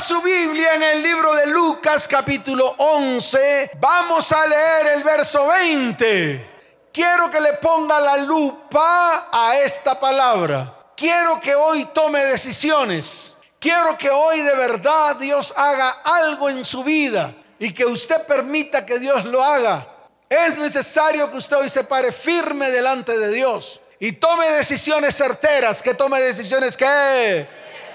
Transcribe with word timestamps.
su 0.00 0.22
Biblia 0.22 0.74
en 0.76 0.82
el 0.82 1.02
libro 1.02 1.34
de 1.34 1.46
Lucas 1.46 2.08
capítulo 2.08 2.74
11. 2.78 3.72
Vamos 3.78 4.32
a 4.32 4.46
leer 4.46 4.96
el 4.96 5.04
verso 5.04 5.46
20. 5.46 6.50
Quiero 6.90 7.30
que 7.30 7.38
le 7.38 7.52
ponga 7.54 8.00
la 8.00 8.16
lupa 8.16 9.28
a 9.30 9.58
esta 9.58 10.00
palabra. 10.00 10.74
Quiero 10.96 11.38
que 11.38 11.54
hoy 11.54 11.84
tome 11.92 12.24
decisiones. 12.24 13.36
Quiero 13.58 13.98
que 13.98 14.08
hoy 14.08 14.40
de 14.40 14.54
verdad 14.54 15.16
Dios 15.16 15.52
haga 15.54 16.00
algo 16.02 16.48
en 16.48 16.64
su 16.64 16.82
vida 16.82 17.34
y 17.58 17.70
que 17.74 17.84
usted 17.84 18.22
permita 18.22 18.86
que 18.86 18.98
Dios 18.98 19.26
lo 19.26 19.44
haga. 19.44 19.86
Es 20.30 20.56
necesario 20.56 21.30
que 21.30 21.36
usted 21.36 21.56
hoy 21.58 21.68
se 21.68 21.84
pare 21.84 22.10
firme 22.10 22.70
delante 22.70 23.18
de 23.18 23.30
Dios 23.30 23.82
y 23.98 24.12
tome 24.12 24.48
decisiones 24.48 25.14
certeras, 25.14 25.82
que 25.82 25.92
tome 25.92 26.20
decisiones 26.22 26.74
que 26.74 26.86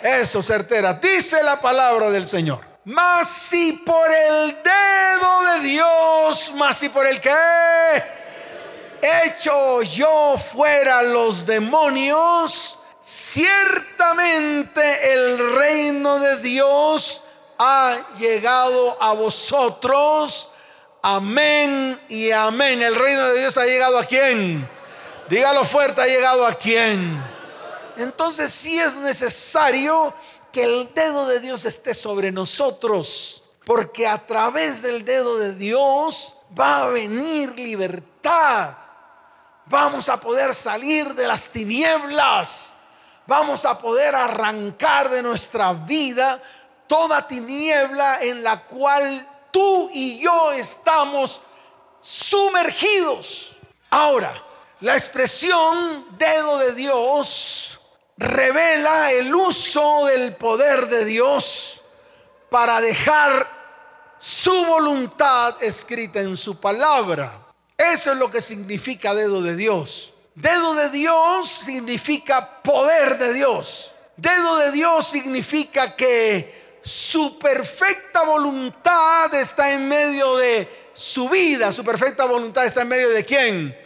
eso 0.01 0.41
certeras. 0.41 0.99
Dice 1.01 1.43
la 1.43 1.61
palabra 1.61 2.09
del 2.09 2.27
Señor. 2.27 2.61
Mas 2.85 3.29
si 3.29 3.73
por 3.73 4.11
el 4.11 4.57
dedo 4.63 5.43
de 5.53 5.67
Dios, 5.67 6.53
más 6.53 6.77
si 6.77 6.89
por 6.89 7.07
el 7.07 7.19
que 7.19 7.33
hecho 9.01 9.81
yo 9.81 10.37
fuera 10.37 11.01
los 11.01 11.45
demonios, 11.45 12.77
ciertamente 13.01 15.13
el 15.13 15.55
reino 15.55 16.19
de 16.19 16.37
Dios 16.37 17.21
ha 17.57 17.97
llegado 18.19 19.01
a 19.01 19.13
vosotros. 19.13 20.49
Amén 21.01 21.99
y 22.07 22.31
amén. 22.31 22.81
El 22.81 22.95
reino 22.95 23.27
de 23.29 23.39
Dios 23.39 23.57
ha 23.57 23.65
llegado 23.65 23.97
a 23.97 24.05
quién? 24.05 24.69
Dígalo 25.27 25.63
fuerte, 25.63 26.01
ha 26.01 26.07
llegado 26.07 26.45
a 26.45 26.53
quién. 26.53 27.34
Entonces 27.97 28.51
sí 28.51 28.79
es 28.79 28.95
necesario 28.95 30.13
que 30.51 30.63
el 30.63 30.93
dedo 30.93 31.27
de 31.27 31.39
Dios 31.39 31.65
esté 31.65 31.93
sobre 31.93 32.31
nosotros, 32.31 33.43
porque 33.65 34.07
a 34.07 34.25
través 34.25 34.81
del 34.81 35.03
dedo 35.05 35.37
de 35.37 35.53
Dios 35.53 36.33
va 36.57 36.83
a 36.83 36.87
venir 36.87 37.57
libertad. 37.59 38.77
Vamos 39.65 40.09
a 40.09 40.19
poder 40.19 40.53
salir 40.53 41.13
de 41.15 41.27
las 41.27 41.49
tinieblas 41.49 42.75
vamos 43.27 43.65
a 43.65 43.77
poder 43.77 44.15
arrancar 44.15 45.09
de 45.09 45.23
nuestra 45.23 45.73
vida 45.73 46.41
toda 46.87 47.27
tiniebla 47.27 48.21
en 48.21 48.43
la 48.43 48.63
cual 48.65 49.27
tú 49.51 49.89
y 49.91 50.19
yo 50.19 50.51
estamos 50.51 51.41
sumergidos. 51.99 53.55
Ahora, 53.89 54.43
la 54.81 54.95
expresión 54.95 56.05
dedo 56.17 56.57
de 56.59 56.73
Dios 56.73 57.74
revela 58.17 59.11
el 59.11 59.33
uso 59.33 60.05
del 60.05 60.35
poder 60.35 60.87
de 60.87 61.05
Dios 61.05 61.81
para 62.49 62.79
dejar 62.81 64.15
su 64.17 64.65
voluntad 64.65 65.61
escrita 65.61 66.21
en 66.21 66.37
su 66.37 66.59
palabra. 66.59 67.31
Eso 67.77 68.11
es 68.13 68.17
lo 68.17 68.31
que 68.31 68.41
significa 68.41 69.13
dedo 69.13 69.41
de 69.41 69.55
Dios. 69.55 70.13
Dedo 70.33 70.73
de 70.73 70.89
Dios 70.89 71.49
significa 71.49 72.61
poder 72.61 73.17
de 73.17 73.33
Dios. 73.33 73.91
Dedo 74.17 74.57
de 74.57 74.71
Dios 74.71 75.07
significa 75.07 75.95
que 75.95 76.79
su 76.83 77.37
perfecta 77.37 78.23
voluntad 78.23 79.33
está 79.35 79.71
en 79.71 79.87
medio 79.87 80.37
de 80.37 80.91
su 80.93 81.29
vida. 81.29 81.73
Su 81.73 81.83
perfecta 81.83 82.25
voluntad 82.25 82.65
está 82.65 82.83
en 82.83 82.87
medio 82.87 83.09
de 83.09 83.25
quién? 83.25 83.84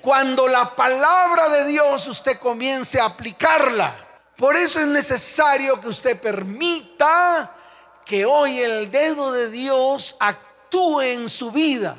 Cuando 0.00 0.48
la 0.48 0.74
palabra 0.74 1.48
de 1.48 1.66
Dios 1.66 2.06
usted 2.06 2.38
comience 2.38 3.00
a 3.00 3.06
aplicarla. 3.06 3.94
Por 4.36 4.56
eso 4.56 4.80
es 4.80 4.86
necesario 4.86 5.80
que 5.80 5.88
usted 5.88 6.18
permita 6.18 7.54
que 8.04 8.24
hoy 8.24 8.60
el 8.60 8.90
dedo 8.90 9.32
de 9.32 9.50
Dios 9.50 10.16
actúe 10.18 11.02
en 11.02 11.28
su 11.28 11.50
vida. 11.50 11.96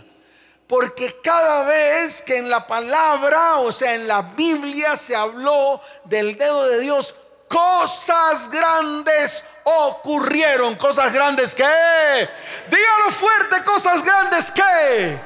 Porque 0.68 1.20
cada 1.22 1.64
vez 1.64 2.22
que 2.22 2.38
en 2.38 2.50
la 2.50 2.66
palabra, 2.66 3.58
o 3.58 3.72
sea, 3.72 3.94
en 3.94 4.08
la 4.08 4.22
Biblia 4.22 4.96
se 4.96 5.16
habló 5.16 5.82
del 6.06 6.38
dedo 6.38 6.66
de 6.68 6.80
Dios, 6.80 7.14
cosas 7.48 8.50
grandes 8.50 9.44
ocurrieron. 9.64 10.76
Cosas 10.76 11.12
grandes 11.12 11.54
que, 11.54 11.64
dígalo 11.64 13.12
fuerte, 13.12 13.64
cosas 13.64 14.04
grandes 14.04 14.50
que, 14.50 15.20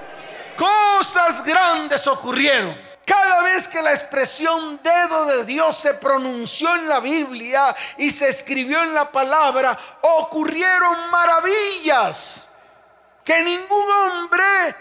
cosas 0.56 1.44
grandes 1.44 2.08
ocurrieron. 2.08 2.86
Cada 3.06 3.44
vez 3.44 3.68
que 3.68 3.82
la 3.84 3.92
expresión 3.92 4.80
dedo 4.82 5.26
de 5.26 5.46
Dios 5.46 5.78
se 5.78 5.94
pronunció 5.94 6.74
en 6.76 6.88
la 6.88 7.00
Biblia 7.00 7.76
y 7.98 8.10
se 8.10 8.30
escribió 8.30 8.82
en 8.82 8.96
la 8.96 9.12
palabra, 9.12 9.78
ocurrieron 10.02 11.12
maravillas 11.12 12.48
que 13.24 13.44
ningún 13.44 13.90
hombre 13.92 14.76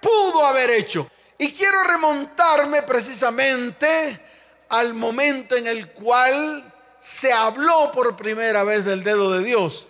pudo 0.00 0.46
haber 0.46 0.70
hecho. 0.70 1.10
Y 1.36 1.52
quiero 1.52 1.82
remontarme 1.84 2.82
precisamente 2.82 4.24
al 4.70 4.94
momento 4.94 5.54
en 5.54 5.66
el 5.66 5.90
cual 5.90 6.72
se 6.98 7.32
habló 7.32 7.90
por 7.90 8.16
primera 8.16 8.64
vez 8.64 8.86
del 8.86 9.04
dedo 9.04 9.30
de 9.32 9.44
Dios. 9.44 9.87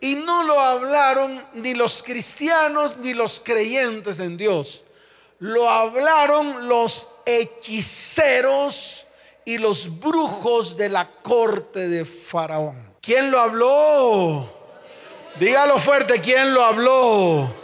Y 0.00 0.14
no 0.14 0.42
lo 0.44 0.58
hablaron 0.58 1.44
ni 1.54 1.74
los 1.74 2.02
cristianos 2.02 2.96
ni 2.96 3.14
los 3.14 3.40
creyentes 3.44 4.18
en 4.20 4.36
Dios. 4.36 4.84
Lo 5.38 5.68
hablaron 5.68 6.68
los 6.68 7.08
hechiceros 7.26 9.06
y 9.44 9.58
los 9.58 10.00
brujos 10.00 10.76
de 10.76 10.88
la 10.88 11.10
corte 11.10 11.88
de 11.88 12.04
Faraón. 12.04 12.94
¿Quién 13.00 13.30
lo 13.30 13.40
habló? 13.40 14.48
Dígalo 15.38 15.78
fuerte, 15.78 16.20
¿quién 16.20 16.52
lo 16.52 16.64
habló? 16.64 17.60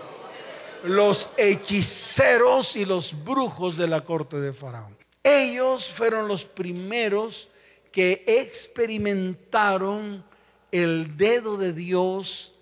los 0.86 1.28
hechiceros 1.36 2.74
y 2.76 2.84
los 2.84 3.24
brujos 3.24 3.76
de 3.76 3.88
la 3.88 4.02
corte 4.02 4.38
de 4.38 4.52
Faraón. 4.52 4.96
Ellos 5.22 5.88
fueron 5.88 6.28
los 6.28 6.44
primeros 6.44 7.48
que 7.90 8.24
experimentaron 8.26 10.24
el 10.72 11.16
dedo 11.16 11.56
de 11.56 11.72
Dios 11.72 12.52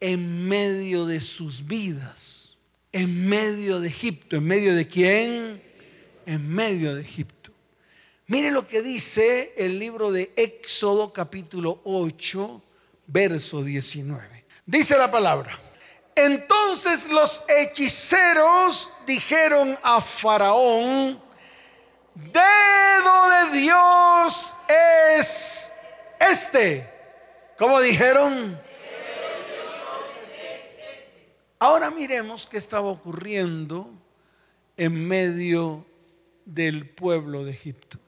en 0.00 0.48
medio 0.48 1.06
de 1.06 1.20
sus 1.20 1.66
vidas, 1.66 2.56
en 2.92 3.28
medio 3.28 3.80
de 3.80 3.88
Egipto. 3.88 4.36
¿En 4.36 4.44
medio 4.44 4.74
de 4.74 4.86
quién? 4.86 5.62
En 6.26 6.48
medio 6.48 6.94
de 6.94 7.02
Egipto. 7.02 7.52
Mire 8.26 8.50
lo 8.50 8.68
que 8.68 8.82
dice 8.82 9.54
el 9.56 9.78
libro 9.78 10.12
de 10.12 10.32
Éxodo 10.36 11.12
capítulo 11.12 11.80
8, 11.84 12.62
verso 13.06 13.64
19. 13.64 14.44
Dice 14.66 14.98
la 14.98 15.10
palabra. 15.10 15.58
Entonces 16.14 17.08
los 17.08 17.42
hechiceros 17.48 18.90
dijeron 19.06 19.78
a 19.82 20.00
Faraón, 20.00 21.20
dedo 22.14 23.50
de 23.52 23.58
Dios 23.58 24.54
es 24.68 25.72
este. 26.20 26.97
¿Cómo 27.58 27.80
dijeron? 27.80 28.56
Ahora 31.58 31.90
miremos 31.90 32.46
qué 32.46 32.56
estaba 32.56 32.86
ocurriendo 32.86 33.90
en 34.76 35.08
medio 35.08 35.84
del 36.44 36.88
pueblo 36.88 37.44
de 37.44 37.50
Egipto, 37.50 37.98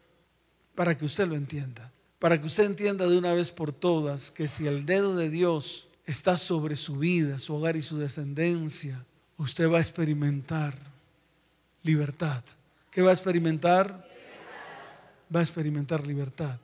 para 0.76 0.96
que 0.96 1.04
usted 1.04 1.26
lo 1.26 1.34
entienda, 1.34 1.90
para 2.20 2.40
que 2.40 2.46
usted 2.46 2.62
entienda 2.62 3.08
de 3.08 3.18
una 3.18 3.34
vez 3.34 3.50
por 3.50 3.72
todas 3.72 4.30
que 4.30 4.46
si 4.46 4.68
el 4.68 4.86
dedo 4.86 5.16
de 5.16 5.30
Dios 5.30 5.88
está 6.06 6.36
sobre 6.36 6.76
su 6.76 6.98
vida, 6.98 7.40
su 7.40 7.56
hogar 7.56 7.76
y 7.76 7.82
su 7.82 7.98
descendencia, 7.98 9.04
usted 9.36 9.68
va 9.68 9.78
a 9.78 9.82
experimentar 9.82 10.78
libertad. 11.82 12.44
¿Qué 12.92 13.02
va 13.02 13.10
a 13.10 13.14
experimentar? 13.14 14.06
Va 15.34 15.40
a 15.40 15.42
experimentar 15.42 16.06
libertad. 16.06 16.56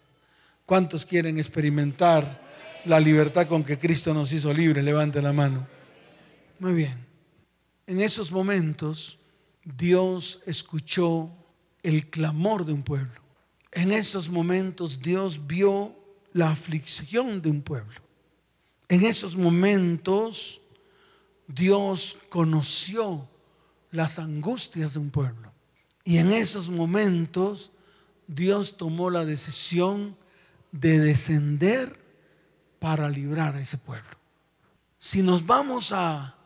¿Cuántos 0.65 1.05
quieren 1.05 1.39
experimentar 1.39 2.46
la 2.87 3.01
libertad 3.01 3.49
con 3.49 3.65
que 3.65 3.79
Cristo 3.79 4.15
nos 4.15 4.33
hizo 4.33 4.53
libre? 4.53 4.83
Levante 4.83 5.21
la 5.21 5.33
mano. 5.33 5.67
Muy 6.59 6.73
bien. 6.73 7.05
En 7.87 8.01
esos 8.01 8.33
momentos 8.33 9.19
Dios 9.65 10.41
escuchó 10.47 11.31
el 11.83 12.09
clamor 12.09 12.65
de 12.65 12.73
un 12.73 12.83
pueblo. 12.83 13.21
En 13.73 13.93
esos 13.93 14.31
momentos 14.31 15.01
Dios 15.01 15.47
vio 15.47 15.95
la 16.33 16.51
aflicción 16.51 17.43
de 17.43 17.51
un 17.51 17.63
pueblo. 17.63 18.01
En 18.89 19.05
esos 19.05 19.37
momentos 19.37 20.61
Dios 21.49 22.17
conoció 22.29 23.29
las 23.91 24.19
angustias 24.19 24.95
de 24.95 25.01
un 25.01 25.11
pueblo. 25.11 25.53
Y 26.05 26.19
en 26.19 26.31
esos 26.31 26.71
momentos 26.71 27.73
Dios 28.29 28.77
tomó 28.77 29.11
la 29.11 29.25
decisión 29.25 30.17
de 30.71 31.01
descender 31.01 32.06
para 32.87 33.11
librar 33.11 33.57
a 33.57 33.61
ese 33.61 33.79
pueblo. 33.79 34.17
Si 34.97 35.21
nos 35.21 35.45
vamos 35.45 35.91
a 35.91 36.37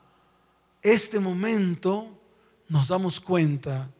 este 0.80 1.20
momento, 1.20 2.18
nos 2.66 2.88
damos 2.88 3.20
cuenta 3.20 3.90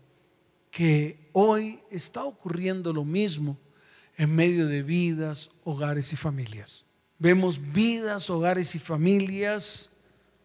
que 0.71 1.29
hoy 1.35 1.81
está 1.91 2.25
ocurriendo 2.25 2.95
lo 2.95 3.05
mismo 3.05 3.59
en 4.17 4.35
medio 4.35 4.67
de 4.67 4.83
vidas, 4.83 5.51
hogares 5.65 6.15
y 6.15 6.17
familias. 6.17 6.87
Vemos 7.19 7.61
vidas, 7.61 8.31
hogares 8.31 8.75
y 8.75 8.79
familias 8.79 9.91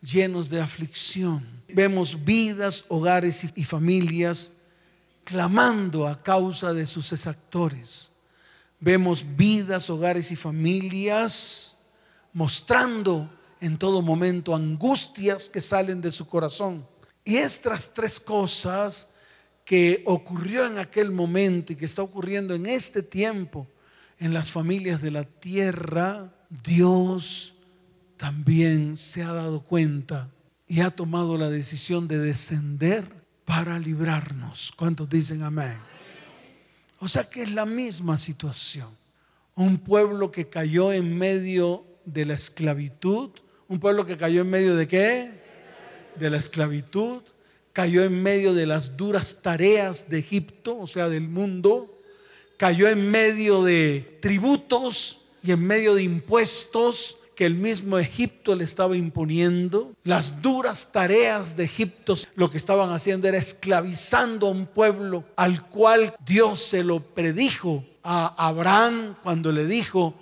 llenos 0.02 0.50
de 0.50 0.60
aflicción. 0.60 1.46
Vemos 1.70 2.26
vidas, 2.26 2.84
hogares 2.90 3.46
y 3.56 3.64
familias 3.64 4.52
clamando 5.24 6.06
a 6.06 6.22
causa 6.22 6.74
de 6.74 6.88
sus 6.88 7.14
exactores. 7.14 8.10
Vemos 8.82 9.26
vidas, 9.38 9.90
hogares 9.90 10.30
y 10.34 10.36
familias 10.36 11.75
mostrando 12.36 13.30
en 13.62 13.78
todo 13.78 14.02
momento 14.02 14.54
angustias 14.54 15.50
que 15.50 15.62
salen 15.62 16.02
de 16.02 16.12
su 16.12 16.28
corazón. 16.28 16.86
Y 17.24 17.38
estas 17.38 17.94
tres 17.94 18.20
cosas 18.20 19.08
que 19.64 20.04
ocurrió 20.06 20.68
en 20.68 20.78
aquel 20.78 21.12
momento 21.12 21.72
y 21.72 21.78
que 21.78 21.86
está 21.86 22.02
ocurriendo 22.04 22.54
en 22.54 22.66
este 22.66 23.02
tiempo 23.02 23.68
en 24.20 24.34
las 24.34 24.52
familias 24.52 25.02
de 25.02 25.12
la 25.12 25.24
tierra, 25.24 26.36
Dios 26.50 27.56
también 28.18 28.98
se 28.98 29.24
ha 29.24 29.32
dado 29.32 29.64
cuenta 29.64 30.30
y 30.68 30.82
ha 30.82 30.92
tomado 30.92 31.38
la 31.38 31.50
decisión 31.50 32.06
de 32.10 32.20
descender 32.20 33.10
para 33.46 33.80
librarnos. 33.80 34.74
¿Cuántos 34.76 35.10
dicen 35.10 35.42
amén? 35.42 35.78
O 37.00 37.08
sea 37.08 37.24
que 37.24 37.44
es 37.44 37.52
la 37.52 37.66
misma 37.66 38.18
situación. 38.18 38.90
Un 39.56 39.78
pueblo 39.78 40.32
que 40.32 40.50
cayó 40.50 40.92
en 40.92 41.18
medio 41.18 41.95
de 42.06 42.26
la 42.26 42.34
esclavitud. 42.34 43.30
Un 43.68 43.80
pueblo 43.80 44.06
que 44.06 44.18
cayó 44.18 44.42
en 44.42 44.50
medio 44.50 44.76
de 44.76 44.88
qué? 44.88 45.32
De 46.16 46.30
la 46.30 46.38
esclavitud. 46.38 47.22
Cayó 47.74 48.04
en 48.04 48.24
medio 48.24 48.54
de 48.54 48.66
las 48.66 48.96
duras 48.96 49.40
tareas 49.42 50.10
de 50.10 50.20
Egipto, 50.20 50.78
o 50.78 50.88
sea, 50.88 51.10
del 51.10 51.28
mundo. 51.28 52.00
Cayó 52.58 52.88
en 52.88 53.12
medio 53.12 53.64
de 53.64 54.18
tributos 54.22 55.20
y 55.44 55.52
en 55.52 55.66
medio 55.66 55.96
de 55.96 56.04
impuestos 56.04 57.18
que 57.36 57.46
el 57.46 57.56
mismo 57.56 57.98
Egipto 57.98 58.56
le 58.56 58.64
estaba 58.64 58.96
imponiendo. 58.96 59.94
Las 60.04 60.42
duras 60.42 60.92
tareas 60.92 61.56
de 61.58 61.66
Egipto 61.66 62.16
lo 62.36 62.50
que 62.50 62.58
estaban 62.58 62.92
haciendo 62.92 63.28
era 63.28 63.38
esclavizando 63.38 64.48
a 64.48 64.52
un 64.52 64.66
pueblo 64.66 65.26
al 65.36 65.68
cual 65.68 66.16
Dios 66.26 66.62
se 66.62 66.84
lo 66.84 67.02
predijo 67.02 67.84
a 68.04 68.48
Abraham 68.48 69.16
cuando 69.22 69.52
le 69.52 69.66
dijo, 69.66 70.16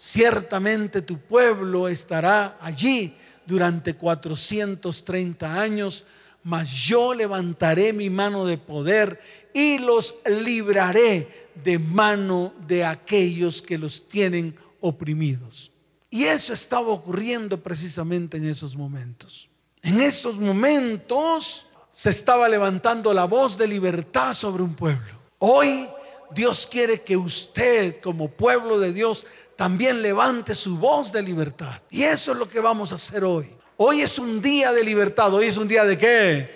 ciertamente 0.00 1.02
tu 1.02 1.18
pueblo 1.18 1.86
estará 1.86 2.56
allí 2.62 3.14
durante 3.44 3.94
430 3.94 5.60
años, 5.60 6.06
mas 6.42 6.70
yo 6.70 7.12
levantaré 7.12 7.92
mi 7.92 8.08
mano 8.08 8.46
de 8.46 8.56
poder 8.56 9.20
y 9.52 9.78
los 9.78 10.14
libraré 10.24 11.50
de 11.62 11.78
mano 11.78 12.54
de 12.66 12.82
aquellos 12.82 13.60
que 13.60 13.76
los 13.76 14.08
tienen 14.08 14.56
oprimidos. 14.80 15.70
Y 16.08 16.24
eso 16.24 16.54
estaba 16.54 16.88
ocurriendo 16.88 17.62
precisamente 17.62 18.38
en 18.38 18.48
esos 18.48 18.74
momentos. 18.74 19.50
En 19.82 20.00
estos 20.00 20.38
momentos 20.38 21.66
se 21.92 22.08
estaba 22.08 22.48
levantando 22.48 23.12
la 23.12 23.26
voz 23.26 23.58
de 23.58 23.68
libertad 23.68 24.32
sobre 24.32 24.62
un 24.62 24.74
pueblo. 24.74 25.20
Hoy 25.38 25.86
Dios 26.32 26.66
quiere 26.66 27.02
que 27.02 27.16
usted 27.16 28.00
como 28.00 28.30
pueblo 28.30 28.78
de 28.78 28.92
Dios 28.92 29.26
también 29.60 30.00
levante 30.00 30.54
su 30.54 30.78
voz 30.78 31.12
de 31.12 31.20
libertad. 31.20 31.82
Y 31.90 32.02
eso 32.02 32.32
es 32.32 32.38
lo 32.38 32.48
que 32.48 32.60
vamos 32.60 32.92
a 32.92 32.94
hacer 32.94 33.22
hoy. 33.24 33.54
Hoy 33.76 34.00
es 34.00 34.18
un 34.18 34.40
día 34.40 34.72
de 34.72 34.82
libertad. 34.82 35.34
Hoy 35.34 35.48
es 35.48 35.58
un 35.58 35.68
día 35.68 35.84
de 35.84 35.98
qué? 35.98 36.50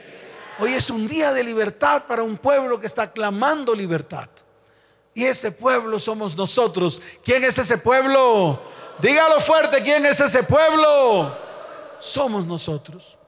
Hoy 0.59 0.73
es 0.73 0.89
un 0.89 1.06
día 1.06 1.31
de 1.31 1.45
libertad 1.45 2.05
para 2.09 2.23
un 2.23 2.39
pueblo 2.39 2.81
que 2.81 2.87
está 2.87 3.12
clamando 3.12 3.75
libertad. 3.75 4.31
Y 5.12 5.23
ese 5.23 5.53
pueblo 5.53 5.99
somos 5.99 6.35
nosotros. 6.35 6.99
¿Quién 7.23 7.45
es 7.45 7.59
ese 7.59 7.77
pueblo? 7.77 8.59
Dígalo 9.01 9.39
fuerte, 9.39 9.83
¿quién 9.83 10.06
es 10.06 10.19
ese 10.21 10.43
pueblo? 10.43 11.37
Somos 11.99 12.47
nosotros. 12.47 13.19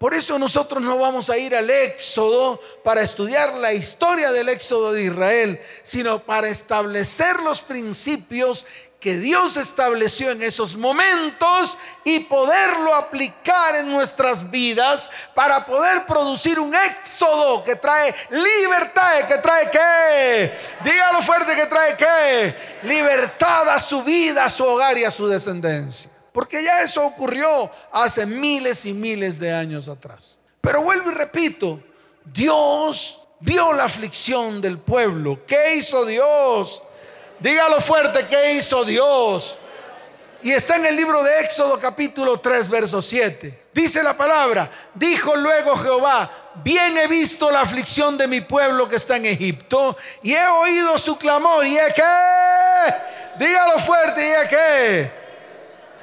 Por 0.00 0.14
eso 0.14 0.38
nosotros 0.38 0.82
no 0.82 0.96
vamos 0.96 1.28
a 1.28 1.36
ir 1.36 1.54
al 1.54 1.68
Éxodo 1.68 2.58
para 2.82 3.02
estudiar 3.02 3.52
la 3.54 3.74
historia 3.74 4.32
del 4.32 4.48
Éxodo 4.48 4.92
de 4.92 5.04
Israel, 5.04 5.60
sino 5.82 6.24
para 6.24 6.48
establecer 6.48 7.40
los 7.40 7.60
principios 7.60 8.64
que 9.00 9.16
Dios 9.16 9.56
estableció 9.56 10.30
en 10.30 10.42
esos 10.42 10.76
momentos 10.76 11.78
y 12.04 12.20
poderlo 12.20 12.94
aplicar 12.94 13.76
en 13.76 13.90
nuestras 13.90 14.48
vidas 14.50 15.10
para 15.34 15.64
poder 15.64 16.04
producir 16.04 16.60
un 16.60 16.74
éxodo 16.74 17.62
que 17.62 17.76
trae 17.76 18.14
libertad, 18.28 19.26
que 19.26 19.38
trae 19.38 19.70
qué? 19.70 20.52
Dígalo 20.84 21.22
fuerte 21.22 21.56
que 21.56 21.64
trae 21.64 21.96
qué? 21.96 22.54
Libertad 22.86 23.70
a 23.70 23.80
su 23.80 24.04
vida, 24.04 24.44
a 24.44 24.50
su 24.50 24.64
hogar 24.64 24.98
y 24.98 25.04
a 25.04 25.10
su 25.10 25.26
descendencia. 25.26 26.10
Porque 26.30 26.62
ya 26.62 26.82
eso 26.82 27.04
ocurrió 27.04 27.70
hace 27.90 28.26
miles 28.26 28.84
y 28.84 28.92
miles 28.92 29.40
de 29.40 29.50
años 29.50 29.88
atrás. 29.88 30.36
Pero 30.60 30.82
vuelvo 30.82 31.10
y 31.10 31.14
repito, 31.14 31.80
Dios 32.22 33.18
vio 33.40 33.72
la 33.72 33.84
aflicción 33.84 34.60
del 34.60 34.78
pueblo. 34.78 35.40
¿Qué 35.46 35.76
hizo 35.76 36.04
Dios? 36.04 36.82
Dígalo 37.40 37.80
fuerte, 37.80 38.26
¿qué 38.26 38.52
hizo 38.52 38.84
Dios? 38.84 39.58
Y 40.42 40.52
está 40.52 40.76
en 40.76 40.86
el 40.86 40.96
libro 40.96 41.22
de 41.22 41.40
Éxodo 41.40 41.78
capítulo 41.78 42.38
3, 42.38 42.68
verso 42.68 43.00
7. 43.00 43.68
Dice 43.72 44.02
la 44.02 44.14
palabra, 44.14 44.70
dijo 44.94 45.34
luego 45.36 45.74
Jehová, 45.76 46.52
bien 46.62 46.98
he 46.98 47.06
visto 47.06 47.50
la 47.50 47.62
aflicción 47.62 48.18
de 48.18 48.28
mi 48.28 48.42
pueblo 48.42 48.86
que 48.88 48.96
está 48.96 49.16
en 49.16 49.26
Egipto 49.26 49.96
y 50.22 50.34
he 50.34 50.46
oído 50.48 50.98
su 50.98 51.16
clamor 51.16 51.64
y 51.64 51.78
es 51.78 51.94
que, 51.94 52.02
dígalo 53.38 53.78
fuerte 53.78 54.26
y 54.26 54.30
es 54.30 54.48
que, 54.48 55.12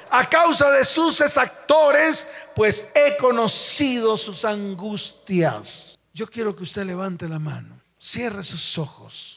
a 0.10 0.28
causa 0.28 0.72
de 0.72 0.86
sus 0.86 1.22
exactores, 1.22 2.28
pues 2.56 2.88
he 2.96 3.16
conocido 3.18 4.18
sus 4.18 4.44
angustias. 4.44 6.00
Yo 6.14 6.26
quiero 6.28 6.56
que 6.56 6.64
usted 6.64 6.84
levante 6.84 7.28
la 7.28 7.38
mano, 7.38 7.80
cierre 8.00 8.44
sus 8.44 8.78
ojos 8.80 9.37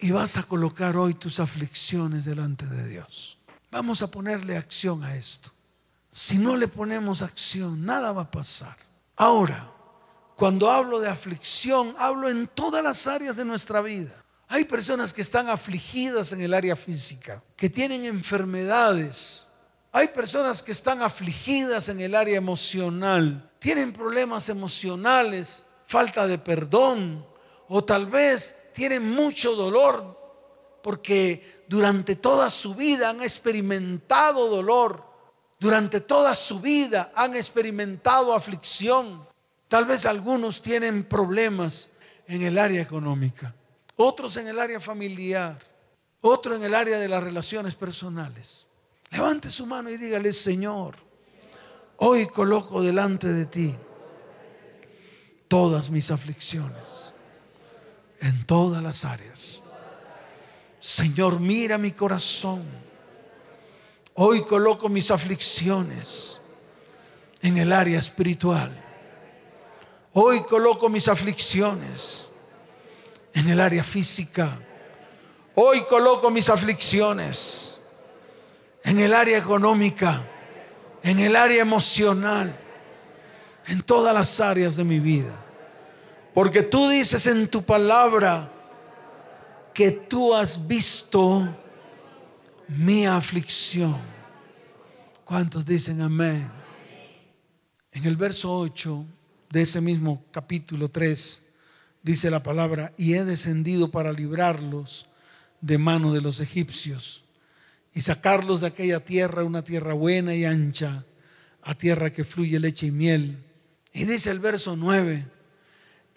y 0.00 0.10
vas 0.10 0.36
a 0.36 0.42
colocar 0.42 0.96
hoy 0.96 1.14
tus 1.14 1.40
aflicciones 1.40 2.24
delante 2.24 2.66
de 2.66 2.88
Dios. 2.88 3.38
Vamos 3.70 4.02
a 4.02 4.10
ponerle 4.10 4.56
acción 4.56 5.02
a 5.04 5.16
esto. 5.16 5.50
Si 6.12 6.38
no 6.38 6.56
le 6.56 6.68
ponemos 6.68 7.22
acción, 7.22 7.84
nada 7.84 8.12
va 8.12 8.22
a 8.22 8.30
pasar. 8.30 8.76
Ahora, 9.16 9.70
cuando 10.36 10.70
hablo 10.70 11.00
de 11.00 11.08
aflicción, 11.08 11.94
hablo 11.98 12.28
en 12.28 12.46
todas 12.46 12.82
las 12.82 13.06
áreas 13.06 13.36
de 13.36 13.44
nuestra 13.44 13.80
vida. 13.80 14.24
Hay 14.48 14.64
personas 14.64 15.12
que 15.12 15.20
están 15.20 15.48
afligidas 15.48 16.32
en 16.32 16.40
el 16.40 16.54
área 16.54 16.76
física, 16.76 17.42
que 17.56 17.68
tienen 17.68 18.04
enfermedades. 18.04 19.44
Hay 19.92 20.08
personas 20.08 20.62
que 20.62 20.72
están 20.72 21.02
afligidas 21.02 21.88
en 21.88 22.00
el 22.00 22.14
área 22.14 22.36
emocional, 22.36 23.50
tienen 23.58 23.92
problemas 23.92 24.48
emocionales, 24.48 25.64
falta 25.86 26.26
de 26.26 26.38
perdón, 26.38 27.26
o 27.68 27.84
tal 27.84 28.06
vez 28.06 28.54
tienen 28.78 29.10
mucho 29.10 29.56
dolor 29.56 30.16
porque 30.84 31.64
durante 31.66 32.14
toda 32.14 32.48
su 32.48 32.76
vida 32.76 33.10
han 33.10 33.20
experimentado 33.22 34.48
dolor, 34.48 35.04
durante 35.58 36.00
toda 36.00 36.32
su 36.36 36.60
vida 36.60 37.10
han 37.16 37.34
experimentado 37.34 38.32
aflicción. 38.32 39.26
Tal 39.66 39.84
vez 39.84 40.06
algunos 40.06 40.62
tienen 40.62 41.02
problemas 41.02 41.90
en 42.28 42.42
el 42.42 42.56
área 42.56 42.80
económica, 42.80 43.52
otros 43.96 44.36
en 44.36 44.46
el 44.46 44.60
área 44.60 44.78
familiar, 44.78 45.58
otro 46.20 46.54
en 46.54 46.62
el 46.62 46.72
área 46.72 47.00
de 47.00 47.08
las 47.08 47.24
relaciones 47.24 47.74
personales. 47.74 48.64
Levante 49.10 49.50
su 49.50 49.66
mano 49.66 49.90
y 49.90 49.96
dígale, 49.96 50.32
Señor, 50.32 50.94
hoy 51.96 52.28
coloco 52.28 52.80
delante 52.80 53.26
de 53.32 53.46
ti 53.46 53.74
todas 55.48 55.90
mis 55.90 56.12
aflicciones 56.12 57.08
en 58.20 58.44
todas 58.44 58.82
las 58.82 59.04
áreas. 59.04 59.62
Señor, 60.80 61.40
mira 61.40 61.78
mi 61.78 61.92
corazón. 61.92 62.62
Hoy 64.14 64.44
coloco 64.44 64.88
mis 64.88 65.10
aflicciones 65.10 66.40
en 67.42 67.58
el 67.58 67.72
área 67.72 67.98
espiritual. 67.98 68.84
Hoy 70.12 70.42
coloco 70.42 70.88
mis 70.88 71.06
aflicciones 71.08 72.26
en 73.34 73.48
el 73.48 73.60
área 73.60 73.84
física. 73.84 74.60
Hoy 75.54 75.82
coloco 75.84 76.30
mis 76.30 76.48
aflicciones 76.48 77.78
en 78.82 78.98
el 79.00 79.14
área 79.14 79.38
económica, 79.38 80.24
en 81.02 81.18
el 81.20 81.36
área 81.36 81.60
emocional, 81.60 82.56
en 83.66 83.82
todas 83.82 84.14
las 84.14 84.40
áreas 84.40 84.76
de 84.76 84.84
mi 84.84 84.98
vida. 84.98 85.44
Porque 86.38 86.62
tú 86.62 86.88
dices 86.88 87.26
en 87.26 87.48
tu 87.48 87.64
palabra 87.64 88.48
que 89.74 89.90
tú 89.90 90.32
has 90.32 90.68
visto 90.68 91.52
mi 92.68 93.06
aflicción. 93.06 93.98
¿Cuántos 95.24 95.66
dicen 95.66 96.00
amén? 96.00 96.48
En 97.90 98.04
el 98.04 98.16
verso 98.16 98.56
8 98.56 99.04
de 99.50 99.62
ese 99.62 99.80
mismo 99.80 100.22
capítulo 100.30 100.88
3 100.88 101.42
dice 102.04 102.30
la 102.30 102.40
palabra, 102.40 102.92
y 102.96 103.14
he 103.14 103.24
descendido 103.24 103.90
para 103.90 104.12
librarlos 104.12 105.08
de 105.60 105.76
mano 105.76 106.14
de 106.14 106.20
los 106.20 106.38
egipcios 106.38 107.24
y 107.92 108.02
sacarlos 108.02 108.60
de 108.60 108.68
aquella 108.68 109.04
tierra, 109.04 109.42
una 109.42 109.64
tierra 109.64 109.92
buena 109.92 110.36
y 110.36 110.44
ancha, 110.44 111.04
a 111.62 111.74
tierra 111.74 112.12
que 112.12 112.22
fluye 112.22 112.60
leche 112.60 112.86
y 112.86 112.92
miel. 112.92 113.44
Y 113.92 114.04
dice 114.04 114.30
el 114.30 114.38
verso 114.38 114.76
9, 114.76 115.37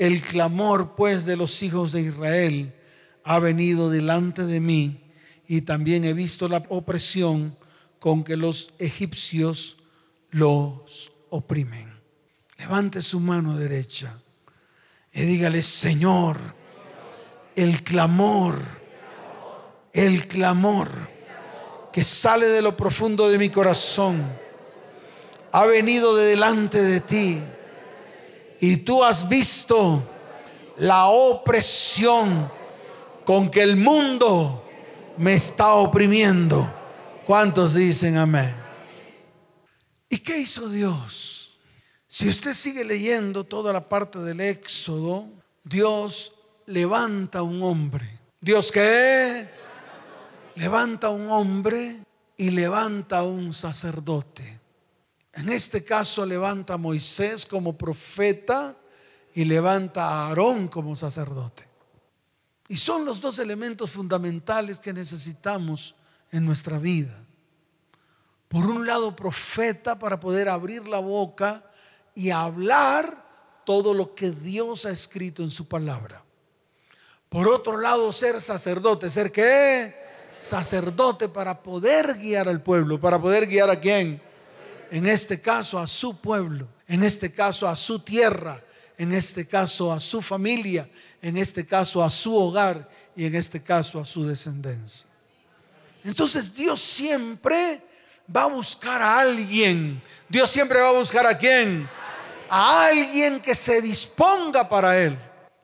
el 0.01 0.19
clamor 0.19 0.95
pues 0.95 1.25
de 1.25 1.37
los 1.37 1.61
hijos 1.61 1.91
de 1.91 2.01
Israel 2.01 2.73
ha 3.23 3.37
venido 3.37 3.91
delante 3.91 4.47
de 4.47 4.59
mí 4.59 4.99
y 5.47 5.61
también 5.61 6.05
he 6.05 6.13
visto 6.13 6.47
la 6.47 6.63
opresión 6.69 7.55
con 7.99 8.23
que 8.23 8.35
los 8.35 8.73
egipcios 8.79 9.77
los 10.31 11.11
oprimen. 11.29 11.93
Levante 12.57 13.03
su 13.03 13.19
mano 13.19 13.55
derecha 13.55 14.17
y 15.13 15.21
dígale, 15.21 15.61
Señor, 15.61 16.39
el 17.55 17.83
clamor, 17.83 18.57
el 19.93 20.27
clamor 20.27 20.89
que 21.93 22.03
sale 22.03 22.47
de 22.47 22.63
lo 22.63 22.75
profundo 22.75 23.29
de 23.29 23.37
mi 23.37 23.49
corazón 23.49 24.23
ha 25.51 25.63
venido 25.65 26.15
de 26.15 26.25
delante 26.25 26.81
de 26.81 27.01
ti 27.01 27.39
y 28.61 28.77
tú 28.77 29.03
has 29.03 29.27
visto 29.27 30.03
la 30.77 31.07
opresión 31.07 32.49
con 33.25 33.49
que 33.49 33.63
el 33.63 33.75
mundo 33.75 34.63
me 35.17 35.33
está 35.33 35.73
oprimiendo. 35.73 36.71
¿Cuántos 37.25 37.73
dicen 37.73 38.17
amén? 38.17 38.55
¿Y 40.07 40.19
qué 40.19 40.37
hizo 40.37 40.69
Dios? 40.69 41.57
Si 42.07 42.29
usted 42.29 42.53
sigue 42.53 42.85
leyendo 42.85 43.45
toda 43.45 43.73
la 43.73 43.89
parte 43.89 44.19
del 44.19 44.39
Éxodo, 44.39 45.25
Dios 45.63 46.33
levanta 46.67 47.41
un 47.41 47.63
hombre. 47.63 48.19
¿Dios 48.39 48.71
qué? 48.71 49.49
Levanta 50.55 51.09
un 51.09 51.31
hombre 51.31 51.97
y 52.37 52.51
levanta 52.51 53.23
un 53.23 53.53
sacerdote. 53.53 54.60
En 55.33 55.49
este 55.49 55.83
caso 55.83 56.25
levanta 56.25 56.73
a 56.73 56.77
Moisés 56.77 57.45
como 57.45 57.77
profeta 57.77 58.75
y 59.33 59.45
levanta 59.45 60.03
a 60.03 60.27
Aarón 60.27 60.67
como 60.67 60.95
sacerdote. 60.95 61.67
Y 62.67 62.77
son 62.77 63.05
los 63.05 63.21
dos 63.21 63.39
elementos 63.39 63.91
fundamentales 63.91 64.79
que 64.79 64.93
necesitamos 64.93 65.95
en 66.31 66.45
nuestra 66.45 66.79
vida. 66.79 67.25
Por 68.47 68.65
un 68.65 68.85
lado, 68.85 69.15
profeta 69.15 69.97
para 69.97 70.19
poder 70.19 70.49
abrir 70.49 70.87
la 70.87 70.99
boca 70.99 71.63
y 72.13 72.31
hablar 72.31 73.25
todo 73.65 73.93
lo 73.93 74.13
que 74.13 74.31
Dios 74.31 74.85
ha 74.85 74.91
escrito 74.91 75.43
en 75.43 75.51
su 75.51 75.67
palabra. 75.67 76.23
Por 77.29 77.47
otro 77.47 77.77
lado, 77.77 78.11
ser 78.11 78.41
sacerdote. 78.41 79.09
¿Ser 79.09 79.31
qué? 79.31 79.95
Sacerdote 80.35 81.29
para 81.29 81.63
poder 81.63 82.15
guiar 82.15 82.49
al 82.49 82.61
pueblo. 82.61 82.99
¿Para 82.99 83.21
poder 83.21 83.47
guiar 83.47 83.69
a 83.69 83.79
quién? 83.79 84.21
En 84.91 85.07
este 85.07 85.39
caso 85.39 85.79
a 85.79 85.87
su 85.87 86.17
pueblo. 86.17 86.67
En 86.87 87.03
este 87.03 87.31
caso 87.31 87.67
a 87.67 87.75
su 87.77 87.99
tierra. 87.99 88.61
En 88.97 89.13
este 89.13 89.47
caso 89.47 89.91
a 89.91 90.01
su 90.01 90.21
familia. 90.21 90.87
En 91.21 91.37
este 91.37 91.65
caso 91.65 92.03
a 92.03 92.09
su 92.09 92.35
hogar. 92.35 92.89
Y 93.15 93.25
en 93.25 93.35
este 93.35 93.63
caso 93.63 93.99
a 93.99 94.05
su 94.05 94.25
descendencia. 94.25 95.07
Entonces 96.03 96.53
Dios 96.53 96.81
siempre 96.81 97.81
va 98.35 98.43
a 98.43 98.47
buscar 98.47 99.01
a 99.01 99.19
alguien. 99.19 100.01
Dios 100.27 100.49
siempre 100.49 100.81
va 100.81 100.89
a 100.89 100.93
buscar 100.93 101.25
a 101.25 101.37
quién? 101.37 101.89
A 102.49 102.87
alguien 102.87 103.39
que 103.39 103.55
se 103.55 103.81
disponga 103.81 104.67
para 104.67 104.99
él. 104.99 105.17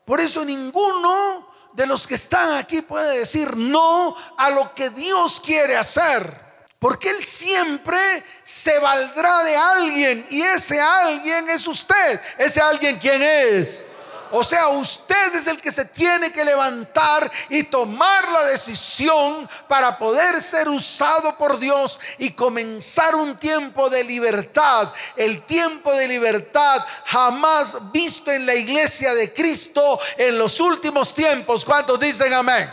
Por 0.05 0.21
eso 0.21 0.45
ninguno 0.45 1.49
de 1.73 1.85
los 1.85 2.07
que 2.07 2.15
están 2.15 2.57
aquí 2.57 2.81
puede 2.81 3.19
decir 3.19 3.57
no 3.57 4.15
a 4.37 4.49
lo 4.51 4.73
que 4.73 4.89
Dios 4.89 5.41
quiere 5.41 5.75
hacer. 5.75 6.46
Porque 6.79 7.09
Él 7.09 7.23
siempre 7.23 8.23
se 8.43 8.77
valdrá 8.77 9.43
de 9.43 9.55
alguien 9.55 10.25
y 10.29 10.41
ese 10.41 10.79
alguien 10.79 11.49
es 11.49 11.65
usted. 11.67 12.21
Ese 12.37 12.61
alguien, 12.61 12.97
¿quién 12.99 13.21
es? 13.21 13.85
O 14.31 14.43
sea, 14.43 14.67
usted 14.69 15.35
es 15.35 15.47
el 15.47 15.59
que 15.61 15.71
se 15.71 15.85
tiene 15.85 16.31
que 16.31 16.43
levantar 16.43 17.31
y 17.49 17.63
tomar 17.63 18.29
la 18.29 18.43
decisión 18.45 19.49
para 19.67 19.97
poder 19.97 20.41
ser 20.41 20.67
usado 20.69 21.37
por 21.37 21.57
Dios 21.59 21.99
y 22.17 22.31
comenzar 22.31 23.15
un 23.15 23.37
tiempo 23.37 23.89
de 23.89 24.03
libertad. 24.03 24.91
El 25.15 25.43
tiempo 25.43 25.93
de 25.93 26.07
libertad 26.07 26.85
jamás 27.05 27.77
visto 27.91 28.31
en 28.31 28.45
la 28.45 28.55
iglesia 28.55 29.13
de 29.13 29.33
Cristo 29.33 29.99
en 30.17 30.37
los 30.37 30.59
últimos 30.59 31.13
tiempos. 31.13 31.63
¿Cuántos 31.63 31.99
dicen 31.99 32.33
amén? 32.33 32.69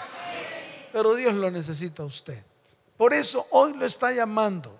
Pero 0.92 1.14
Dios 1.14 1.34
lo 1.34 1.50
necesita 1.50 2.02
a 2.02 2.06
usted. 2.06 2.42
Por 2.96 3.12
eso 3.12 3.46
hoy 3.50 3.72
lo 3.74 3.84
está 3.84 4.12
llamando. 4.12 4.78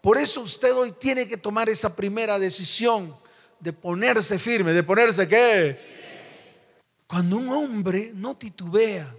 Por 0.00 0.16
eso 0.16 0.40
usted 0.40 0.74
hoy 0.74 0.92
tiene 0.92 1.28
que 1.28 1.36
tomar 1.36 1.68
esa 1.68 1.94
primera 1.94 2.38
decisión 2.38 3.14
de 3.58 3.72
ponerse 3.72 4.38
firme, 4.38 4.72
de 4.72 4.82
ponerse 4.82 5.28
qué. 5.28 5.78
Cuando 7.06 7.36
un 7.36 7.48
hombre 7.50 8.12
no 8.14 8.36
titubea, 8.36 9.14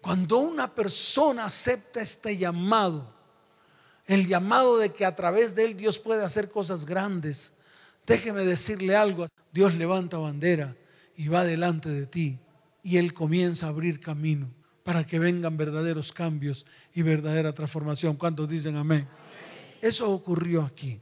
cuando 0.00 0.38
una 0.38 0.74
persona 0.74 1.46
acepta 1.46 2.00
este 2.00 2.36
llamado, 2.36 3.14
el 4.06 4.26
llamado 4.26 4.78
de 4.78 4.92
que 4.92 5.04
a 5.06 5.14
través 5.14 5.54
de 5.54 5.64
él 5.64 5.76
Dios 5.76 5.98
puede 5.98 6.24
hacer 6.24 6.50
cosas 6.50 6.84
grandes, 6.84 7.52
déjeme 8.06 8.44
decirle 8.44 8.96
algo, 8.96 9.26
Dios 9.52 9.74
levanta 9.74 10.18
bandera 10.18 10.76
y 11.16 11.28
va 11.28 11.44
delante 11.44 11.88
de 11.88 12.06
ti 12.06 12.38
y 12.82 12.98
él 12.98 13.14
comienza 13.14 13.66
a 13.66 13.70
abrir 13.70 14.00
camino 14.00 14.50
para 14.84 15.04
que 15.04 15.18
vengan 15.18 15.56
verdaderos 15.56 16.12
cambios 16.12 16.64
y 16.94 17.02
verdadera 17.02 17.52
transformación. 17.52 18.14
¿Cuántos 18.14 18.48
dicen 18.48 18.76
amén? 18.76 19.08
Eso 19.82 20.08
ocurrió 20.12 20.62
aquí. 20.62 21.00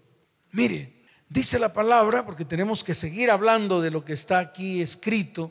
Mire, 0.53 1.03
Dice 1.33 1.59
la 1.59 1.73
palabra, 1.73 2.27
porque 2.27 2.45
tenemos 2.45 2.85
que 2.85 2.95
seguir 2.95 3.31
hablando 3.31 3.81
de 3.81 3.91
lo 3.91 4.05
que 4.05 4.13
está 4.13 4.39
aquí 4.39 4.83
escrito, 4.83 5.51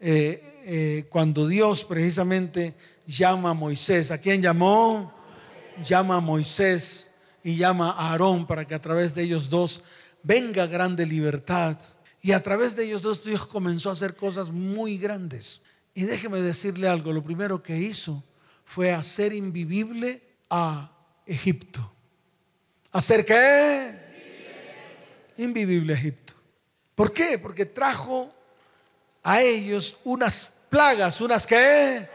eh, 0.00 0.62
eh, 0.64 1.06
cuando 1.10 1.46
Dios 1.46 1.84
precisamente 1.84 2.74
llama 3.06 3.50
a 3.50 3.54
Moisés. 3.54 4.10
¿A 4.10 4.16
quién 4.16 4.40
llamó? 4.40 5.12
Llama 5.84 6.16
a 6.16 6.20
Moisés 6.20 7.10
y 7.44 7.56
llama 7.56 7.90
a 7.90 8.12
Aarón 8.12 8.46
para 8.46 8.64
que 8.64 8.74
a 8.74 8.80
través 8.80 9.14
de 9.14 9.24
ellos 9.24 9.50
dos 9.50 9.82
venga 10.22 10.66
grande 10.66 11.04
libertad. 11.04 11.78
Y 12.22 12.32
a 12.32 12.42
través 12.42 12.74
de 12.74 12.86
ellos 12.86 13.02
dos 13.02 13.22
Dios 13.22 13.44
comenzó 13.46 13.90
a 13.90 13.92
hacer 13.92 14.16
cosas 14.16 14.50
muy 14.50 14.96
grandes. 14.96 15.60
Y 15.96 16.04
déjeme 16.04 16.42
decirle 16.42 16.88
algo, 16.88 17.10
lo 17.10 17.24
primero 17.24 17.62
que 17.62 17.74
hizo 17.74 18.22
fue 18.66 18.92
hacer 18.92 19.32
invivible 19.32 20.22
a 20.50 20.92
Egipto. 21.24 21.90
¿Hacer 22.92 23.24
qué? 23.24 24.04
invivible 25.38 25.94
Egipto. 25.94 26.34
¿Por 26.94 27.14
qué? 27.14 27.38
Porque 27.38 27.64
trajo 27.64 28.30
a 29.22 29.40
ellos 29.40 29.96
unas 30.04 30.46
plagas, 30.68 31.18
unas 31.22 31.46
que 31.46 32.06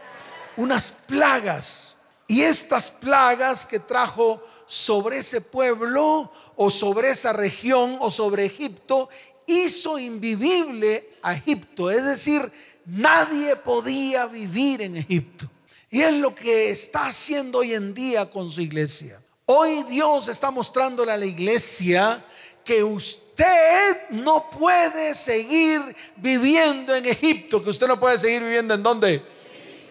unas 0.56 0.92
plagas. 0.92 1.96
Y 2.28 2.42
estas 2.42 2.88
plagas 2.88 3.66
que 3.66 3.80
trajo 3.80 4.46
sobre 4.64 5.16
ese 5.16 5.40
pueblo 5.40 6.32
o 6.54 6.70
sobre 6.70 7.10
esa 7.10 7.32
región 7.32 7.96
o 7.98 8.12
sobre 8.12 8.44
Egipto 8.44 9.08
hizo 9.44 9.98
invivible 9.98 11.16
a 11.20 11.34
Egipto, 11.34 11.90
es 11.90 12.04
decir, 12.04 12.50
nadie 12.86 13.56
podía 13.56 14.26
vivir 14.26 14.82
en 14.82 14.96
Egipto. 14.96 15.50
Y 15.90 16.00
es 16.00 16.14
lo 16.14 16.34
que 16.34 16.70
está 16.70 17.06
haciendo 17.06 17.58
hoy 17.58 17.74
en 17.74 17.92
día 17.92 18.30
con 18.30 18.50
su 18.50 18.60
iglesia. 18.60 19.22
Hoy 19.44 19.82
Dios 19.84 20.28
está 20.28 20.50
mostrándole 20.50 21.12
a 21.12 21.16
la 21.16 21.26
iglesia 21.26 22.24
que 22.64 22.82
usted 22.82 24.10
no 24.10 24.48
puede 24.50 25.14
seguir 25.14 25.80
viviendo 26.16 26.94
en 26.94 27.06
Egipto, 27.06 27.62
que 27.62 27.70
usted 27.70 27.86
no 27.88 27.98
puede 27.98 28.18
seguir 28.18 28.42
viviendo 28.42 28.74
en 28.74 28.82
dónde? 28.82 29.22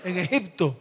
En 0.04 0.18
Egipto, 0.18 0.76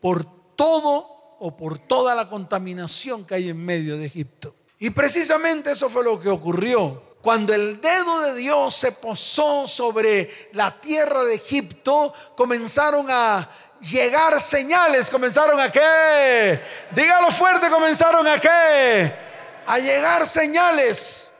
por 0.00 0.24
todo 0.54 1.36
o 1.40 1.56
por 1.56 1.78
toda 1.78 2.14
la 2.14 2.28
contaminación 2.28 3.24
que 3.24 3.34
hay 3.34 3.48
en 3.48 3.64
medio 3.64 3.96
de 3.96 4.06
Egipto. 4.06 4.54
Y 4.78 4.90
precisamente 4.90 5.72
eso 5.72 5.88
fue 5.88 6.04
lo 6.04 6.20
que 6.20 6.28
ocurrió. 6.28 7.02
Cuando 7.22 7.54
el 7.54 7.80
dedo 7.80 8.20
de 8.20 8.34
Dios 8.34 8.74
se 8.74 8.92
posó 8.92 9.66
sobre 9.66 10.50
la 10.52 10.78
tierra 10.80 11.24
de 11.24 11.36
Egipto, 11.36 12.12
comenzaron 12.36 13.06
a 13.10 13.48
llegar 13.80 14.40
señales, 14.40 15.08
comenzaron 15.08 15.58
a 15.58 15.70
qué? 15.70 16.60
Dígalo 16.90 17.30
fuerte, 17.30 17.70
comenzaron 17.70 18.26
a 18.26 18.38
qué? 18.38 19.32
a 19.66 19.78
llegar 19.78 20.26
señales. 20.26 21.30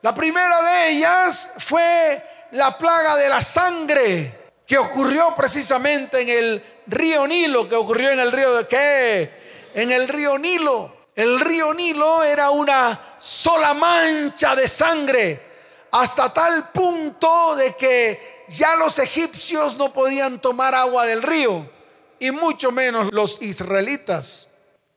La 0.00 0.14
primera 0.14 0.62
de 0.62 0.90
ellas 0.90 1.50
fue 1.58 2.22
la 2.52 2.76
plaga 2.76 3.16
de 3.16 3.28
la 3.28 3.42
sangre 3.42 4.52
que 4.66 4.78
ocurrió 4.78 5.34
precisamente 5.34 6.22
en 6.22 6.28
el 6.28 6.64
río 6.86 7.26
Nilo, 7.26 7.68
que 7.68 7.76
ocurrió 7.76 8.10
en 8.10 8.20
el 8.20 8.32
río 8.32 8.54
de 8.54 8.66
qué? 8.66 9.30
En 9.74 9.92
el 9.92 10.08
río 10.08 10.38
Nilo. 10.38 11.01
El 11.14 11.40
río 11.40 11.74
Nilo 11.74 12.24
era 12.24 12.50
una 12.50 13.16
sola 13.18 13.74
mancha 13.74 14.56
de 14.56 14.66
sangre, 14.66 15.42
hasta 15.90 16.32
tal 16.32 16.72
punto 16.72 17.54
de 17.54 17.74
que 17.76 18.44
ya 18.48 18.76
los 18.76 18.98
egipcios 18.98 19.76
no 19.76 19.92
podían 19.92 20.40
tomar 20.40 20.74
agua 20.74 21.04
del 21.04 21.22
río 21.22 21.70
y 22.18 22.30
mucho 22.30 22.72
menos 22.72 23.12
los 23.12 23.42
israelitas, 23.42 24.48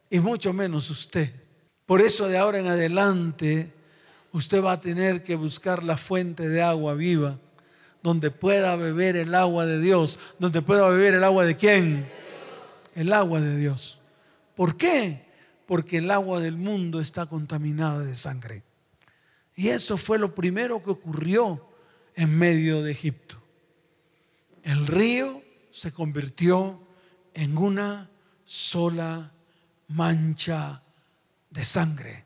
y 0.09 0.19
mucho 0.19 0.53
menos 0.53 0.89
usted. 0.89 1.33
Por 1.85 2.01
eso 2.01 2.29
de 2.29 2.37
ahora 2.37 2.59
en 2.59 2.67
adelante 2.67 3.73
usted 4.31 4.63
va 4.63 4.73
a 4.73 4.79
tener 4.79 5.23
que 5.23 5.35
buscar 5.35 5.83
la 5.83 5.97
fuente 5.97 6.47
de 6.47 6.61
agua 6.61 6.93
viva, 6.93 7.37
donde 8.01 8.31
pueda 8.31 8.75
beber 8.77 9.17
el 9.17 9.35
agua 9.35 9.65
de 9.65 9.81
Dios, 9.81 10.17
donde 10.39 10.61
pueda 10.61 10.87
beber 10.87 11.15
el 11.15 11.23
agua 11.23 11.43
de 11.43 11.57
quién? 11.57 12.09
El 12.95 13.11
agua 13.11 13.41
de 13.41 13.57
Dios. 13.57 13.99
¿Por 14.55 14.77
qué? 14.77 15.24
Porque 15.65 15.97
el 15.97 16.11
agua 16.11 16.39
del 16.39 16.57
mundo 16.57 16.99
está 16.99 17.25
contaminada 17.25 18.03
de 18.03 18.15
sangre. 18.15 18.63
Y 19.55 19.69
eso 19.69 19.97
fue 19.97 20.19
lo 20.19 20.35
primero 20.35 20.83
que 20.83 20.91
ocurrió 20.91 21.69
en 22.15 22.37
medio 22.37 22.83
de 22.83 22.91
Egipto. 22.91 23.37
El 24.63 24.87
río 24.87 25.41
se 25.71 25.91
convirtió 25.91 26.79
en 27.33 27.57
una 27.57 28.09
sola 28.45 29.31
mancha 29.87 30.81
de 31.49 31.65
sangre, 31.65 32.25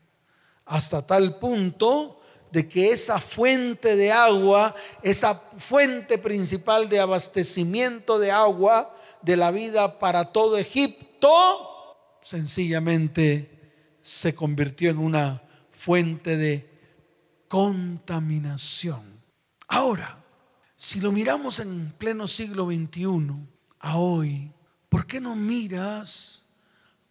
hasta 0.66 1.06
tal 1.06 1.40
punto 1.40 2.22
de 2.52 2.68
que 2.68 2.92
esa 2.92 3.20
fuente 3.20 3.96
de 3.96 4.12
agua, 4.12 4.76
esa 5.04 5.36
fuente 5.36 6.18
principal 6.18 6.90
de 6.90 7.00
abastecimiento 7.00 8.18
de 8.18 8.32
agua 8.32 8.96
de 9.22 9.38
la 9.38 9.52
vida 9.52 10.00
para 10.00 10.32
todo 10.32 10.58
Egipto, 10.58 11.79
sencillamente 12.22 13.98
se 14.02 14.34
convirtió 14.34 14.90
en 14.90 14.98
una 14.98 15.42
fuente 15.72 16.38
de 16.38 16.70
contaminación. 17.48 19.02
Ahora, 19.68 20.24
si 20.76 21.00
lo 21.00 21.12
miramos 21.12 21.60
en 21.60 21.94
pleno 21.98 22.28
siglo 22.28 22.66
XXI, 22.66 23.36
a 23.80 23.98
hoy, 23.98 24.52
¿por 24.88 25.06
qué 25.06 25.22
no 25.22 25.36
miras 25.36 26.44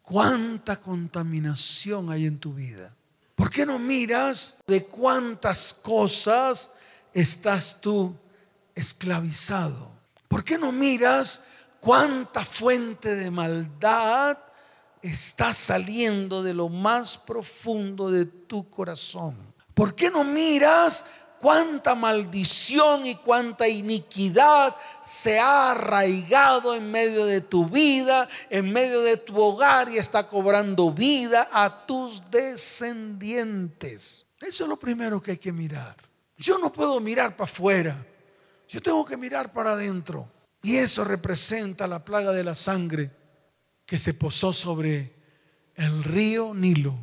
cuánta 0.03 0.81
contaminación 0.81 2.11
hay 2.11 2.27
en 2.27 2.39
tu 2.39 2.55
vida? 2.55 2.95
¿Por 3.35 3.51
qué 3.51 3.65
no 3.65 3.79
miras 3.79 4.57
de 4.67 4.85
cuántas 4.87 5.73
cosas 5.73 6.71
estás 7.13 7.81
tú 7.81 8.17
esclavizado? 8.75 9.93
¿Por 10.27 10.43
qué 10.43 10.59
no 10.59 10.73
miras 10.73 11.43
cuánta 11.81 12.45
fuente 12.45 13.15
de 13.15 13.31
maldad 13.31 14.39
está 15.03 15.55
saliendo 15.55 16.43
de 16.43 16.55
lo 16.55 16.69
más 16.69 17.19
profundo 17.19 18.11
de 18.11 18.27
tu 18.27 18.69
corazón? 18.69 19.37
¿Por 19.75 19.95
qué 19.95 20.11
no 20.11 20.25
miras 20.25 21.05
cuánta 21.39 21.95
maldición 21.95 23.07
y 23.07 23.15
cuánta 23.15 23.69
iniquidad 23.69 24.75
se 25.03 25.39
ha 25.39 25.73
arraigado 25.73 26.75
en 26.75 26.91
medio 26.91 27.25
de 27.27 27.41
tu 27.41 27.67
vida, 27.67 28.29
en 28.51 28.73
medio 28.73 29.03
de 29.03 29.17
tu 29.17 29.41
hogar 29.41 29.89
y 29.89 29.99
está 29.99 30.27
cobrando 30.27 30.91
vida 30.93 31.49
a 31.53 31.87
tus 31.87 32.23
descendientes. 32.31 34.27
Eso 34.41 34.65
es 34.65 34.69
lo 34.69 34.79
primero 34.79 35.23
que 35.23 35.33
hay 35.33 35.39
que 35.39 35.53
mirar. 35.53 35.97
Yo 36.37 36.59
no 36.59 36.73
puedo 36.73 37.01
mirar 37.01 37.37
para 37.37 37.51
afuera, 37.51 38.07
yo 38.69 38.81
tengo 38.81 39.05
que 39.05 39.17
mirar 39.17 39.53
para 39.53 39.73
adentro. 39.73 40.31
Y 40.61 40.77
eso 40.77 41.05
representa 41.05 41.87
la 41.87 42.05
plaga 42.05 42.33
de 42.33 42.43
la 42.43 42.57
sangre 42.57 43.13
que 43.89 43.99
se 43.99 44.13
posó 44.13 44.53
sobre 44.53 45.15
el 45.75 46.05
río 46.05 46.53
Nilo 46.53 46.95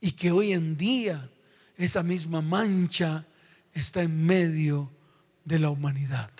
y 0.00 0.12
que 0.12 0.30
hoy 0.30 0.52
en 0.52 0.76
día 0.76 1.28
esa 1.76 2.04
misma 2.04 2.40
mancha 2.40 3.26
está 3.72 4.02
en 4.02 4.24
medio 4.24 4.92
de 5.44 5.58
la 5.58 5.70
humanidad. 5.70 6.30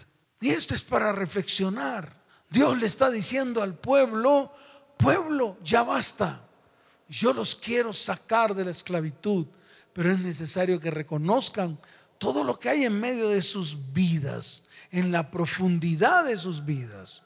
Y 0.40 0.50
esto 0.50 0.76
es 0.76 0.82
para 0.82 1.10
reflexionar. 1.10 2.22
Dios 2.48 2.78
le 2.78 2.86
está 2.86 3.10
diciendo 3.10 3.64
al 3.64 3.74
pueblo, 3.74 4.52
pueblo, 4.96 5.58
ya 5.64 5.82
basta. 5.82 6.48
Yo 7.08 7.32
los 7.32 7.56
quiero 7.56 7.92
sacar 7.92 8.54
de 8.54 8.66
la 8.66 8.70
esclavitud, 8.70 9.48
pero 9.92 10.12
es 10.12 10.20
necesario 10.20 10.78
que 10.78 10.92
reconozcan 10.92 11.80
todo 12.18 12.44
lo 12.44 12.60
que 12.60 12.68
hay 12.68 12.84
en 12.84 13.00
medio 13.00 13.28
de 13.28 13.42
sus 13.42 13.92
vidas, 13.92 14.62
en 14.92 15.10
la 15.10 15.32
profundidad 15.32 16.26
de 16.26 16.38
sus 16.38 16.64
vidas. 16.64 17.24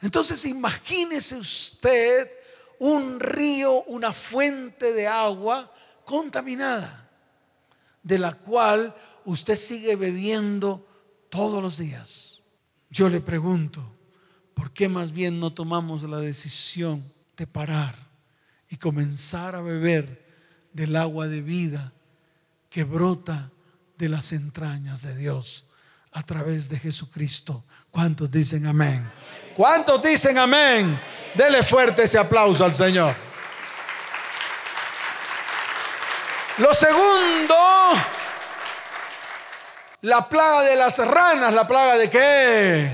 Entonces 0.00 0.44
imagínese 0.44 1.36
usted 1.36 2.30
un 2.78 3.20
río, 3.20 3.82
una 3.84 4.12
fuente 4.12 4.92
de 4.94 5.06
agua 5.06 5.72
contaminada, 6.04 7.08
de 8.02 8.18
la 8.18 8.32
cual 8.32 8.94
usted 9.24 9.56
sigue 9.56 9.96
bebiendo 9.96 10.86
todos 11.28 11.62
los 11.62 11.78
días. 11.78 12.40
Yo 12.88 13.08
le 13.08 13.20
pregunto, 13.20 13.96
¿por 14.54 14.72
qué 14.72 14.88
más 14.88 15.12
bien 15.12 15.38
no 15.38 15.52
tomamos 15.52 16.02
la 16.02 16.18
decisión 16.18 17.12
de 17.36 17.46
parar 17.46 17.94
y 18.68 18.76
comenzar 18.76 19.54
a 19.54 19.60
beber 19.60 20.26
del 20.72 20.96
agua 20.96 21.28
de 21.28 21.42
vida 21.42 21.92
que 22.68 22.84
brota 22.84 23.52
de 23.98 24.08
las 24.08 24.32
entrañas 24.32 25.02
de 25.02 25.16
Dios 25.16 25.66
a 26.12 26.22
través 26.22 26.68
de 26.70 26.78
Jesucristo? 26.78 27.64
¿Cuántos 27.90 28.30
dicen 28.30 28.66
amén? 28.66 29.08
¿Cuántos 29.60 30.00
dicen 30.00 30.38
amén? 30.38 30.98
Dele 31.34 31.62
fuerte 31.62 32.04
ese 32.04 32.18
aplauso 32.18 32.64
al 32.64 32.74
Señor. 32.74 33.14
Lo 36.56 36.72
segundo 36.72 37.54
la 40.00 40.26
plaga 40.30 40.62
de 40.62 40.76
las 40.76 40.96
ranas, 41.06 41.52
¿la 41.52 41.68
plaga 41.68 41.98
de 41.98 42.08
qué? 42.08 42.90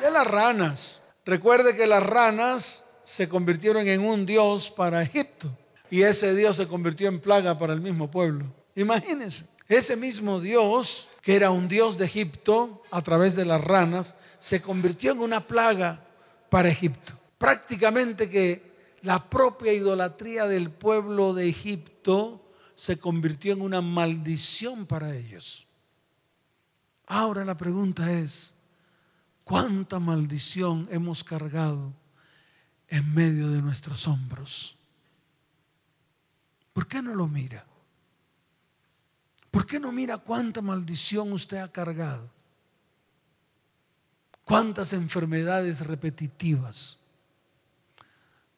De 0.00 0.10
las 0.10 0.26
ranas. 0.26 1.00
Recuerde 1.24 1.76
que 1.76 1.86
las 1.86 2.02
ranas 2.02 2.82
se 3.04 3.28
convirtieron 3.28 3.86
en 3.86 4.04
un 4.04 4.26
dios 4.26 4.72
para 4.72 5.00
Egipto 5.00 5.48
y 5.88 6.02
ese 6.02 6.34
dios 6.34 6.56
se 6.56 6.66
convirtió 6.66 7.06
en 7.06 7.20
plaga 7.20 7.56
para 7.56 7.74
el 7.74 7.80
mismo 7.80 8.10
pueblo. 8.10 8.44
Imagínense, 8.74 9.46
ese 9.68 9.94
mismo 9.96 10.40
dios, 10.40 11.06
que 11.22 11.36
era 11.36 11.52
un 11.52 11.68
dios 11.68 11.96
de 11.96 12.06
Egipto 12.06 12.82
a 12.90 13.02
través 13.02 13.36
de 13.36 13.44
las 13.44 13.62
ranas, 13.62 14.16
se 14.40 14.60
convirtió 14.60 15.12
en 15.12 15.20
una 15.20 15.46
plaga 15.46 16.00
para 16.48 16.68
Egipto. 16.68 17.18
Prácticamente 17.38 18.28
que 18.28 18.96
la 19.02 19.28
propia 19.28 19.72
idolatría 19.72 20.46
del 20.46 20.70
pueblo 20.70 21.34
de 21.34 21.48
Egipto 21.48 22.44
se 22.74 22.98
convirtió 22.98 23.52
en 23.52 23.62
una 23.62 23.80
maldición 23.80 24.86
para 24.86 25.14
ellos. 25.14 25.66
Ahora 27.06 27.44
la 27.44 27.56
pregunta 27.56 28.12
es, 28.12 28.52
¿cuánta 29.44 29.98
maldición 29.98 30.88
hemos 30.90 31.24
cargado 31.24 31.92
en 32.88 33.14
medio 33.14 33.50
de 33.50 33.62
nuestros 33.62 34.06
hombros? 34.06 34.76
¿Por 36.72 36.86
qué 36.86 37.02
no 37.02 37.14
lo 37.14 37.26
mira? 37.26 37.66
¿Por 39.50 39.66
qué 39.66 39.80
no 39.80 39.90
mira 39.90 40.18
cuánta 40.18 40.60
maldición 40.60 41.32
usted 41.32 41.56
ha 41.56 41.72
cargado? 41.72 42.30
¿Cuántas 44.48 44.92
enfermedades 44.94 45.86
repetitivas? 45.86 46.96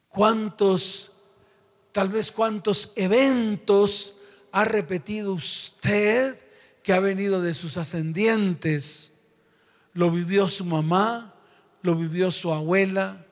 ¿Cuántos, 0.09 1.11
tal 1.93 2.09
vez 2.09 2.33
cuántos 2.33 2.93
eventos 2.97 4.15
ha 4.53 4.65
repetido 4.65 5.35
usted 5.35 6.39
que 6.83 6.93
ha 6.93 7.01
venido 7.01 7.41
de 7.41 7.55
sus 7.55 7.77
ascendientes. 7.77 9.11
Lo 9.93 10.11
vivió 10.11 10.49
su 10.49 10.65
mamá, 10.65 11.35
lo 11.83 11.97
vivió 11.97 12.31
su 12.31 12.53
abuela, 12.53 13.27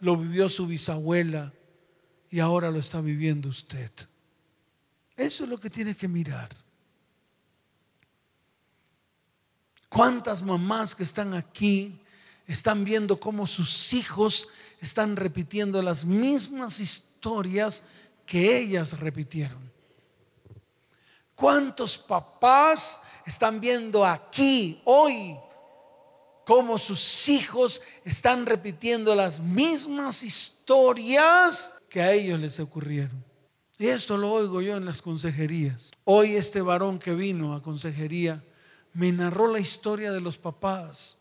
lo 0.00 0.16
vivió 0.16 0.48
su 0.48 0.66
bisabuela 0.66 1.52
y 2.30 2.40
ahora 2.40 2.70
lo 2.70 2.78
está 2.78 3.00
viviendo 3.00 3.48
usted. 3.48 3.90
Eso 5.16 5.44
es 5.44 5.50
lo 5.50 5.58
que 5.58 5.70
tiene 5.70 5.94
que 5.94 6.08
mirar. 6.08 6.50
¿Cuántas 9.96 10.42
mamás 10.42 10.94
que 10.94 11.04
están 11.04 11.32
aquí 11.32 11.98
están 12.46 12.84
viendo 12.84 13.18
cómo 13.18 13.46
sus 13.46 13.94
hijos 13.94 14.46
están 14.78 15.16
repitiendo 15.16 15.80
las 15.80 16.04
mismas 16.04 16.80
historias 16.80 17.82
que 18.26 18.58
ellas 18.58 19.00
repitieron? 19.00 19.72
¿Cuántos 21.34 21.96
papás 21.96 23.00
están 23.24 23.58
viendo 23.58 24.04
aquí, 24.04 24.82
hoy, 24.84 25.34
cómo 26.44 26.76
sus 26.76 27.30
hijos 27.30 27.80
están 28.04 28.44
repitiendo 28.44 29.14
las 29.14 29.40
mismas 29.40 30.22
historias 30.22 31.72
que 31.88 32.02
a 32.02 32.12
ellos 32.12 32.38
les 32.38 32.60
ocurrieron? 32.60 33.24
Y 33.78 33.86
esto 33.86 34.18
lo 34.18 34.30
oigo 34.30 34.60
yo 34.60 34.76
en 34.76 34.84
las 34.84 35.00
consejerías. 35.00 35.90
Hoy 36.04 36.36
este 36.36 36.60
varón 36.60 36.98
que 36.98 37.14
vino 37.14 37.54
a 37.54 37.62
consejería 37.62 38.42
me 38.96 39.12
narró 39.12 39.46
la 39.46 39.60
historia 39.60 40.12
de 40.12 40.20
los 40.20 40.38
papás. 40.38 41.16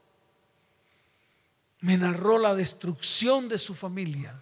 Me 1.80 1.98
narró 1.98 2.38
la 2.38 2.56
destrucción 2.56 3.48
de 3.48 3.58
su 3.58 3.76
familia. 3.76 4.42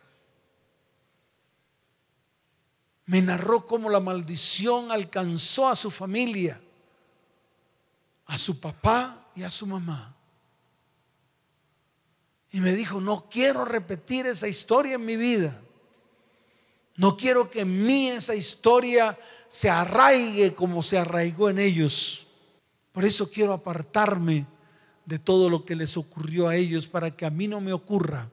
me 3.05 3.21
narró 3.21 3.65
cómo 3.65 3.89
la 3.89 3.99
maldición 3.99 4.91
alcanzó 4.91 5.67
a 5.67 5.75
su 5.75 5.91
familia, 5.91 6.59
a 8.25 8.37
su 8.37 8.59
papá 8.59 9.27
y 9.35 9.43
a 9.43 9.51
su 9.51 9.67
mamá. 9.67 10.15
Y 12.51 12.59
me 12.59 12.73
dijo, 12.73 13.01
no 13.01 13.27
quiero 13.29 13.65
repetir 13.65 14.25
esa 14.27 14.47
historia 14.47 14.95
en 14.95 15.05
mi 15.05 15.17
vida. 15.17 15.59
No 16.95 17.17
quiero 17.17 17.49
que 17.49 17.61
en 17.61 17.85
mí 17.85 18.09
esa 18.09 18.35
historia 18.35 19.17
se 19.49 19.69
arraigue 19.69 20.53
como 20.53 20.83
se 20.83 20.97
arraigó 20.97 21.49
en 21.49 21.59
ellos. 21.59 22.22
Por 22.93 23.03
eso 23.03 23.29
quiero 23.29 23.51
apartarme 23.51 24.45
de 25.05 25.19
todo 25.19 25.49
lo 25.49 25.65
que 25.65 25.75
les 25.75 25.97
ocurrió 25.97 26.47
a 26.47 26.55
ellos 26.55 26.87
para 26.87 27.11
que 27.11 27.25
a 27.25 27.29
mí 27.29 27.47
no 27.47 27.59
me 27.59 27.73
ocurra. 27.73 28.29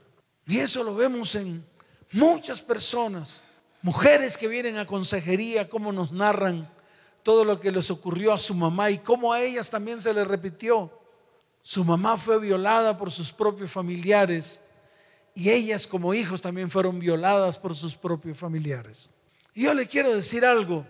Y 0.47 0.59
eso 0.59 0.85
lo 0.85 0.95
vemos 0.95 1.35
en 1.35 1.65
muchas 2.13 2.63
personas, 2.63 3.41
mujeres 3.83 4.37
que 4.37 4.47
vienen 4.47 4.77
a 4.77 4.87
consejería, 4.87 5.69
cómo 5.69 5.93
nos 5.93 6.13
narran 6.13 6.71
todo 7.23 7.45
lo 7.45 7.59
que 7.59 7.73
les 7.73 7.91
ocurrió 7.91 8.33
a 8.33 8.39
su 8.39 8.55
mamá 8.55 8.91
y 8.91 8.99
cómo 8.99 9.33
a 9.33 9.41
ellas 9.41 9.71
también 9.71 10.01
se 10.01 10.15
les 10.15 10.27
repitió. 10.27 10.91
Su 11.63 11.85
mamá 11.85 12.17
fue 12.17 12.39
violada 12.39 12.97
por 12.97 13.11
sus 13.11 13.33
propios 13.33 13.71
familiares 13.71 14.61
y 15.35 15.51
ellas 15.51 15.87
como 15.87 16.15
hijos 16.15 16.41
también 16.41 16.71
fueron 16.71 16.99
violadas 16.99 17.59
por 17.59 17.77
sus 17.77 17.97
propios 17.97 18.39
familiares. 18.39 19.09
Y 19.55 19.65
yo 19.65 19.75
le 19.75 19.87
quiero 19.87 20.15
decir 20.15 20.45
algo, 20.45 20.87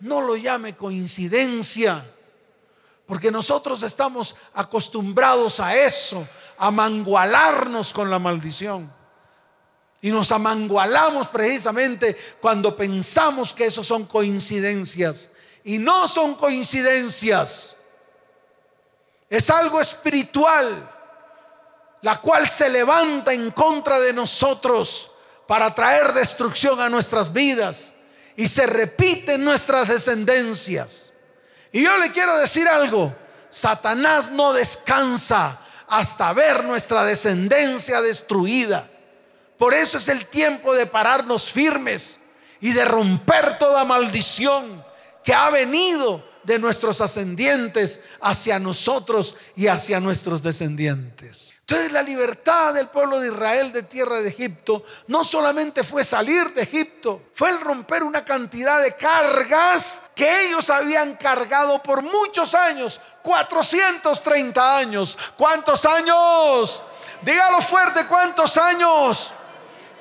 no 0.00 0.20
lo 0.20 0.36
llame 0.36 0.74
coincidencia, 0.74 2.13
porque 3.06 3.30
nosotros 3.30 3.82
estamos 3.82 4.34
acostumbrados 4.54 5.60
a 5.60 5.76
eso, 5.76 6.26
a 6.56 6.70
mangualarnos 6.70 7.92
con 7.92 8.10
la 8.10 8.18
maldición. 8.18 8.92
Y 10.00 10.10
nos 10.10 10.30
amangualamos 10.32 11.28
precisamente 11.28 12.16
cuando 12.40 12.76
pensamos 12.76 13.54
que 13.54 13.66
eso 13.66 13.82
son 13.82 14.04
coincidencias. 14.04 15.30
Y 15.64 15.78
no 15.78 16.06
son 16.08 16.34
coincidencias. 16.34 17.74
Es 19.30 19.48
algo 19.48 19.80
espiritual, 19.80 20.90
la 22.02 22.20
cual 22.20 22.46
se 22.46 22.68
levanta 22.68 23.32
en 23.32 23.50
contra 23.50 23.98
de 23.98 24.12
nosotros 24.12 25.10
para 25.46 25.74
traer 25.74 26.12
destrucción 26.12 26.80
a 26.80 26.90
nuestras 26.90 27.32
vidas 27.32 27.94
y 28.36 28.46
se 28.46 28.66
repite 28.66 29.34
en 29.34 29.44
nuestras 29.44 29.88
descendencias. 29.88 31.13
Y 31.74 31.82
yo 31.82 31.98
le 31.98 32.12
quiero 32.12 32.38
decir 32.38 32.68
algo, 32.68 33.12
Satanás 33.50 34.30
no 34.30 34.52
descansa 34.52 35.58
hasta 35.88 36.32
ver 36.32 36.62
nuestra 36.62 37.02
descendencia 37.02 38.00
destruida. 38.00 38.88
Por 39.58 39.74
eso 39.74 39.98
es 39.98 40.08
el 40.08 40.26
tiempo 40.26 40.72
de 40.72 40.86
pararnos 40.86 41.50
firmes 41.50 42.20
y 42.60 42.70
de 42.70 42.84
romper 42.84 43.58
toda 43.58 43.84
maldición 43.84 44.84
que 45.24 45.34
ha 45.34 45.50
venido 45.50 46.24
de 46.44 46.60
nuestros 46.60 47.00
ascendientes 47.00 48.00
hacia 48.20 48.60
nosotros 48.60 49.34
y 49.56 49.66
hacia 49.66 49.98
nuestros 49.98 50.44
descendientes. 50.44 51.53
Entonces 51.66 51.92
la 51.92 52.02
libertad 52.02 52.74
del 52.74 52.88
pueblo 52.88 53.18
de 53.18 53.28
Israel 53.28 53.72
de 53.72 53.84
tierra 53.84 54.20
de 54.20 54.28
Egipto 54.28 54.84
no 55.06 55.24
solamente 55.24 55.82
fue 55.82 56.04
salir 56.04 56.52
de 56.52 56.60
Egipto, 56.60 57.22
fue 57.32 57.48
el 57.48 57.60
romper 57.62 58.02
una 58.02 58.22
cantidad 58.22 58.82
de 58.82 58.94
cargas 58.94 60.02
que 60.14 60.46
ellos 60.46 60.68
habían 60.68 61.16
cargado 61.16 61.82
por 61.82 62.02
muchos 62.02 62.54
años, 62.54 63.00
430 63.22 64.76
años. 64.76 65.16
¿Cuántos 65.38 65.86
años? 65.86 66.82
Dígalo 67.22 67.62
fuerte, 67.62 68.06
¿cuántos 68.06 68.58
años? 68.58 69.32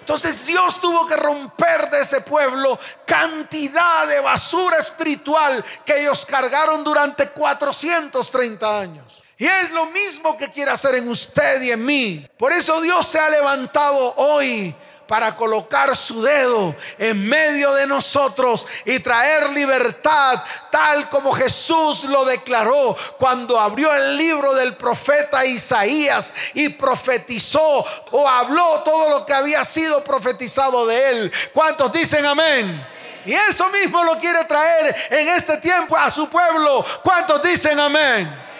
Entonces 0.02 0.45
Dios 0.45 0.82
tuvo 0.82 1.08
que 1.08 1.15
romper 1.15 1.89
de 1.89 2.02
ese 2.02 2.19
pueblo 2.19 2.78
cantidad 3.06 4.06
de 4.06 4.19
basura 4.19 4.80
espiritual 4.80 5.63
que 5.86 6.02
ellos 6.02 6.26
cargaron 6.26 6.84
durante 6.84 7.30
430 7.30 8.80
años. 8.82 9.22
Y 9.37 9.45
es 9.45 9.71
lo 9.71 9.87
mismo 9.87 10.37
que 10.37 10.51
quiere 10.51 10.71
hacer 10.71 10.95
en 10.95 11.09
usted 11.09 11.61
y 11.61 11.71
en 11.71 11.83
mí. 11.83 12.27
Por 12.37 12.51
eso 12.51 12.79
Dios 12.81 13.07
se 13.07 13.19
ha 13.19 13.29
levantado 13.29 14.13
hoy 14.17 14.75
para 15.07 15.35
colocar 15.35 15.95
su 15.95 16.21
dedo 16.21 16.75
en 16.97 17.27
medio 17.27 17.73
de 17.73 17.85
nosotros 17.85 18.65
y 18.85 18.99
traer 18.99 19.49
libertad, 19.49 20.43
tal 20.71 21.09
como 21.09 21.33
Jesús 21.33 22.05
lo 22.05 22.25
declaró 22.25 22.95
cuando 23.17 23.59
abrió 23.59 23.93
el 23.93 24.17
libro 24.17 24.53
del 24.53 24.75
profeta 24.75 25.45
Isaías 25.45 26.33
y 26.53 26.69
profetizó 26.69 27.85
o 28.11 28.27
habló 28.27 28.81
todo 28.81 29.09
lo 29.09 29.25
que 29.25 29.33
había 29.33 29.65
sido 29.65 30.03
profetizado 30.03 30.87
de 30.87 31.09
él. 31.09 31.31
¿Cuántos 31.53 31.91
dicen 31.91 32.25
amén? 32.25 32.87
Y 33.25 33.33
eso 33.33 33.69
mismo 33.69 34.03
lo 34.03 34.17
quiere 34.17 34.43
traer 34.45 34.95
en 35.09 35.27
este 35.29 35.57
tiempo 35.57 35.95
a 35.97 36.11
su 36.11 36.27
pueblo. 36.27 36.85
¿Cuántos 37.03 37.41
dicen 37.41 37.79
amén? 37.79 38.52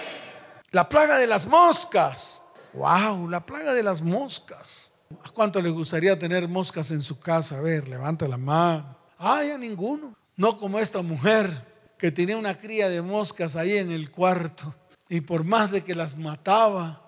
La 0.74 0.90
plaga 0.90 1.20
de 1.20 1.28
las 1.28 1.46
moscas. 1.46 2.42
Wow, 2.74 3.30
la 3.30 3.46
plaga 3.46 3.76
de 3.76 3.84
las 3.84 4.02
moscas. 4.02 4.92
¿A 5.24 5.30
cuánto 5.30 5.62
le 5.62 5.70
gustaría 5.70 6.18
tener 6.18 6.48
moscas 6.48 6.90
en 6.90 7.04
su 7.04 7.20
casa? 7.20 7.60
A 7.60 7.62
ver, 7.62 7.88
levanta 7.88 8.28
la 8.28 8.38
mano. 8.38 8.98
Ay, 9.20 9.52
a 9.52 9.58
ninguno. 9.60 10.16
No 10.36 10.58
como 10.58 10.80
esta 10.80 11.04
mujer 11.04 11.94
que 12.00 12.12
tenía 12.12 12.38
una 12.38 12.58
cría 12.58 12.90
de 12.90 13.04
moscas 13.04 13.56
ahí 13.56 13.78
en 13.78 13.92
el 13.92 14.10
cuarto 14.10 14.74
y 15.08 15.22
por 15.22 15.44
más 15.44 15.70
de 15.70 15.84
que 15.84 15.94
las 15.94 16.18
mataba, 16.18 17.08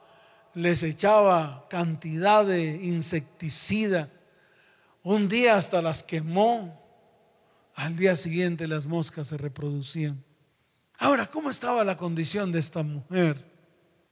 les 0.54 0.84
echaba 0.84 1.66
cantidad 1.68 2.46
de 2.46 2.68
insecticida. 2.84 4.12
Un 5.02 5.28
día 5.28 5.56
hasta 5.56 5.82
las 5.82 6.04
quemó. 6.04 6.80
Al 7.74 7.98
día 7.98 8.16
siguiente 8.16 8.68
las 8.68 8.86
moscas 8.86 9.26
se 9.30 9.38
reproducían. 9.38 10.24
Ahora, 11.00 11.26
¿cómo 11.26 11.50
estaba 11.50 11.84
la 11.84 11.98
condición 11.98 12.52
de 12.52 12.60
esta 12.60 12.84
mujer? 12.84 13.55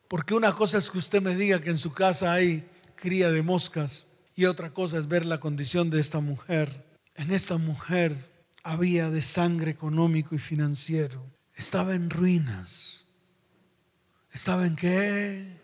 Porque 0.07 0.33
una 0.33 0.53
cosa 0.53 0.77
es 0.77 0.89
que 0.89 0.97
usted 0.97 1.21
me 1.21 1.35
diga 1.35 1.59
que 1.59 1.69
en 1.69 1.77
su 1.77 1.93
casa 1.93 2.33
hay 2.33 2.67
cría 2.95 3.31
de 3.31 3.41
moscas. 3.41 4.05
Y 4.35 4.45
otra 4.45 4.71
cosa 4.71 4.97
es 4.97 5.07
ver 5.07 5.25
la 5.25 5.39
condición 5.39 5.89
de 5.89 5.99
esta 5.99 6.19
mujer. 6.19 6.85
En 7.15 7.31
esta 7.31 7.57
mujer 7.57 8.31
había 8.63 9.09
de 9.09 9.21
sangre 9.21 9.71
económico 9.71 10.35
y 10.35 10.39
financiero. 10.39 11.23
Estaba 11.55 11.93
en 11.93 12.09
ruinas. 12.09 13.05
¿Estaba 14.31 14.65
en 14.65 14.75
qué? 14.75 15.63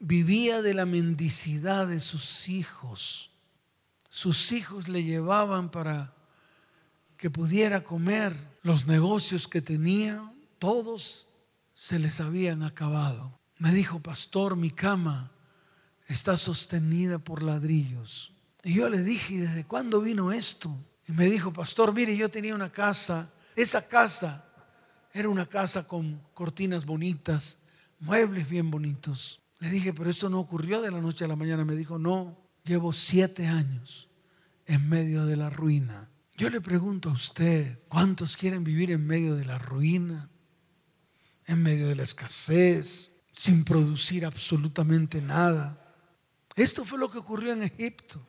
vivía 0.00 0.60
de 0.60 0.74
la 0.74 0.84
mendicidad 0.84 1.86
de 1.88 1.98
sus 1.98 2.48
hijos. 2.48 3.30
Sus 4.10 4.52
hijos 4.52 4.88
le 4.88 5.02
llevaban 5.02 5.70
para 5.70 6.14
que 7.16 7.30
pudiera 7.30 7.84
comer. 7.84 8.36
Los 8.62 8.86
negocios 8.86 9.48
que 9.48 9.62
tenía, 9.62 10.30
todos 10.58 11.26
se 11.74 11.98
les 11.98 12.20
habían 12.20 12.62
acabado. 12.62 13.38
Me 13.58 13.72
dijo, 13.72 14.00
pastor, 14.00 14.56
mi 14.56 14.70
cama 14.70 15.32
está 16.06 16.36
sostenida 16.36 17.18
por 17.18 17.42
ladrillos. 17.42 18.32
Y 18.62 18.74
yo 18.74 18.88
le 18.88 19.02
dije, 19.02 19.34
¿y 19.34 19.38
desde 19.38 19.64
cuándo 19.64 20.00
vino 20.00 20.32
esto? 20.32 20.74
Y 21.06 21.12
me 21.12 21.26
dijo, 21.26 21.52
pastor, 21.52 21.92
mire, 21.92 22.16
yo 22.16 22.30
tenía 22.30 22.54
una 22.54 22.70
casa. 22.70 23.30
Esa 23.54 23.86
casa 23.86 24.44
era 25.12 25.28
una 25.28 25.46
casa 25.46 25.86
con 25.86 26.20
cortinas 26.32 26.84
bonitas, 26.86 27.58
muebles 28.00 28.48
bien 28.48 28.70
bonitos. 28.70 29.40
Le 29.60 29.70
dije, 29.70 29.92
pero 29.92 30.10
esto 30.10 30.28
no 30.28 30.40
ocurrió 30.40 30.82
de 30.82 30.90
la 30.90 31.00
noche 31.00 31.24
a 31.24 31.28
la 31.28 31.36
mañana. 31.36 31.64
Me 31.64 31.76
dijo, 31.76 31.98
no, 31.98 32.36
llevo 32.64 32.92
siete 32.92 33.46
años 33.46 34.08
en 34.66 34.88
medio 34.88 35.26
de 35.26 35.36
la 35.36 35.50
ruina. 35.50 36.10
Yo 36.36 36.50
le 36.50 36.60
pregunto 36.60 37.10
a 37.10 37.12
usted, 37.12 37.78
¿cuántos 37.88 38.36
quieren 38.36 38.64
vivir 38.64 38.90
en 38.90 39.06
medio 39.06 39.36
de 39.36 39.44
la 39.44 39.58
ruina? 39.58 40.30
En 41.46 41.62
medio 41.62 41.88
de 41.88 41.96
la 41.96 42.02
escasez, 42.02 43.10
sin 43.32 43.64
producir 43.64 44.24
absolutamente 44.24 45.20
nada. 45.20 45.78
Esto 46.56 46.84
fue 46.84 46.98
lo 46.98 47.10
que 47.10 47.18
ocurrió 47.18 47.52
en 47.52 47.62
Egipto. 47.62 48.20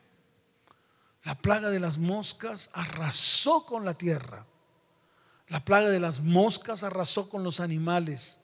La 1.22 1.36
plaga 1.36 1.70
de 1.70 1.80
las 1.80 1.98
moscas 1.98 2.70
arrasó 2.72 3.64
con 3.64 3.84
la 3.84 3.94
tierra. 3.94 4.46
La 5.48 5.64
plaga 5.64 5.88
de 5.88 6.00
las 6.00 6.20
moscas 6.20 6.82
arrasó 6.82 7.28
con 7.28 7.44
los 7.44 7.60
animales. 7.60 8.38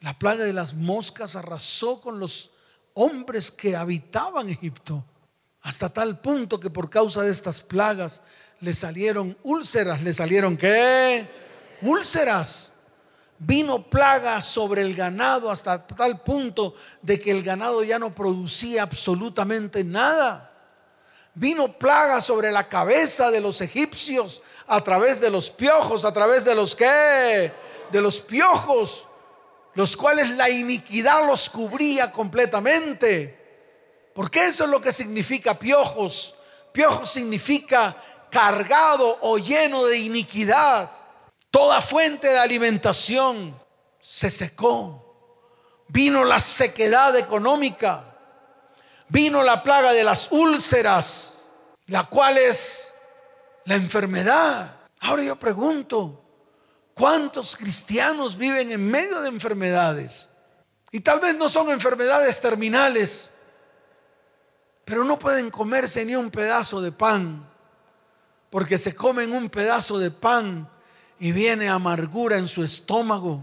La 0.00 0.18
plaga 0.18 0.44
de 0.44 0.54
las 0.54 0.74
moscas 0.74 1.36
arrasó 1.36 2.00
con 2.00 2.18
los 2.18 2.50
hombres 2.94 3.50
que 3.50 3.76
habitaban 3.76 4.48
Egipto. 4.48 5.04
Hasta 5.62 5.92
tal 5.92 6.20
punto 6.20 6.58
que 6.58 6.70
por 6.70 6.88
causa 6.88 7.22
de 7.22 7.30
estas 7.30 7.60
plagas 7.60 8.22
le 8.60 8.74
salieron 8.74 9.36
úlceras. 9.42 10.02
¿Le 10.02 10.14
salieron 10.14 10.56
qué? 10.56 11.28
Úlceras 11.82 12.69
vino 13.40 13.82
plaga 13.82 14.42
sobre 14.42 14.82
el 14.82 14.94
ganado 14.94 15.50
hasta 15.50 15.86
tal 15.86 16.20
punto 16.20 16.74
de 17.00 17.18
que 17.18 17.30
el 17.30 17.42
ganado 17.42 17.82
ya 17.82 17.98
no 17.98 18.14
producía 18.14 18.82
absolutamente 18.82 19.82
nada. 19.82 20.52
Vino 21.34 21.78
plaga 21.78 22.20
sobre 22.20 22.52
la 22.52 22.68
cabeza 22.68 23.30
de 23.30 23.40
los 23.40 23.62
egipcios 23.62 24.42
a 24.66 24.82
través 24.82 25.20
de 25.20 25.30
los 25.30 25.50
piojos, 25.50 26.04
a 26.04 26.12
través 26.12 26.44
de 26.44 26.54
los 26.54 26.76
que, 26.76 27.50
de 27.90 28.00
los 28.00 28.20
piojos, 28.20 29.08
los 29.74 29.96
cuales 29.96 30.28
la 30.30 30.50
iniquidad 30.50 31.26
los 31.26 31.48
cubría 31.48 32.12
completamente. 32.12 33.38
Porque 34.14 34.46
eso 34.46 34.64
es 34.64 34.70
lo 34.70 34.82
que 34.82 34.92
significa 34.92 35.58
piojos. 35.58 36.34
Piojos 36.72 37.10
significa 37.10 37.96
cargado 38.30 39.16
o 39.22 39.38
lleno 39.38 39.86
de 39.86 39.96
iniquidad. 39.96 40.90
Toda 41.50 41.82
fuente 41.82 42.28
de 42.28 42.38
alimentación 42.38 43.58
se 44.00 44.30
secó. 44.30 45.06
vino 45.92 46.24
la 46.24 46.40
sequedad 46.40 47.16
económica, 47.16 48.16
vino 49.08 49.42
la 49.42 49.60
plaga 49.60 49.92
de 49.92 50.04
las 50.04 50.30
úlceras, 50.30 51.34
la 51.86 52.04
cual 52.04 52.38
es 52.38 52.94
la 53.64 53.74
enfermedad. 53.74 54.76
Ahora 55.00 55.24
yo 55.24 55.34
pregunto, 55.36 56.22
¿cuántos 56.94 57.56
cristianos 57.56 58.36
viven 58.36 58.70
en 58.70 58.88
medio 58.88 59.20
de 59.20 59.30
enfermedades? 59.30 60.28
Y 60.92 61.00
tal 61.00 61.18
vez 61.18 61.34
no 61.34 61.48
son 61.48 61.70
enfermedades 61.70 62.40
terminales, 62.40 63.28
pero 64.84 65.02
no 65.02 65.18
pueden 65.18 65.50
comerse 65.50 66.04
ni 66.04 66.14
un 66.14 66.30
pedazo 66.30 66.80
de 66.80 66.92
pan, 66.92 67.48
porque 68.48 68.78
se 68.78 68.94
comen 68.94 69.32
un 69.32 69.48
pedazo 69.50 69.98
de 69.98 70.12
pan 70.12 70.70
y 71.20 71.32
viene 71.32 71.68
amargura 71.68 72.38
en 72.38 72.48
su 72.48 72.64
estómago, 72.64 73.42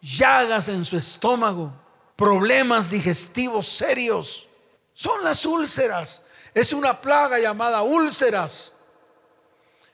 llagas 0.00 0.68
en 0.68 0.86
su 0.86 0.96
estómago, 0.96 1.70
problemas 2.16 2.90
digestivos 2.90 3.68
serios. 3.68 4.48
Son 4.94 5.22
las 5.22 5.44
úlceras. 5.44 6.22
Es 6.54 6.72
una 6.72 6.98
plaga 7.00 7.38
llamada 7.38 7.82
úlceras. 7.82 8.72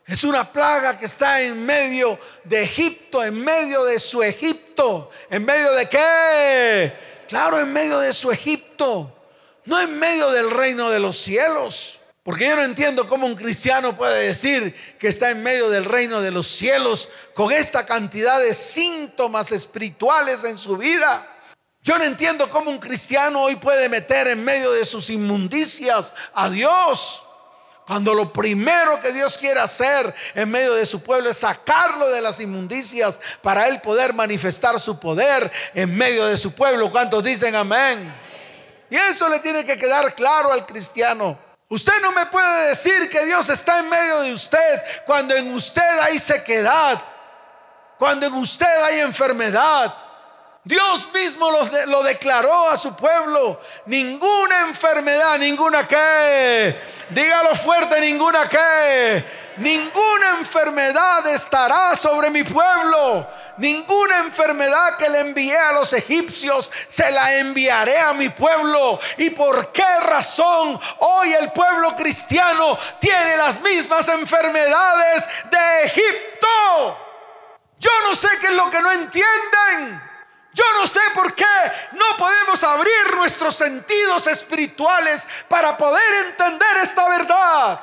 Es 0.06 0.22
una 0.22 0.52
plaga 0.52 0.96
que 0.96 1.06
está 1.06 1.42
en 1.42 1.66
medio 1.66 2.16
de 2.44 2.62
Egipto, 2.62 3.24
en 3.24 3.42
medio 3.42 3.84
de 3.84 3.98
su 3.98 4.22
Egipto. 4.22 5.10
¿En 5.30 5.44
medio 5.44 5.72
de 5.74 5.88
qué? 5.88 6.92
Claro, 7.28 7.58
en 7.58 7.72
medio 7.72 7.98
de 7.98 8.12
su 8.12 8.30
Egipto. 8.30 9.12
No 9.64 9.80
en 9.80 9.98
medio 9.98 10.30
del 10.30 10.48
reino 10.48 10.90
de 10.90 11.00
los 11.00 11.16
cielos. 11.16 12.00
Porque 12.24 12.48
yo 12.48 12.56
no 12.56 12.62
entiendo 12.62 13.06
cómo 13.06 13.26
un 13.26 13.36
cristiano 13.36 13.98
puede 13.98 14.28
decir 14.28 14.74
que 14.98 15.08
está 15.08 15.28
en 15.28 15.42
medio 15.42 15.68
del 15.68 15.84
reino 15.84 16.22
de 16.22 16.30
los 16.30 16.48
cielos 16.48 17.10
con 17.34 17.52
esta 17.52 17.84
cantidad 17.84 18.40
de 18.40 18.54
síntomas 18.54 19.52
espirituales 19.52 20.42
en 20.42 20.56
su 20.56 20.78
vida. 20.78 21.28
Yo 21.82 21.98
no 21.98 22.04
entiendo 22.04 22.48
cómo 22.48 22.70
un 22.70 22.78
cristiano 22.78 23.42
hoy 23.42 23.56
puede 23.56 23.90
meter 23.90 24.26
en 24.28 24.42
medio 24.42 24.72
de 24.72 24.86
sus 24.86 25.10
inmundicias 25.10 26.14
a 26.32 26.48
Dios. 26.48 27.22
Cuando 27.86 28.14
lo 28.14 28.32
primero 28.32 28.98
que 29.02 29.12
Dios 29.12 29.36
quiere 29.36 29.60
hacer 29.60 30.14
en 30.34 30.50
medio 30.50 30.72
de 30.72 30.86
su 30.86 31.02
pueblo 31.02 31.28
es 31.28 31.36
sacarlo 31.36 32.08
de 32.08 32.22
las 32.22 32.40
inmundicias 32.40 33.20
para 33.42 33.68
él 33.68 33.82
poder 33.82 34.14
manifestar 34.14 34.80
su 34.80 34.98
poder 34.98 35.52
en 35.74 35.94
medio 35.94 36.24
de 36.24 36.38
su 36.38 36.52
pueblo. 36.52 36.90
¿Cuántos 36.90 37.22
dicen 37.22 37.54
amén? 37.54 38.14
Y 38.88 38.96
eso 38.96 39.28
le 39.28 39.40
tiene 39.40 39.62
que 39.62 39.76
quedar 39.76 40.14
claro 40.14 40.50
al 40.50 40.64
cristiano. 40.64 41.43
Usted 41.68 42.00
no 42.02 42.12
me 42.12 42.26
puede 42.26 42.68
decir 42.68 43.08
que 43.08 43.24
Dios 43.24 43.48
está 43.48 43.78
en 43.78 43.88
medio 43.88 44.20
de 44.20 44.32
usted 44.32 44.82
cuando 45.06 45.34
en 45.34 45.52
usted 45.52 45.98
hay 46.00 46.18
sequedad, 46.18 47.00
cuando 47.98 48.26
en 48.26 48.34
usted 48.34 48.82
hay 48.82 49.00
enfermedad. 49.00 49.94
Dios 50.64 51.08
mismo 51.12 51.50
lo, 51.50 52.02
declaró 52.02 52.70
a 52.70 52.76
su 52.76 52.94
pueblo. 52.96 53.60
Ninguna 53.86 54.62
enfermedad, 54.62 55.38
ninguna 55.38 55.86
que, 55.86 56.76
dígalo 57.10 57.54
fuerte, 57.54 58.00
ninguna 58.00 58.48
que, 58.48 59.24
ninguna 59.58 60.38
enfermedad 60.38 61.26
estará 61.28 61.94
sobre 61.94 62.30
mi 62.30 62.42
pueblo 62.42 63.26
ninguna 63.56 64.18
enfermedad 64.18 64.96
que 64.96 65.08
le 65.08 65.20
envié 65.20 65.56
a 65.56 65.72
los 65.72 65.92
egipcios 65.92 66.72
se 66.86 67.10
la 67.10 67.36
enviaré 67.36 67.98
a 67.98 68.12
mi 68.12 68.28
pueblo. 68.28 68.98
¿Y 69.18 69.30
por 69.30 69.72
qué 69.72 70.00
razón 70.00 70.78
hoy 70.98 71.32
el 71.32 71.52
pueblo 71.52 71.94
cristiano 71.94 72.76
tiene 72.98 73.36
las 73.36 73.60
mismas 73.60 74.08
enfermedades 74.08 75.28
de 75.50 75.84
Egipto? 75.84 76.98
Yo 77.78 77.90
no 78.08 78.14
sé 78.14 78.28
qué 78.40 78.48
es 78.48 78.54
lo 78.54 78.70
que 78.70 78.80
no 78.80 78.92
entienden. 78.92 80.13
Yo 80.54 80.64
no 80.78 80.86
sé 80.86 81.00
por 81.14 81.34
qué 81.34 81.44
no 81.92 82.16
podemos 82.16 82.62
abrir 82.62 83.16
nuestros 83.16 83.56
sentidos 83.56 84.28
espirituales 84.28 85.28
para 85.48 85.76
poder 85.76 86.26
entender 86.26 86.76
esta 86.80 87.08
verdad. 87.08 87.80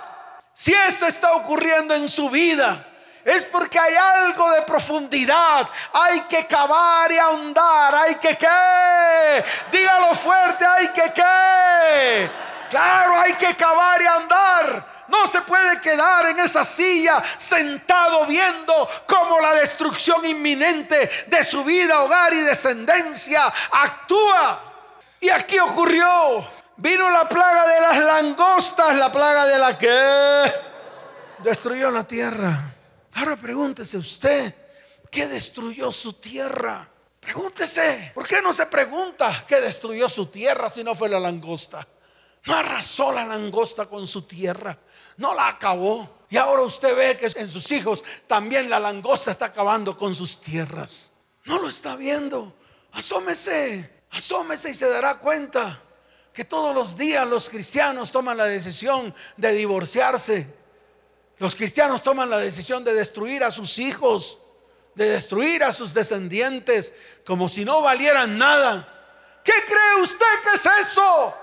Si 0.54 0.74
esto 0.74 1.06
está 1.06 1.34
ocurriendo 1.34 1.94
en 1.94 2.08
su 2.08 2.30
vida, 2.30 2.88
es 3.26 3.46
porque 3.46 3.78
hay 3.78 3.94
algo 3.96 4.50
de 4.52 4.62
profundidad. 4.62 5.70
Hay 5.94 6.22
que 6.22 6.48
cavar 6.48 7.12
y 7.12 7.18
ahondar. 7.18 7.94
Hay 7.94 8.16
que 8.16 8.38
qué. 8.38 9.46
Dígalo 9.72 10.16
fuerte. 10.16 10.66
Hay 10.66 10.88
que 10.90 11.12
qué. 11.14 12.32
Claro, 12.70 13.20
hay 13.20 13.34
que 13.34 13.56
cavar 13.56 14.02
y 14.02 14.08
andar. 14.08 14.91
No 15.12 15.28
se 15.28 15.42
puede 15.42 15.82
quedar 15.82 16.28
en 16.28 16.40
esa 16.40 16.64
silla 16.64 17.22
sentado 17.36 18.26
viendo 18.26 18.90
cómo 19.06 19.42
la 19.42 19.54
destrucción 19.56 20.26
inminente 20.26 21.10
de 21.28 21.44
su 21.44 21.66
vida, 21.66 22.02
hogar 22.02 22.34
y 22.34 22.40
descendencia 22.40 23.52
actúa. 23.72 24.74
Y 25.20 25.30
aquí 25.30 25.60
ocurrió. 25.60 26.08
Vino 26.78 27.10
la 27.12 27.30
plaga 27.30 27.68
de 27.68 27.82
las 27.82 28.00
langostas, 28.00 28.96
la 28.96 29.12
plaga 29.12 29.46
de 29.46 29.60
la 29.60 29.78
que 29.78 30.52
destruyó 31.44 31.92
la 31.92 32.06
tierra. 32.06 32.74
Ahora 33.14 33.36
pregúntese 33.36 33.98
usted, 33.98 34.56
¿qué 35.12 35.28
destruyó 35.28 35.92
su 35.92 36.14
tierra? 36.14 36.90
Pregúntese, 37.20 38.14
¿por 38.16 38.28
qué 38.28 38.42
no 38.42 38.52
se 38.52 38.66
pregunta 38.66 39.46
qué 39.48 39.62
destruyó 39.62 40.10
su 40.10 40.28
tierra 40.28 40.70
si 40.70 40.84
no 40.84 40.96
fue 40.96 41.10
la 41.10 41.20
langosta? 41.20 41.88
No 42.46 42.56
arrasó 42.56 43.12
la 43.12 43.26
langosta 43.26 43.86
con 43.86 44.08
su 44.08 44.24
tierra, 44.24 44.76
no 45.22 45.34
la 45.34 45.48
acabó. 45.48 46.26
Y 46.30 46.38
ahora 46.38 46.64
usted 46.64 46.96
ve 46.96 47.18
que 47.18 47.40
en 47.40 47.50
sus 47.50 47.72
hijos 47.72 48.04
también 48.28 48.70
la 48.70 48.80
langosta 48.80 49.32
está 49.32 49.46
acabando 49.46 49.98
con 49.98 50.16
sus 50.16 50.42
tierras. 50.42 51.12
No 51.46 51.60
lo 51.60 51.70
está 51.70 51.96
viendo. 51.96 52.54
Asómese, 52.92 54.04
asómese 54.10 54.72
y 54.72 54.74
se 54.74 54.90
dará 54.90 55.18
cuenta 55.18 55.82
que 56.34 56.46
todos 56.46 56.74
los 56.74 56.98
días 56.98 57.28
los 57.28 57.50
cristianos 57.50 58.12
toman 58.12 58.38
la 58.38 58.46
decisión 58.46 59.14
de 59.38 59.54
divorciarse 59.54 60.62
los 61.42 61.56
cristianos 61.56 62.04
toman 62.04 62.30
la 62.30 62.38
decisión 62.38 62.84
de 62.84 62.94
destruir 62.94 63.44
a 63.44 63.50
sus 63.50 63.80
hijos, 63.80 64.38
de 64.94 65.10
destruir 65.10 65.64
a 65.64 65.74
sus 65.74 65.92
descendientes, 65.92 66.94
como 67.26 67.50
si 67.50 67.66
no 67.66 67.82
valieran 67.82 68.38
nada. 68.38 68.88
¿Qué 69.44 69.54
cree 69.66 70.04
usted 70.04 70.24
que 70.44 70.56
es 70.56 70.70
eso? 70.88 71.34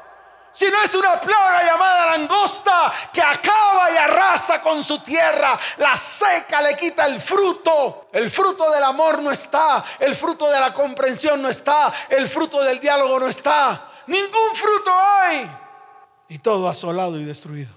Si 0.59 0.69
no 0.69 0.83
es 0.83 0.93
una 0.93 1.21
plaga 1.21 1.63
llamada 1.63 2.07
langosta 2.07 2.93
que 3.13 3.23
acaba 3.23 3.93
y 3.93 3.97
arrasa 3.97 4.61
con 4.61 4.83
su 4.83 4.99
tierra, 4.99 5.57
la 5.77 5.97
seca, 5.97 6.61
le 6.61 6.77
quita 6.77 7.07
el 7.07 7.21
fruto. 7.21 8.09
El 8.13 8.29
fruto 8.29 8.69
del 8.73 8.83
amor 8.83 9.23
no 9.23 9.31
está, 9.31 9.85
el 10.01 10.17
fruto 10.17 10.51
de 10.51 10.59
la 10.59 10.73
comprensión 10.73 11.41
no 11.41 11.49
está, 11.49 11.95
el 12.09 12.27
fruto 12.27 12.61
del 12.65 12.81
diálogo 12.81 13.21
no 13.21 13.29
está. 13.29 13.89
Ningún 14.09 14.53
fruto 14.53 14.91
hay. 14.93 15.49
Y 16.29 16.41
todo 16.41 16.69
asolado 16.69 17.21
y 17.21 17.25
destruido. 17.25 17.71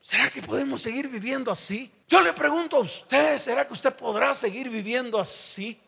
¿Será 0.00 0.30
que 0.30 0.40
podemos 0.40 0.80
seguir 0.80 1.08
viviendo 1.08 1.52
así? 1.52 1.92
Yo 2.08 2.22
le 2.22 2.32
pregunto 2.32 2.78
a 2.78 2.80
usted, 2.80 3.38
¿será 3.38 3.66
que 3.66 3.74
usted 3.74 3.94
podrá 3.94 4.34
seguir 4.34 4.70
viviendo 4.70 5.18
así? 5.18 5.78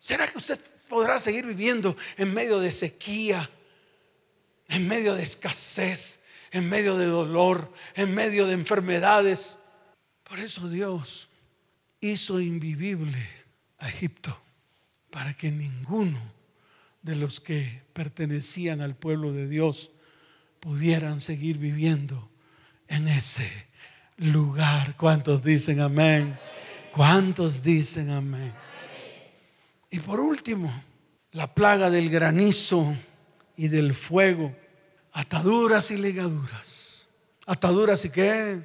¿Será 0.00 0.26
que 0.26 0.38
usted 0.38 0.58
podrá 0.88 1.20
seguir 1.20 1.46
viviendo 1.46 1.96
en 2.16 2.34
medio 2.34 2.58
de 2.58 2.72
sequía, 2.72 3.48
en 4.72 4.88
medio 4.88 5.14
de 5.14 5.22
escasez, 5.22 6.18
en 6.50 6.68
medio 6.68 6.96
de 6.96 7.04
dolor, 7.04 7.72
en 7.94 8.14
medio 8.14 8.46
de 8.46 8.54
enfermedades? 8.54 9.58
Por 10.24 10.40
eso 10.40 10.68
Dios 10.68 11.28
hizo 12.00 12.40
invivible 12.40 13.28
a 13.78 13.88
Egipto 13.90 14.40
para 15.10 15.34
que 15.34 15.50
ninguno 15.50 16.18
de 17.02 17.16
los 17.16 17.38
que 17.40 17.82
pertenecían 17.92 18.80
al 18.80 18.96
pueblo 18.96 19.32
de 19.32 19.46
Dios 19.46 19.90
pudieran 20.58 21.20
seguir 21.20 21.58
viviendo 21.58 22.30
en 22.88 23.08
ese 23.08 23.50
lugar. 24.16 24.96
¿Cuántos 24.96 25.42
dicen 25.42 25.80
amén? 25.80 26.38
¿Cuántos 26.92 27.62
dicen 27.62 28.08
amén? 28.08 28.54
Y 29.90 29.98
por 29.98 30.18
último, 30.18 30.72
la 31.32 31.54
plaga 31.54 31.90
del 31.90 32.08
granizo 32.08 32.96
y 33.54 33.68
del 33.68 33.94
fuego, 33.94 34.56
ataduras 35.12 35.90
y 35.90 35.96
ligaduras. 35.96 37.06
Ataduras 37.46 38.04
y 38.04 38.10
qué? 38.10 38.62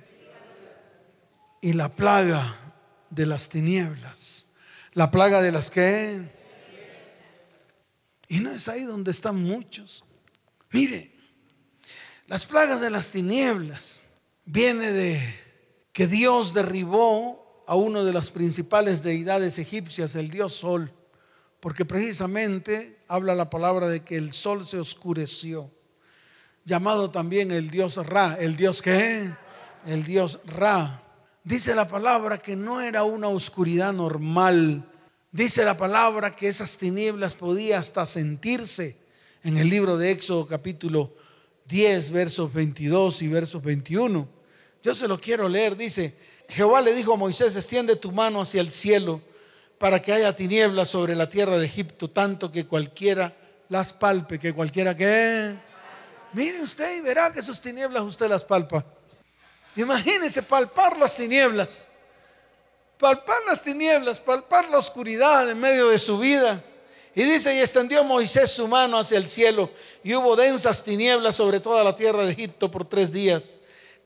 Y 1.61 1.73
la 1.73 1.95
plaga 1.95 2.73
de 3.09 3.25
las 3.25 3.49
tinieblas. 3.49 4.45
La 4.93 5.11
plaga 5.11 5.41
de 5.41 5.51
las 5.51 5.69
qué? 5.69 6.21
Y 8.27 8.39
no 8.39 8.51
es 8.51 8.67
ahí 8.67 8.83
donde 8.83 9.11
están 9.11 9.35
muchos. 9.35 10.03
Mire, 10.71 11.11
las 12.27 12.45
plagas 12.45 12.81
de 12.81 12.89
las 12.89 13.11
tinieblas 13.11 14.01
viene 14.45 14.91
de 14.91 15.21
que 15.93 16.07
Dios 16.07 16.53
derribó 16.53 17.63
a 17.67 17.75
uno 17.75 18.03
de 18.03 18.13
las 18.13 18.31
principales 18.31 19.03
deidades 19.03 19.59
egipcias, 19.59 20.15
el 20.15 20.29
dios 20.29 20.55
Sol, 20.55 20.93
porque 21.59 21.85
precisamente 21.85 22.99
habla 23.07 23.35
la 23.35 23.49
palabra 23.49 23.87
de 23.87 24.03
que 24.03 24.15
el 24.15 24.31
sol 24.31 24.65
se 24.65 24.79
oscureció, 24.79 25.71
llamado 26.67 27.09
también 27.09 27.51
el 27.51 27.71
dios 27.71 27.95
Ra, 27.95 28.37
el 28.39 28.55
dios 28.55 28.83
que 28.83 29.31
el 29.87 30.03
dios 30.03 30.39
Ra. 30.45 31.01
Dice 31.43 31.73
la 31.73 31.87
palabra 31.87 32.37
que 32.37 32.55
no 32.55 32.81
era 32.81 33.03
una 33.03 33.29
oscuridad 33.29 33.93
normal 33.93 34.83
Dice 35.31 35.65
la 35.65 35.77
palabra 35.77 36.35
que 36.35 36.47
esas 36.47 36.77
tinieblas 36.77 37.35
podía 37.35 37.79
hasta 37.79 38.05
sentirse 38.05 38.95
en 39.43 39.57
el 39.57 39.69
libro 39.69 39.97
de 39.97 40.09
Éxodo 40.09 40.47
capítulo 40.47 41.13
10, 41.67 42.09
versos 42.11 42.51
22 42.51 43.21
y 43.21 43.27
versos 43.27 43.61
21. 43.61 44.27
Yo 44.81 44.95
se 44.95 45.07
lo 45.07 45.19
quiero 45.19 45.49
leer. 45.49 45.75
Dice, 45.75 46.15
Jehová 46.49 46.81
le 46.81 46.95
dijo 46.95 47.13
a 47.13 47.17
Moisés, 47.17 47.55
extiende 47.55 47.97
tu 47.97 48.11
mano 48.11 48.41
hacia 48.41 48.61
el 48.61 48.71
cielo 48.71 49.21
para 49.77 50.01
que 50.01 50.13
haya 50.13 50.35
tinieblas 50.35 50.89
sobre 50.89 51.13
la 51.13 51.29
tierra 51.29 51.59
de 51.59 51.67
Egipto, 51.67 52.09
tanto 52.09 52.49
que 52.49 52.65
cualquiera 52.65 53.35
las 53.69 53.93
palpe, 53.93 54.39
que 54.39 54.53
cualquiera 54.53 54.95
que... 54.95 55.55
Mire 56.33 56.61
usted 56.61 56.97
y 56.97 57.01
verá 57.01 57.31
que 57.31 57.41
sus 57.41 57.59
tinieblas 57.59 58.03
usted 58.03 58.29
las 58.29 58.43
palpa. 58.43 58.83
Imagínese 59.75 60.41
palpar 60.41 60.97
las 60.97 61.15
tinieblas, 61.15 61.87
palpar 62.97 63.37
las 63.47 63.61
tinieblas, 63.61 64.19
palpar 64.19 64.69
la 64.69 64.79
oscuridad 64.79 65.49
en 65.49 65.59
medio 65.59 65.89
de 65.89 65.97
su 65.99 66.17
vida. 66.17 66.63
Y 67.13 67.23
dice, 67.23 67.55
y 67.55 67.59
extendió 67.59 68.03
Moisés 68.03 68.51
su 68.51 68.67
mano 68.67 68.99
hacia 68.99 69.17
el 69.17 69.27
cielo, 69.27 69.71
y 70.03 70.13
hubo 70.13 70.35
densas 70.35 70.83
tinieblas 70.83 71.35
sobre 71.35 71.59
toda 71.59 71.83
la 71.83 71.95
tierra 71.95 72.25
de 72.25 72.31
Egipto 72.31 72.69
por 72.69 72.85
tres 72.85 73.11
días. 73.11 73.43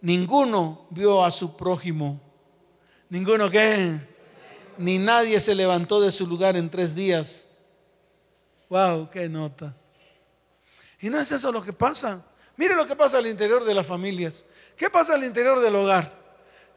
Ninguno 0.02 0.86
vio 0.90 1.24
a 1.24 1.32
su 1.32 1.56
prójimo. 1.56 2.20
Ninguno 3.10 3.50
qué. 3.50 4.00
Ni 4.78 4.98
nadie 4.98 5.40
se 5.40 5.54
levantó 5.54 6.00
de 6.00 6.12
su 6.12 6.26
lugar 6.26 6.56
en 6.56 6.70
tres 6.70 6.96
días. 6.96 7.48
Wow, 8.70 9.10
qué 9.10 9.28
nota. 9.28 9.76
Y 11.02 11.10
no 11.10 11.20
es 11.20 11.32
eso 11.32 11.52
lo 11.52 11.62
que 11.62 11.74
pasa. 11.74 12.24
Mire 12.58 12.76
lo 12.76 12.86
que 12.86 12.96
pasa 12.96 13.18
al 13.18 13.28
interior 13.28 13.66
de 13.66 13.74
las 13.74 13.86
familias. 13.86 14.46
¿Qué 14.78 14.90
pasa 14.90 15.16
al 15.16 15.24
interior 15.24 15.60
del 15.60 15.76
hogar? 15.76 16.22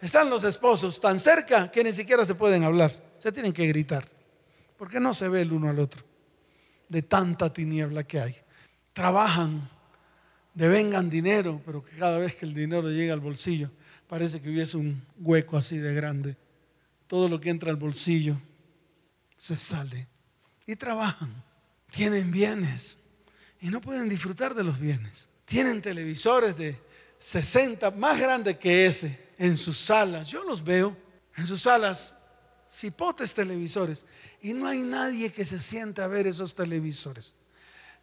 Están 0.01 0.31
los 0.31 0.45
esposos 0.45 1.01
tan 1.01 1.19
cerca 1.19 1.71
que 1.71 1.85
ni 1.85 1.93
siquiera 1.93 2.25
se 2.25 2.35
pueden 2.35 2.65
hablar. 2.65 2.93
Se 3.19 3.31
tienen 3.33 3.53
que 3.53 3.67
gritar. 3.67 4.09
Porque 4.79 4.99
no 4.99 5.13
se 5.13 5.29
ve 5.29 5.43
el 5.43 5.53
uno 5.53 5.69
al 5.69 5.79
otro. 5.79 6.03
De 6.89 7.03
tanta 7.03 7.53
tiniebla 7.53 8.05
que 8.05 8.21
hay. 8.21 8.37
Trabajan, 8.95 9.69
devengan 10.55 11.11
dinero, 11.11 11.61
pero 11.65 11.85
que 11.85 11.97
cada 11.97 12.19
vez 12.19 12.35
que 12.35 12.47
el 12.47 12.55
dinero 12.55 12.89
llega 12.89 13.13
al 13.13 13.21
bolsillo, 13.21 13.71
parece 14.09 14.41
que 14.41 14.49
hubiese 14.49 14.77
un 14.77 15.03
hueco 15.19 15.57
así 15.57 15.79
de 15.79 15.95
grande. 15.95 16.37
Todo 17.07 17.29
lo 17.29 17.41
que 17.41 17.51
entra 17.51 17.71
al 17.71 17.77
bolsillo 17.77 18.41
se 19.37 19.57
sale. 19.57 20.09
Y 20.67 20.77
trabajan, 20.77 21.43
tienen 21.91 22.31
bienes 22.31 22.97
y 23.65 23.69
no 23.69 23.81
pueden 23.81 24.11
disfrutar 24.11 24.55
de 24.55 24.63
los 24.63 24.79
bienes. 24.79 25.27
Tienen 25.47 25.81
televisores 25.81 26.55
de 26.55 26.79
60, 27.19 27.93
más 27.93 28.21
grandes 28.21 28.59
que 28.59 28.85
ese, 28.85 29.31
en 29.39 29.57
sus 29.57 29.79
salas. 29.79 30.29
Yo 30.29 30.45
los 30.45 30.63
veo 30.63 30.95
en 31.35 31.47
sus 31.47 31.63
salas, 31.63 32.15
cipotes 32.71 33.33
televisores. 33.33 34.05
Y 34.43 34.53
no 34.53 34.67
hay 34.67 34.81
nadie 34.81 35.33
que 35.33 35.47
se 35.47 35.59
siente 35.59 36.03
a 36.03 36.09
ver 36.09 36.27
esos 36.27 36.55
televisores. 36.55 37.35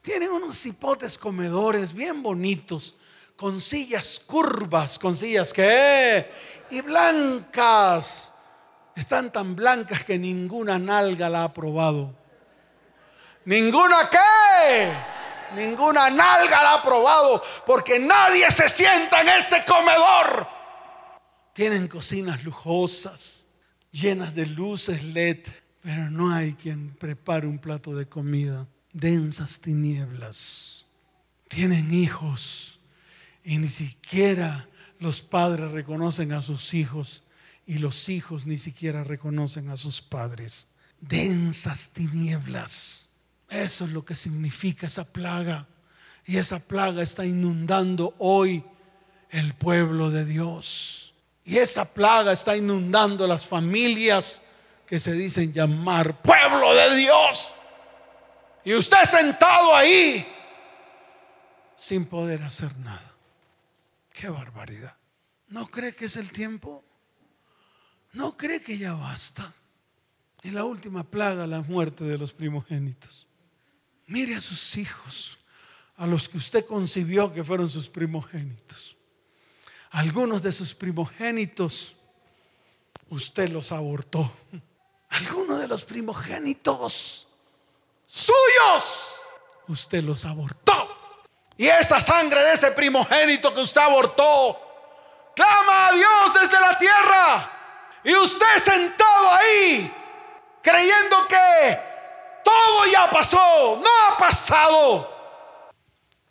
Tienen 0.02 0.32
unos 0.32 0.58
cipotes 0.60 1.16
comedores 1.16 1.94
bien 1.94 2.24
bonitos, 2.24 2.96
con 3.36 3.62
sillas 3.62 4.20
curvas, 4.20 4.98
con 4.98 5.16
sillas 5.16 5.54
que... 5.54 6.28
Y 6.72 6.82
blancas. 6.82 8.32
Están 8.96 9.32
tan 9.32 9.56
blancas 9.56 10.04
que 10.04 10.18
ninguna 10.18 10.80
nalga 10.80 11.30
la 11.30 11.44
ha 11.44 11.54
probado. 11.54 12.16
¿Ninguna 13.46 14.10
qué? 14.10 15.11
Ninguna 15.56 16.10
nalga 16.10 16.64
la 16.64 16.74
ha 16.76 16.84
probado 16.84 17.42
porque 17.66 18.00
nadie 18.00 18.50
se 18.52 18.70
sienta 18.70 19.22
en 19.22 19.30
ese 19.30 19.64
comedor. 19.66 20.48
Tienen 21.54 21.88
cocinas 21.88 22.44
lujosas, 22.44 23.46
llenas 23.92 24.36
de 24.36 24.46
luces 24.46 25.04
LED, 25.04 25.40
pero 25.82 26.10
no 26.10 26.34
hay 26.34 26.54
quien 26.54 26.96
prepare 26.96 27.48
un 27.48 27.60
plato 27.60 27.96
de 27.96 28.08
comida. 28.08 28.68
Densas 28.94 29.60
tinieblas. 29.60 30.86
Tienen 31.48 31.94
hijos 31.94 32.80
y 33.44 33.58
ni 33.58 33.68
siquiera 33.68 34.68
los 35.00 35.22
padres 35.22 35.72
reconocen 35.72 36.32
a 36.32 36.42
sus 36.42 36.74
hijos 36.74 37.24
y 37.66 37.80
los 37.80 38.10
hijos 38.10 38.46
ni 38.46 38.58
siquiera 38.58 39.04
reconocen 39.04 39.70
a 39.70 39.78
sus 39.78 40.02
padres. 40.02 40.68
Densas 41.00 41.90
tinieblas. 41.90 43.11
Eso 43.52 43.84
es 43.84 43.92
lo 43.92 44.06
que 44.06 44.16
significa 44.16 44.88
esa 44.88 45.04
plaga. 45.04 45.68
Y 46.26 46.38
esa 46.38 46.60
plaga 46.60 47.04
está 47.04 47.26
inundando 47.26 48.16
hoy 48.18 48.64
el 49.30 49.54
pueblo 49.54 50.10
de 50.10 50.24
Dios. 50.24 51.14
Y 51.44 51.58
esa 51.58 51.94
plaga 51.94 52.32
está 52.32 52.56
inundando 52.56 53.28
las 53.28 53.46
familias 53.46 54.42
que 54.88 55.02
se 55.02 55.12
dicen 55.12 55.52
llamar 55.52 56.22
pueblo 56.22 56.74
de 56.74 56.96
Dios. 56.96 57.54
Y 58.64 58.74
usted 58.74 59.04
sentado 59.04 59.76
ahí 59.76 60.26
sin 61.76 62.06
poder 62.06 62.44
hacer 62.44 62.78
nada. 62.78 63.14
Qué 64.14 64.30
barbaridad. 64.30 64.96
¿No 65.50 65.68
cree 65.68 65.94
que 65.94 66.06
es 66.06 66.16
el 66.16 66.32
tiempo? 66.32 66.86
¿No 68.14 68.38
cree 68.38 68.62
que 68.62 68.78
ya 68.78 68.94
basta? 68.94 69.54
Y 70.42 70.52
la 70.52 70.64
última 70.64 71.04
plaga, 71.04 71.46
la 71.48 71.62
muerte 71.62 72.06
de 72.06 72.18
los 72.18 72.32
primogénitos. 72.32 73.28
Mire 74.12 74.36
a 74.36 74.42
sus 74.42 74.76
hijos, 74.76 75.38
a 75.96 76.06
los 76.06 76.28
que 76.28 76.38
usted 76.38 76.66
concibió 76.66 77.34
que 77.34 77.46
fueron 77.46 77.70
sus 77.70 77.88
primogénitos. 77.88 78.98
Algunos 79.92 80.44
de 80.44 80.52
sus 80.52 80.76
primogénitos 80.76 81.96
usted 83.10 83.48
los 83.48 83.72
abortó. 83.72 84.30
Algunos 85.08 85.62
de 85.62 85.68
los 85.70 85.86
primogénitos 85.86 87.26
suyos 88.06 89.22
usted 89.70 90.04
los 90.04 90.26
abortó. 90.26 91.24
Y 91.56 91.68
esa 91.68 92.02
sangre 92.02 92.44
de 92.44 92.54
ese 92.56 92.72
primogénito 92.72 93.54
que 93.54 93.62
usted 93.62 93.80
abortó 93.80 94.60
clama 95.34 95.88
a 95.88 95.94
Dios 95.94 96.34
desde 96.34 96.60
la 96.60 96.78
tierra. 96.78 97.52
Y 98.04 98.14
usted 98.14 98.58
sentado 98.62 99.32
ahí 99.32 99.90
creyendo 100.62 101.26
que 101.30 101.91
todo 102.44 102.86
ya 102.86 103.10
pasó, 103.10 103.80
no 103.82 103.90
ha 104.08 104.18
pasado. 104.18 105.72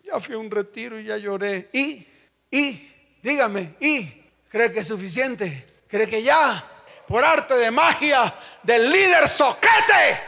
Ya 0.03 0.21
fui 0.21 0.35
a 0.35 0.39
un 0.39 0.51
retiro 0.51 0.99
y 0.99 1.05
ya 1.05 1.17
lloré. 1.17 1.71
Y, 1.73 2.07
y, 2.51 3.19
dígame, 3.23 3.77
y, 3.81 4.07
¿cree 4.49 4.73
que 4.73 4.81
es 4.81 4.89
suficiente? 4.89 5.85
¿Cree 5.89 6.07
que 6.07 6.23
ya, 6.23 6.65
por 7.07 7.25
arte 7.25 7.55
de 7.55 7.71
magia 7.71 8.35
del 8.63 8.91
líder 8.91 9.29
soquete, 9.29 10.21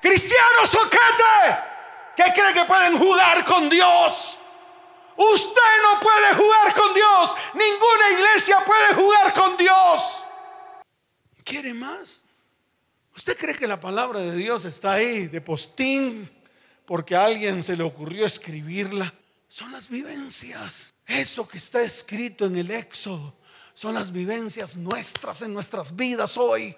cristiano 0.00 0.66
soquete, 0.66 1.58
que 2.16 2.24
cree 2.32 2.52
que 2.52 2.64
pueden 2.64 2.98
jugar 2.98 3.44
con 3.44 3.68
Dios? 3.68 4.38
Usted 5.16 5.82
no 5.82 6.00
puede 6.00 6.34
jugar 6.34 6.74
con 6.74 6.94
Dios. 6.94 7.34
Ninguna 7.52 8.10
iglesia 8.10 8.64
puede 8.64 8.94
jugar 8.94 9.32
con 9.34 9.56
Dios. 9.58 10.24
¿Quiere 11.44 11.74
más? 11.74 12.24
¿Usted 13.20 13.36
cree 13.36 13.54
que 13.54 13.68
la 13.68 13.78
palabra 13.78 14.20
de 14.20 14.34
Dios 14.34 14.64
está 14.64 14.92
ahí 14.92 15.26
de 15.26 15.42
postín 15.42 16.26
porque 16.86 17.14
a 17.14 17.26
alguien 17.26 17.62
se 17.62 17.76
le 17.76 17.82
ocurrió 17.82 18.24
escribirla? 18.24 19.12
Son 19.46 19.70
las 19.72 19.90
vivencias. 19.90 20.94
Eso 21.06 21.46
que 21.46 21.58
está 21.58 21.82
escrito 21.82 22.46
en 22.46 22.56
el 22.56 22.70
Éxodo 22.70 23.36
son 23.74 23.92
las 23.92 24.10
vivencias 24.10 24.78
nuestras 24.78 25.42
en 25.42 25.52
nuestras 25.52 25.94
vidas 25.94 26.38
hoy 26.38 26.74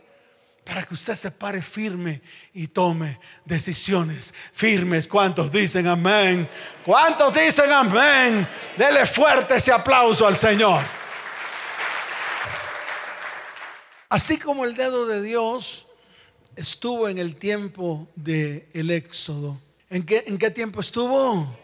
para 0.65 0.83
que 0.83 0.95
usted 0.95 1.15
se 1.15 1.31
pare 1.31 1.63
firme 1.63 2.23
y 2.53 2.67
tome 2.67 3.21
decisiones 3.45 4.35
firmes. 4.53 5.07
¿Cuántos 5.07 5.53
dicen 5.53 5.87
amén? 5.87 6.51
¿Cuántos 6.85 7.33
dicen 7.33 7.71
amén? 7.71 8.49
Dele 8.77 9.07
fuerte 9.07 9.55
ese 9.55 9.71
aplauso 9.71 10.27
al 10.27 10.37
Señor. 10.37 10.83
Así 14.09 14.39
como 14.39 14.65
el 14.65 14.75
dedo 14.75 15.07
de 15.07 15.23
Dios 15.23 15.87
estuvo 16.57 17.09
en 17.09 17.19
el 17.19 17.37
tiempo 17.37 18.09
del 18.15 18.67
el 18.73 18.91
éxodo. 18.91 19.59
¿En 19.91 20.05
qué, 20.05 20.25
¿En 20.27 20.39
qué 20.39 20.51
tiempo 20.51 20.81
estuvo? 20.81 21.57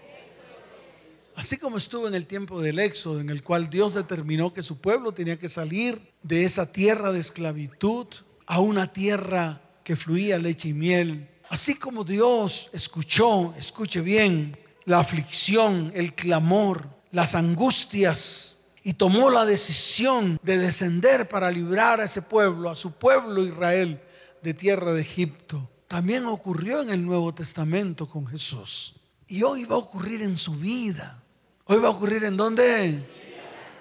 Así 1.34 1.56
como 1.56 1.76
estuvo 1.76 2.08
en 2.08 2.14
el 2.14 2.26
tiempo 2.26 2.60
del 2.60 2.78
éxodo, 2.78 3.20
en 3.20 3.30
el 3.30 3.42
cual 3.42 3.70
Dios 3.70 3.94
determinó 3.94 4.52
que 4.52 4.62
su 4.62 4.78
pueblo 4.78 5.12
tenía 5.12 5.38
que 5.38 5.48
salir 5.48 6.00
de 6.22 6.44
esa 6.44 6.70
tierra 6.70 7.12
de 7.12 7.20
esclavitud 7.20 8.08
a 8.46 8.60
una 8.60 8.92
tierra 8.92 9.60
que 9.84 9.94
fluía 9.94 10.38
leche 10.38 10.70
y 10.70 10.72
miel. 10.72 11.28
Así 11.48 11.76
como 11.76 12.02
Dios 12.02 12.68
escuchó, 12.72 13.54
escuche 13.56 14.00
bien, 14.00 14.58
la 14.84 14.98
aflicción, 14.98 15.92
el 15.94 16.14
clamor, 16.14 16.88
las 17.12 17.34
angustias 17.34 18.56
y 18.82 18.94
tomó 18.94 19.30
la 19.30 19.44
decisión 19.44 20.40
de 20.42 20.58
descender 20.58 21.28
para 21.28 21.50
librar 21.50 22.00
a 22.00 22.04
ese 22.04 22.22
pueblo, 22.22 22.68
a 22.68 22.74
su 22.74 22.92
pueblo 22.92 23.46
Israel 23.46 24.00
de 24.42 24.54
tierra 24.54 24.92
de 24.92 25.02
Egipto. 25.02 25.68
También 25.88 26.26
ocurrió 26.26 26.80
en 26.82 26.90
el 26.90 27.04
Nuevo 27.04 27.32
Testamento 27.34 28.08
con 28.08 28.26
Jesús. 28.26 28.94
Y 29.26 29.42
hoy 29.42 29.64
va 29.64 29.76
a 29.76 29.78
ocurrir 29.78 30.22
en 30.22 30.36
su 30.36 30.54
vida. 30.54 31.22
Hoy 31.64 31.78
va 31.78 31.88
a 31.88 31.92
ocurrir 31.92 32.24
en 32.24 32.36
dónde? 32.36 33.06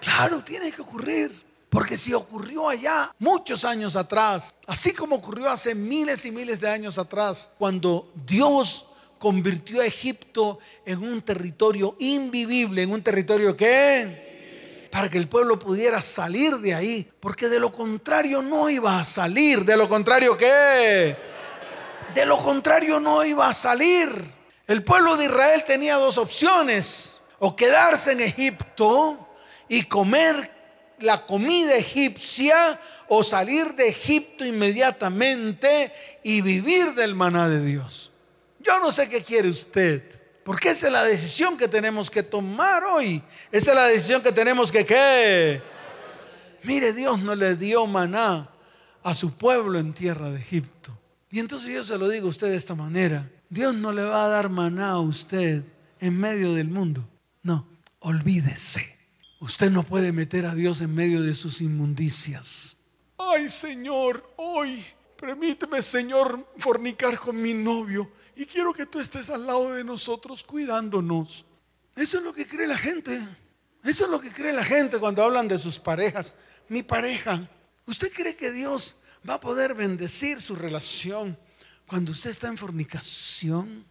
Claro, 0.01 0.43
tiene 0.43 0.71
que 0.71 0.81
ocurrir. 0.81 1.47
Porque 1.69 1.97
si 1.97 2.13
ocurrió 2.13 2.69
allá 2.69 3.13
muchos 3.19 3.65
años 3.65 3.95
atrás, 3.95 4.53
así 4.65 4.93
como 4.93 5.17
ocurrió 5.17 5.49
hace 5.49 5.75
miles 5.75 6.25
y 6.25 6.31
miles 6.31 6.61
de 6.61 6.69
años 6.69 6.97
atrás, 6.97 7.49
cuando 7.57 8.11
Dios 8.25 8.85
convirtió 9.17 9.81
a 9.81 9.85
Egipto 9.85 10.59
en 10.85 11.03
un 11.03 11.21
territorio 11.21 11.95
invivible, 11.99 12.83
en 12.83 12.91
un 12.91 13.01
territorio 13.01 13.55
que 13.55 14.26
para 14.89 15.09
que 15.09 15.17
el 15.17 15.27
pueblo 15.27 15.59
pudiera 15.59 16.01
salir 16.01 16.57
de 16.57 16.73
ahí, 16.73 17.09
porque 17.19 17.49
de 17.49 17.59
lo 17.59 17.71
contrario 17.71 18.41
no 18.41 18.69
iba 18.69 18.99
a 18.99 19.05
salir, 19.05 19.65
de 19.65 19.77
lo 19.77 19.87
contrario 19.87 20.37
que 20.37 21.15
de 22.13 22.25
lo 22.25 22.37
contrario 22.37 22.99
no 22.99 23.23
iba 23.23 23.47
a 23.47 23.53
salir. 23.53 24.09
El 24.65 24.83
pueblo 24.83 25.17
de 25.17 25.25
Israel 25.25 25.63
tenía 25.65 25.95
dos 25.95 26.17
opciones, 26.17 27.17
o 27.39 27.55
quedarse 27.55 28.13
en 28.13 28.21
Egipto 28.21 29.27
y 29.69 29.83
comer 29.83 30.51
la 30.99 31.25
comida 31.25 31.75
egipcia 31.75 32.79
o 33.07 33.23
salir 33.23 33.75
de 33.75 33.89
Egipto 33.89 34.43
inmediatamente 34.45 35.93
y 36.23 36.41
vivir 36.41 36.95
del 36.95 37.15
maná 37.15 37.47
de 37.47 37.63
Dios. 37.63 38.11
Yo 38.59 38.79
no 38.79 38.91
sé 38.91 39.07
qué 39.07 39.21
quiere 39.21 39.49
usted, 39.49 40.01
porque 40.47 40.69
esa 40.69 40.87
es 40.87 40.93
la 40.93 41.03
decisión 41.03 41.57
que 41.57 41.67
tenemos 41.67 42.09
que 42.09 42.23
tomar 42.23 42.81
hoy. 42.85 43.21
Esa 43.51 43.71
es 43.71 43.75
la 43.75 43.87
decisión 43.87 44.21
que 44.21 44.31
tenemos 44.31 44.71
que 44.71 44.85
qué. 44.85 45.61
Mire, 46.63 46.93
Dios 46.93 47.19
no 47.19 47.35
le 47.35 47.57
dio 47.57 47.85
maná 47.85 48.49
a 49.03 49.13
su 49.13 49.33
pueblo 49.33 49.77
en 49.77 49.93
tierra 49.93 50.31
de 50.31 50.39
Egipto. 50.39 50.97
Y 51.29 51.39
entonces 51.39 51.73
yo 51.73 51.83
se 51.83 51.97
lo 51.97 52.07
digo 52.07 52.27
a 52.27 52.29
usted 52.29 52.47
de 52.47 52.55
esta 52.55 52.75
manera. 52.75 53.29
Dios 53.49 53.75
no 53.75 53.91
le 53.91 54.03
va 54.03 54.23
a 54.23 54.29
dar 54.29 54.47
maná 54.47 54.91
a 54.91 54.99
usted 55.01 55.65
en 55.99 56.17
medio 56.17 56.53
del 56.53 56.69
mundo. 56.69 57.05
No, 57.43 57.67
olvídese. 57.99 58.87
Usted 59.41 59.69
no 59.69 59.83
puede 59.83 60.13
meter 60.13 60.45
a 60.45 60.55
Dios 60.55 60.79
en 60.79 60.95
medio 60.95 61.21
de 61.23 61.35
sus 61.35 61.59
inmundicias. 61.59 62.77
Ay, 63.17 63.49
Señor, 63.49 64.31
hoy 64.37 64.81
permíteme, 65.19 65.81
Señor, 65.81 66.47
fornicar 66.57 67.19
con 67.19 67.41
mi 67.41 67.53
novio 67.53 68.09
y 68.37 68.45
quiero 68.45 68.71
que 68.71 68.85
tú 68.85 68.99
estés 68.99 69.31
al 69.31 69.47
lado 69.47 69.73
de 69.73 69.83
nosotros 69.83 70.43
cuidándonos. 70.43 71.43
Eso 71.95 72.19
es 72.19 72.23
lo 72.23 72.31
que 72.31 72.47
cree 72.47 72.67
la 72.67 72.77
gente. 72.77 73.19
Eso 73.83 74.05
es 74.05 74.11
lo 74.11 74.21
que 74.21 74.31
cree 74.31 74.53
la 74.53 74.63
gente 74.63 74.99
cuando 74.99 75.23
hablan 75.23 75.47
de 75.47 75.57
sus 75.57 75.79
parejas. 75.79 76.35
Mi 76.69 76.83
pareja. 76.83 77.49
¿Usted 77.87 78.11
cree 78.13 78.35
que 78.35 78.51
Dios 78.51 78.95
va 79.27 79.35
a 79.35 79.39
poder 79.39 79.73
bendecir 79.73 80.39
su 80.39 80.55
relación 80.55 81.35
cuando 81.87 82.11
usted 82.11 82.29
está 82.29 82.47
en 82.47 82.57
fornicación? 82.57 83.83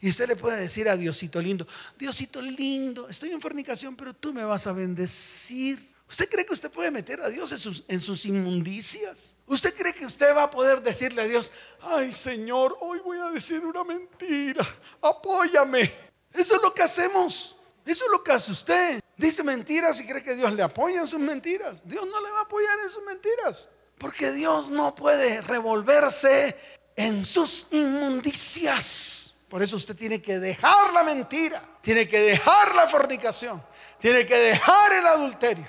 Y 0.00 0.08
usted 0.08 0.26
le 0.26 0.34
puede 0.34 0.60
decir 0.60 0.88
a 0.88 0.96
Diosito 0.96 1.40
lindo, 1.40 1.68
Diosito 1.96 2.42
lindo, 2.42 3.08
estoy 3.08 3.30
en 3.30 3.40
fornicación, 3.40 3.94
pero 3.94 4.12
tú 4.12 4.34
me 4.34 4.42
vas 4.42 4.66
a 4.66 4.72
bendecir. 4.72 5.93
¿Usted 6.14 6.30
cree 6.30 6.46
que 6.46 6.52
usted 6.52 6.70
puede 6.70 6.92
meter 6.92 7.20
a 7.22 7.28
Dios 7.28 7.50
en 7.88 8.00
sus, 8.00 8.24
inmundicias? 8.24 9.34
¿Usted 9.48 9.74
cree 9.74 9.92
que 9.92 10.06
usted 10.06 10.32
va 10.32 10.44
a 10.44 10.50
poder 10.50 10.80
decirle 10.80 11.22
a 11.22 11.24
Dios, 11.24 11.50
ay 11.80 12.12
Señor, 12.12 12.78
hoy 12.82 13.00
voy 13.00 13.18
a 13.18 13.30
decir 13.30 13.66
una 13.66 13.82
mentira, 13.82 14.64
apóyame? 15.02 15.92
Eso 16.32 16.54
es 16.54 16.62
lo 16.62 16.72
que 16.72 16.84
hacemos. 16.84 17.56
Eso 17.84 18.04
es 18.04 18.10
lo 18.12 18.22
que 18.22 18.30
hace 18.30 18.52
usted. 18.52 19.00
Dice 19.16 19.42
mentiras 19.42 19.98
y 19.98 20.06
cree 20.06 20.22
que 20.22 20.36
Dios 20.36 20.52
le 20.52 20.62
apoya 20.62 21.00
en 21.00 21.08
sus 21.08 21.18
mentiras. 21.18 21.82
Dios 21.84 22.06
no 22.06 22.20
le 22.20 22.30
va 22.30 22.38
a 22.38 22.42
apoyar 22.42 22.78
en 22.78 22.90
sus 22.90 23.02
mentiras. 23.02 23.68
Porque 23.98 24.30
Dios 24.30 24.70
no 24.70 24.94
puede 24.94 25.42
revolverse 25.42 26.56
en 26.94 27.24
sus 27.24 27.66
inmundicias. 27.72 29.34
Por 29.48 29.64
eso 29.64 29.74
usted 29.74 29.96
tiene 29.96 30.22
que 30.22 30.38
dejar 30.38 30.92
la 30.92 31.02
mentira, 31.02 31.60
tiene 31.80 32.06
que 32.06 32.20
dejar 32.20 32.72
la 32.76 32.88
fornicación, 32.88 33.60
tiene 33.98 34.24
que 34.24 34.36
dejar 34.36 34.92
el 34.92 35.06
adulterio, 35.06 35.66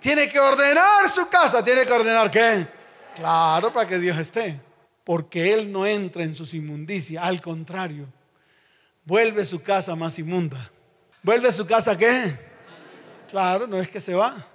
tiene 0.00 0.28
que 0.28 0.38
ordenar 0.38 1.08
su 1.08 1.28
casa. 1.28 1.64
¿Tiene 1.64 1.84
que 1.84 1.92
ordenar 1.92 2.30
qué? 2.30 2.66
Claro, 3.16 3.72
para 3.72 3.88
que 3.88 3.98
Dios 3.98 4.16
esté. 4.18 4.60
Porque 5.04 5.52
Él 5.54 5.72
no 5.72 5.86
entra 5.86 6.22
en 6.22 6.34
sus 6.34 6.54
inmundicias. 6.54 7.22
Al 7.22 7.40
contrario, 7.40 8.06
vuelve 9.04 9.44
su 9.44 9.60
casa 9.60 9.96
más 9.96 10.18
inmunda. 10.18 10.70
¿Vuelve 11.22 11.50
su 11.52 11.66
casa 11.66 11.96
qué? 11.96 12.38
Claro, 13.30 13.66
no 13.66 13.78
es 13.78 13.88
que 13.88 14.00
se 14.00 14.14
va. 14.14 14.46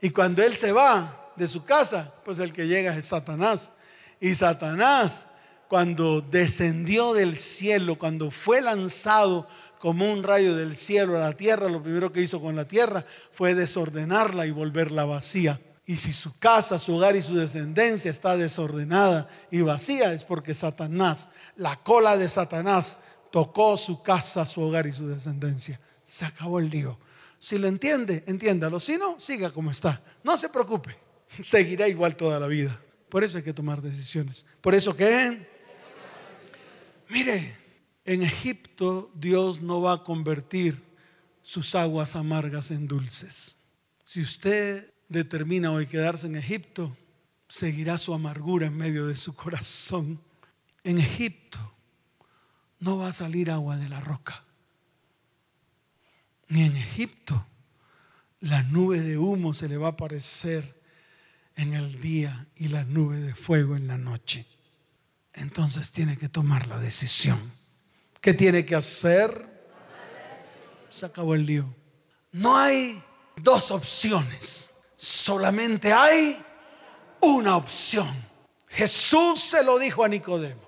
Y 0.00 0.10
cuando 0.10 0.42
Él 0.42 0.56
se 0.56 0.72
va 0.72 1.30
de 1.36 1.46
su 1.46 1.64
casa, 1.64 2.12
pues 2.24 2.38
el 2.38 2.52
que 2.52 2.66
llega 2.66 2.96
es 2.96 3.06
Satanás. 3.06 3.72
Y 4.18 4.34
Satanás, 4.34 5.26
cuando 5.68 6.20
descendió 6.20 7.14
del 7.14 7.36
cielo, 7.36 7.96
cuando 7.96 8.30
fue 8.30 8.60
lanzado 8.60 9.46
como 9.80 10.12
un 10.12 10.22
rayo 10.22 10.54
del 10.54 10.76
cielo 10.76 11.16
a 11.16 11.20
la 11.20 11.32
tierra, 11.32 11.70
lo 11.70 11.82
primero 11.82 12.12
que 12.12 12.20
hizo 12.20 12.38
con 12.38 12.54
la 12.54 12.68
tierra 12.68 13.06
fue 13.32 13.54
desordenarla 13.54 14.44
y 14.44 14.50
volverla 14.50 15.06
vacía. 15.06 15.58
Y 15.86 15.96
si 15.96 16.12
su 16.12 16.36
casa, 16.38 16.78
su 16.78 16.94
hogar 16.94 17.16
y 17.16 17.22
su 17.22 17.34
descendencia 17.34 18.10
está 18.10 18.36
desordenada 18.36 19.26
y 19.50 19.62
vacía, 19.62 20.12
es 20.12 20.24
porque 20.24 20.52
Satanás, 20.52 21.30
la 21.56 21.76
cola 21.76 22.18
de 22.18 22.28
Satanás, 22.28 22.98
tocó 23.32 23.78
su 23.78 24.02
casa, 24.02 24.44
su 24.44 24.60
hogar 24.60 24.86
y 24.86 24.92
su 24.92 25.08
descendencia. 25.08 25.80
Se 26.04 26.26
acabó 26.26 26.58
el 26.58 26.68
lío. 26.68 26.98
Si 27.38 27.56
lo 27.56 27.66
entiende, 27.66 28.22
entiéndalo. 28.26 28.80
Si 28.80 28.98
no, 28.98 29.18
siga 29.18 29.50
como 29.50 29.70
está. 29.70 30.02
No 30.22 30.36
se 30.36 30.50
preocupe. 30.50 30.94
Seguirá 31.42 31.88
igual 31.88 32.16
toda 32.16 32.38
la 32.38 32.48
vida. 32.48 32.78
Por 33.08 33.24
eso 33.24 33.38
hay 33.38 33.42
que 33.42 33.54
tomar 33.54 33.80
decisiones. 33.80 34.44
Por 34.60 34.74
eso 34.74 34.94
que, 34.94 35.48
mire, 37.08 37.59
en 38.12 38.24
Egipto 38.24 39.08
Dios 39.14 39.62
no 39.62 39.80
va 39.80 39.92
a 39.92 40.02
convertir 40.02 40.82
sus 41.42 41.76
aguas 41.76 42.16
amargas 42.16 42.72
en 42.72 42.88
dulces. 42.88 43.56
Si 44.02 44.20
usted 44.20 44.92
determina 45.08 45.70
hoy 45.70 45.86
quedarse 45.86 46.26
en 46.26 46.34
Egipto, 46.34 46.96
seguirá 47.48 47.98
su 47.98 48.12
amargura 48.12 48.66
en 48.66 48.76
medio 48.76 49.06
de 49.06 49.14
su 49.14 49.32
corazón. 49.32 50.20
En 50.82 50.98
Egipto 50.98 51.72
no 52.80 52.98
va 52.98 53.10
a 53.10 53.12
salir 53.12 53.48
agua 53.48 53.76
de 53.76 53.88
la 53.88 54.00
roca. 54.00 54.42
Ni 56.48 56.64
en 56.64 56.76
Egipto 56.76 57.46
la 58.40 58.64
nube 58.64 59.00
de 59.02 59.18
humo 59.18 59.54
se 59.54 59.68
le 59.68 59.76
va 59.76 59.86
a 59.86 59.90
aparecer 59.92 60.82
en 61.54 61.74
el 61.74 62.00
día 62.00 62.48
y 62.56 62.68
la 62.68 62.82
nube 62.82 63.18
de 63.20 63.36
fuego 63.36 63.76
en 63.76 63.86
la 63.86 63.98
noche. 63.98 64.48
Entonces 65.32 65.92
tiene 65.92 66.18
que 66.18 66.28
tomar 66.28 66.66
la 66.66 66.80
decisión. 66.80 67.59
¿Qué 68.20 68.34
tiene 68.34 68.66
que 68.66 68.74
hacer? 68.74 69.48
Se 70.90 71.06
acabó 71.06 71.34
el 71.34 71.46
lío. 71.46 71.74
No 72.32 72.56
hay 72.56 73.02
dos 73.36 73.70
opciones, 73.70 74.68
solamente 74.96 75.92
hay 75.92 76.42
una 77.20 77.56
opción. 77.56 78.08
Jesús 78.68 79.40
se 79.40 79.64
lo 79.64 79.78
dijo 79.78 80.04
a 80.04 80.08
Nicodemo. 80.08 80.60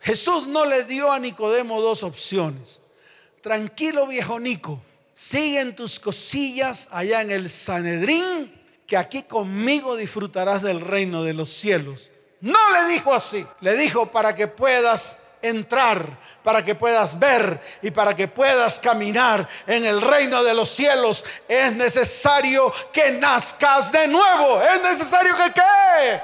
Jesús 0.00 0.46
no 0.46 0.64
le 0.64 0.84
dio 0.84 1.10
a 1.10 1.18
Nicodemo 1.18 1.80
dos 1.80 2.02
opciones. 2.02 2.80
Tranquilo 3.42 4.06
viejo 4.06 4.38
Nico, 4.38 4.80
sigue 5.14 5.60
en 5.60 5.74
tus 5.74 5.98
cosillas 5.98 6.88
allá 6.90 7.20
en 7.22 7.30
el 7.30 7.50
Sanedrín, 7.50 8.52
que 8.86 8.96
aquí 8.96 9.22
conmigo 9.22 9.96
disfrutarás 9.96 10.62
del 10.62 10.80
reino 10.80 11.24
de 11.24 11.34
los 11.34 11.50
cielos. 11.50 12.10
No 12.40 12.58
le 12.72 12.92
dijo 12.92 13.12
así, 13.12 13.44
le 13.60 13.76
dijo 13.76 14.10
para 14.10 14.34
que 14.34 14.46
puedas 14.46 15.18
entrar, 15.48 16.18
para 16.42 16.64
que 16.64 16.74
puedas 16.74 17.18
ver 17.18 17.60
y 17.82 17.90
para 17.90 18.14
que 18.14 18.28
puedas 18.28 18.78
caminar 18.80 19.48
en 19.66 19.84
el 19.84 20.00
reino 20.00 20.42
de 20.42 20.54
los 20.54 20.68
cielos, 20.68 21.24
es 21.48 21.72
necesario 21.72 22.72
que 22.92 23.12
nazcas 23.12 23.90
de 23.90 24.08
nuevo. 24.08 24.60
Es 24.62 24.82
necesario 24.82 25.36
que 25.36 25.52
qué? 25.52 26.22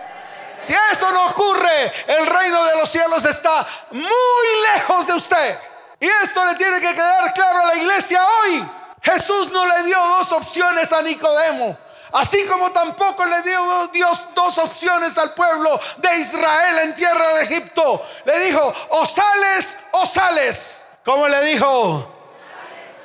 Si 0.58 0.74
eso 0.92 1.10
no 1.10 1.26
ocurre, 1.26 1.92
el 2.06 2.26
reino 2.26 2.64
de 2.64 2.76
los 2.76 2.90
cielos 2.90 3.24
está 3.24 3.66
muy 3.90 4.74
lejos 4.74 5.06
de 5.06 5.14
usted. 5.14 5.58
Y 5.98 6.06
esto 6.06 6.44
le 6.44 6.54
tiene 6.54 6.80
que 6.80 6.94
quedar 6.94 7.32
claro 7.32 7.60
a 7.60 7.66
la 7.66 7.76
iglesia 7.76 8.20
hoy. 8.26 8.68
Jesús 9.02 9.50
no 9.50 9.66
le 9.66 9.82
dio 9.84 9.98
dos 9.98 10.32
opciones 10.32 10.92
a 10.92 11.02
Nicodemo. 11.02 11.76
Así 12.12 12.44
como 12.46 12.70
tampoco 12.72 13.24
le 13.24 13.42
dio 13.42 13.86
Dios 13.92 14.26
dos 14.34 14.58
opciones 14.58 15.16
al 15.18 15.34
pueblo 15.34 15.80
de 15.98 16.18
Israel 16.18 16.78
en 16.84 16.94
tierra 16.94 17.34
de 17.34 17.44
Egipto. 17.44 18.04
Le 18.24 18.46
dijo, 18.46 18.72
o 18.90 19.06
sales 19.06 19.76
o 19.92 20.06
sales. 20.06 20.84
¿Cómo 21.04 21.28
le 21.28 21.44
dijo? 21.44 22.16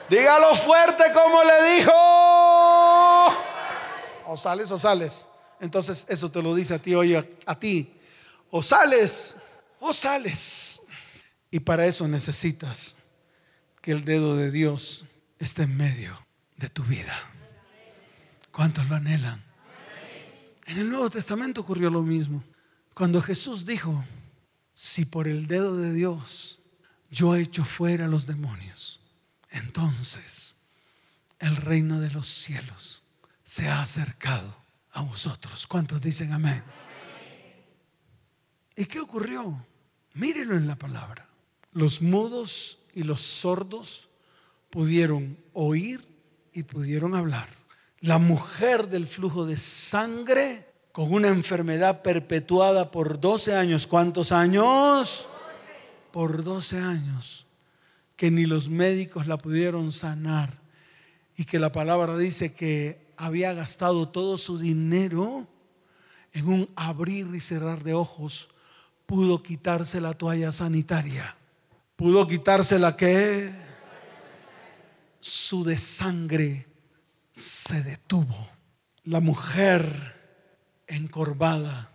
Dígalo 0.10 0.56
fuerte 0.56 1.04
como 1.14 1.44
le 1.44 1.76
dijo. 1.76 1.92
O 4.28 4.38
sales 4.38 4.72
o 4.72 4.80
sales. 4.80 5.28
Entonces 5.60 6.06
eso 6.10 6.30
te 6.30 6.42
lo 6.42 6.54
dice 6.54 6.74
a 6.74 6.80
ti 6.80 6.96
hoy, 6.96 7.16
a, 7.16 7.24
a 7.46 7.60
ti. 7.60 7.96
O 8.52 8.62
sales 8.62 9.36
o 9.80 9.94
sales. 9.94 10.82
Y 11.52 11.60
para 11.60 11.86
eso 11.86 12.08
necesitas 12.08 12.96
que 13.82 13.92
el 13.92 14.04
dedo 14.04 14.36
de 14.36 14.52
Dios 14.52 15.06
esté 15.40 15.64
en 15.64 15.78
medio 15.78 16.26
de 16.58 16.70
tu 16.70 16.84
vida. 16.84 17.14
¿Cuántos 18.56 18.88
lo 18.88 18.96
anhelan? 18.96 19.44
En 20.66 20.78
el 20.78 20.90
Nuevo 20.90 21.10
Testamento 21.10 21.60
ocurrió 21.60 21.90
lo 21.90 22.02
mismo. 22.02 22.42
Cuando 22.94 23.22
Jesús 23.22 23.66
dijo, 23.66 24.06
si 24.74 25.04
por 25.04 25.28
el 25.28 25.48
dedo 25.48 25.76
de 25.76 25.92
Dios 25.92 26.60
yo 27.12 27.36
echo 27.36 27.66
fuera 27.66 28.06
a 28.06 28.08
los 28.08 28.28
demonios, 28.28 29.02
entonces 29.50 30.56
el 31.40 31.58
reino 31.58 32.00
de 32.00 32.12
los 32.12 32.30
cielos 32.30 33.04
se 33.44 33.68
ha 33.68 33.82
acercado 33.82 34.56
a 34.94 35.02
vosotros. 35.02 35.68
¿Cuántos 35.68 36.00
dicen 36.00 36.32
amén? 36.32 36.64
¿Y 38.74 38.86
qué 38.86 39.02
ocurrió? 39.02 39.66
Mírenlo 40.14 40.56
en 40.56 40.66
la 40.66 40.78
palabra. 40.78 41.28
Los 41.74 42.02
mudos 42.02 42.80
y 42.94 43.04
los 43.04 43.20
sordos 43.20 44.08
pudieron 44.70 45.38
oír 45.52 46.08
y 46.54 46.64
pudieron 46.64 47.16
hablar. 47.16 47.65
La 48.02 48.18
mujer 48.18 48.88
del 48.88 49.08
flujo 49.08 49.46
de 49.46 49.58
sangre 49.58 50.66
con 50.92 51.12
una 51.12 51.28
enfermedad 51.28 52.02
perpetuada 52.02 52.90
por 52.90 53.20
12 53.20 53.54
años. 53.54 53.86
¿Cuántos 53.86 54.32
años? 54.32 55.28
Por 56.12 56.44
12 56.44 56.80
años. 56.80 57.46
Que 58.16 58.32
ni 58.32 58.46
los 58.46 58.70
médicos 58.70 59.28
la 59.28 59.38
pudieron 59.38 59.92
sanar. 59.92 60.58
Y 61.36 61.44
que 61.44 61.60
la 61.60 61.74
palabra 61.74 62.18
dice 62.18 62.54
que 62.54 63.12
había 63.18 63.54
gastado 63.54 64.08
todo 64.08 64.38
su 64.38 64.58
dinero 64.58 65.48
en 66.32 66.48
un 66.48 66.70
abrir 66.78 67.28
y 67.34 67.42
cerrar 67.42 67.84
de 67.84 67.94
ojos. 67.94 68.50
Pudo 69.06 69.44
quitarse 69.44 70.00
la 70.00 70.14
toalla 70.14 70.54
sanitaria. 70.54 71.36
Pudo 71.98 72.26
quitarse 72.26 72.80
la 72.80 72.96
que 72.96 73.52
su 75.20 75.64
de 75.64 75.78
sangre 75.78 76.68
se 77.36 77.84
detuvo. 77.84 78.48
La 79.04 79.20
mujer 79.20 80.16
encorvada 80.88 81.92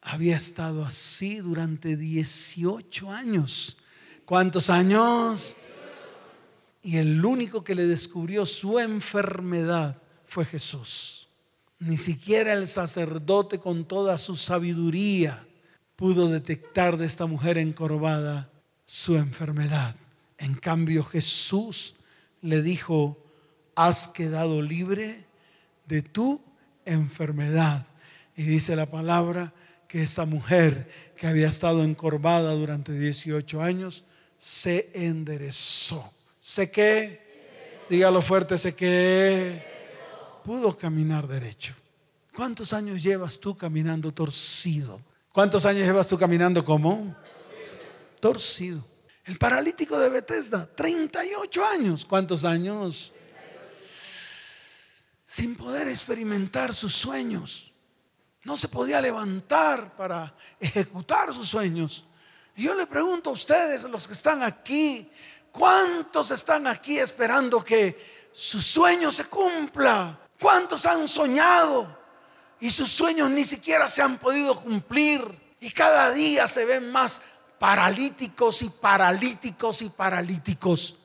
había 0.00 0.36
estado 0.36 0.84
así 0.84 1.40
durante 1.40 1.96
18 1.96 3.10
años. 3.10 3.78
¿Cuántos 4.24 4.70
años? 4.70 5.56
Y 6.82 6.98
el 6.98 7.24
único 7.24 7.64
que 7.64 7.74
le 7.74 7.84
descubrió 7.84 8.46
su 8.46 8.78
enfermedad 8.78 10.00
fue 10.24 10.44
Jesús. 10.44 11.28
Ni 11.80 11.98
siquiera 11.98 12.52
el 12.52 12.68
sacerdote 12.68 13.58
con 13.58 13.84
toda 13.84 14.18
su 14.18 14.36
sabiduría 14.36 15.44
pudo 15.96 16.28
detectar 16.28 16.96
de 16.96 17.06
esta 17.06 17.26
mujer 17.26 17.58
encorvada 17.58 18.50
su 18.86 19.16
enfermedad. 19.16 19.96
En 20.38 20.54
cambio 20.54 21.02
Jesús 21.02 21.96
le 22.40 22.62
dijo, 22.62 23.29
has 23.74 24.08
quedado 24.08 24.62
libre 24.62 25.24
de 25.86 26.02
tu 26.02 26.40
enfermedad. 26.84 27.86
Y 28.36 28.42
dice 28.44 28.76
la 28.76 28.86
palabra 28.86 29.52
que 29.86 30.02
esta 30.02 30.24
mujer 30.24 30.88
que 31.16 31.26
había 31.26 31.48
estado 31.48 31.82
encorvada 31.82 32.52
durante 32.52 32.92
18 32.92 33.60
años 33.62 34.04
se 34.38 34.90
enderezó. 34.94 36.12
Sé 36.40 36.70
que, 36.70 37.84
dígalo 37.90 38.22
fuerte, 38.22 38.56
sé 38.56 38.74
que 38.74 39.62
pudo 40.44 40.76
caminar 40.76 41.26
derecho. 41.26 41.74
¿Cuántos 42.34 42.72
años 42.72 43.02
llevas 43.02 43.38
tú 43.38 43.56
caminando 43.56 44.12
torcido? 44.12 45.00
¿Cuántos 45.32 45.66
años 45.66 45.84
llevas 45.84 46.06
tú 46.06 46.16
caminando 46.16 46.64
como? 46.64 47.14
Torcido. 48.20 48.84
El 49.24 49.38
paralítico 49.38 49.98
de 49.98 50.08
Bethesda, 50.08 50.68
38 50.74 51.64
años. 51.64 52.04
¿Cuántos 52.04 52.44
años? 52.44 53.12
Sin 55.30 55.54
poder 55.54 55.86
experimentar 55.86 56.74
sus 56.74 56.92
sueños. 56.92 57.72
No 58.42 58.56
se 58.56 58.66
podía 58.66 59.00
levantar 59.00 59.94
para 59.96 60.34
ejecutar 60.58 61.32
sus 61.32 61.46
sueños. 61.46 62.04
Y 62.56 62.64
yo 62.64 62.74
le 62.74 62.84
pregunto 62.84 63.30
a 63.30 63.34
ustedes, 63.34 63.84
los 63.84 64.08
que 64.08 64.14
están 64.14 64.42
aquí, 64.42 65.08
¿cuántos 65.52 66.32
están 66.32 66.66
aquí 66.66 66.98
esperando 66.98 67.62
que 67.62 68.28
su 68.32 68.60
sueño 68.60 69.12
se 69.12 69.26
cumpla? 69.26 70.18
¿Cuántos 70.40 70.84
han 70.84 71.06
soñado 71.06 71.96
y 72.58 72.68
sus 72.72 72.90
sueños 72.90 73.30
ni 73.30 73.44
siquiera 73.44 73.88
se 73.88 74.02
han 74.02 74.18
podido 74.18 74.60
cumplir? 74.60 75.22
Y 75.60 75.70
cada 75.70 76.10
día 76.10 76.48
se 76.48 76.64
ven 76.64 76.90
más 76.90 77.22
paralíticos 77.60 78.62
y 78.62 78.68
paralíticos 78.68 79.80
y 79.82 79.90
paralíticos. 79.90 80.96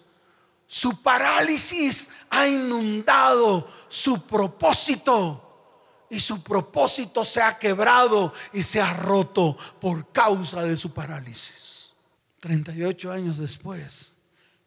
Su 0.68 1.02
parálisis 1.02 2.10
ha 2.30 2.48
inundado 2.48 3.68
su 3.96 4.28
propósito 4.28 6.06
y 6.10 6.20
su 6.20 6.44
propósito 6.44 7.24
se 7.24 7.42
ha 7.42 7.58
quebrado 7.58 8.34
y 8.52 8.62
se 8.62 8.82
ha 8.82 8.94
roto 8.94 9.56
por 9.80 10.12
causa 10.12 10.64
de 10.64 10.76
su 10.76 10.94
parálisis. 10.94 11.94
38 12.42 13.10
años 13.10 13.38
después, 13.38 14.14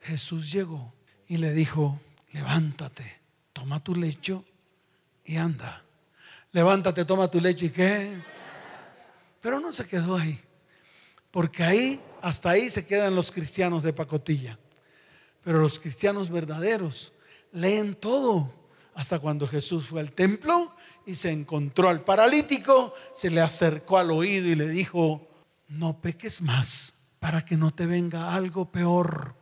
Jesús 0.01 0.51
llegó 0.51 0.95
y 1.27 1.37
le 1.37 1.53
dijo, 1.53 2.01
levántate, 2.33 3.21
toma 3.53 3.85
tu 3.85 3.95
lecho 3.95 4.47
y 5.27 5.37
anda. 5.37 5.85
Levántate, 6.53 7.05
toma 7.05 7.31
tu 7.31 7.39
lecho 7.39 7.67
y 7.67 7.71
qué. 7.71 8.19
Pero 9.43 9.61
no 9.61 9.75
se 9.75 9.87
quedó 9.87 10.17
ahí. 10.17 10.41
Porque 11.31 11.63
ahí, 11.63 12.01
hasta 12.23 12.49
ahí 12.49 12.71
se 12.71 12.87
quedan 12.87 13.15
los 13.15 13.31
cristianos 13.31 13.83
de 13.83 13.93
pacotilla. 13.93 14.59
Pero 15.45 15.59
los 15.59 15.79
cristianos 15.79 16.31
verdaderos 16.31 17.13
leen 17.53 17.95
todo. 17.95 18.58
Hasta 18.99 19.21
cuando 19.21 19.47
Jesús 19.47 19.87
fue 19.87 20.01
al 20.01 20.11
templo 20.11 20.75
y 21.07 21.15
se 21.15 21.31
encontró 21.31 21.89
al 21.89 22.03
paralítico, 22.03 22.95
se 23.15 23.31
le 23.31 23.41
acercó 23.41 23.97
al 23.97 24.11
oído 24.11 24.49
y 24.49 24.57
le 24.57 24.69
dijo, 24.69 25.25
no 25.69 26.01
peques 26.01 26.43
más 26.43 26.95
para 27.21 27.45
que 27.45 27.57
no 27.57 27.71
te 27.71 27.87
venga 27.87 28.35
algo 28.35 28.73
peor. 28.73 29.37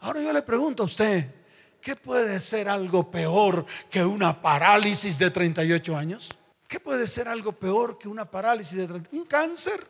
Ahora 0.00 0.22
yo 0.22 0.32
le 0.32 0.40
pregunto 0.40 0.84
a 0.84 0.86
usted, 0.86 1.34
¿qué 1.82 1.96
puede 1.96 2.40
ser 2.40 2.66
algo 2.66 3.10
peor 3.10 3.66
que 3.90 4.02
una 4.02 4.40
parálisis 4.40 5.18
de 5.18 5.30
38 5.30 5.94
años? 5.94 6.30
¿Qué 6.66 6.80
puede 6.80 7.06
ser 7.06 7.28
algo 7.28 7.52
peor 7.52 7.98
que 7.98 8.08
una 8.08 8.24
parálisis 8.24 8.78
de 8.78 8.86
38 8.86 9.10
¿Un 9.20 9.26
cáncer? 9.26 9.86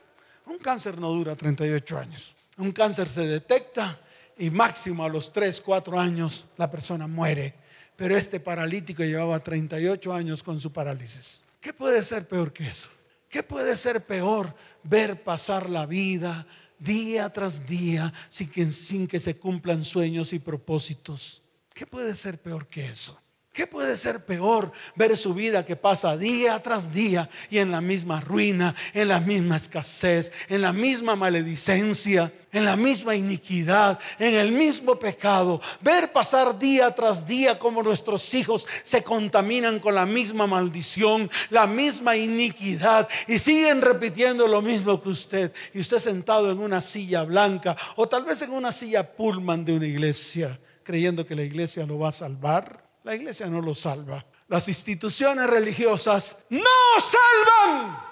Un 0.47 0.59
cáncer 0.59 0.99
no 0.99 1.11
dura 1.11 1.37
38 1.37 1.99
años. 1.99 2.35
Un 2.57 2.73
cáncer 2.73 3.09
se 3.09 3.25
detecta 3.29 3.97
y 4.37 4.51
máximo 4.51 5.05
a 5.05 5.09
los 5.09 5.33
3, 5.33 5.61
4 5.61 6.01
años 6.01 6.47
la 6.57 6.69
persona 6.69 7.07
muere. 7.07 7.63
Pero 7.97 8.17
este 8.17 8.41
paralítico 8.41 9.05
llevaba 9.05 9.39
38 9.41 10.13
años 10.13 10.43
con 10.43 10.61
su 10.61 10.73
parálisis. 10.73 11.45
¿Qué 11.61 11.73
puede 11.73 12.03
ser 12.03 12.27
peor 12.27 12.53
que 12.53 12.67
eso? 12.67 12.89
¿Qué 13.29 13.43
puede 13.43 13.77
ser 13.77 14.05
peor 14.05 14.55
ver 14.83 15.23
pasar 15.23 15.69
la 15.69 15.87
vida 15.87 16.47
día 16.79 17.33
tras 17.33 17.67
día 17.67 18.13
sin 18.29 19.07
que, 19.07 19.19
se 19.19 19.37
cumplan 19.39 19.85
sueños 19.85 20.33
y 20.33 20.39
propósitos? 20.39 21.43
¿Qué 21.73 21.87
puede 21.87 22.15
ser 22.15 22.41
peor 22.41 22.67
que 22.67 22.87
eso? 22.87 23.21
¿Qué 23.55 23.69
puede 23.69 23.97
ser 23.97 24.25
peor 24.25 24.73
ver 24.97 25.17
su 25.17 25.33
vida 25.33 25.65
que 25.65 25.77
pasa 25.77 26.17
día 26.17 26.61
tras 26.61 26.91
día 26.93 27.31
y 27.49 27.59
en 27.59 27.71
la 27.71 27.81
misma 27.81 28.21
ruina, 28.21 28.75
en 28.93 29.07
la 29.07 29.21
misma 29.21 29.59
escasez, 29.59 30.33
en 30.49 30.61
la 30.61 30.73
misma 30.73 31.15
maledicencia, 31.15 32.33
en 32.51 32.65
la 32.65 32.75
misma 32.75 33.15
iniquidad, 33.15 34.01
en 34.19 34.35
el 34.35 34.51
mismo 34.51 34.99
pecado? 34.99 35.61
Ver 35.83 36.13
pasar 36.13 36.59
día 36.59 36.91
tras 36.97 37.29
día 37.29 37.57
como 37.57 37.81
nuestros 37.85 38.35
hijos 38.35 38.67
se 38.83 39.05
contaminan 39.05 39.79
con 39.79 39.95
la 39.95 40.05
misma 40.05 40.49
maldición, 40.49 41.31
la 41.51 41.69
misma 41.69 42.17
iniquidad 42.17 43.09
y 43.29 43.39
siguen 43.39 43.83
repitiendo 43.83 44.49
lo 44.49 44.63
mismo 44.63 45.01
que 45.01 45.11
usted. 45.11 45.53
Y 45.73 45.79
usted 45.79 46.01
sentado 46.01 46.51
en 46.51 46.59
una 46.59 46.83
silla 46.83 47.23
blanca 47.23 47.77
o 47.95 48.09
tal 48.09 48.25
vez 48.25 48.43
en 48.43 48.51
una 48.51 48.73
silla 48.73 49.09
pullman 49.13 49.65
de 49.65 49.75
una 49.75 49.87
iglesia, 49.87 50.59
creyendo 50.83 51.25
que 51.25 51.37
la 51.37 51.45
iglesia 51.45 51.87
lo 51.87 52.01
va 52.01 52.09
a 52.09 52.13
salvar. 52.13 52.84
La 53.05 53.15
iglesia 53.15 53.47
no 53.47 53.61
lo 53.61 53.75
salva. 53.75 54.25
Las 54.49 54.67
instituciones 54.67 55.47
religiosas 55.47 56.39
no 56.49 56.61
salvan. 56.99 58.03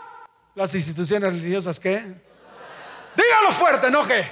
Las 0.55 0.75
instituciones 0.75 1.33
religiosas 1.33 1.81
qué? 1.81 1.97
Dígalo 3.17 3.53
fuerte, 3.53 3.91
¿no 3.91 4.07
qué? 4.07 4.23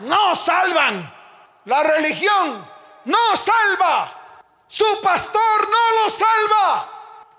No 0.00 0.36
salvan. 0.36 1.12
La 1.64 1.82
religión 1.82 2.64
no 3.04 3.36
salva. 3.36 4.12
Su 4.68 5.00
pastor 5.02 5.68
no 5.68 6.04
lo 6.04 6.10
salva. 6.10 6.91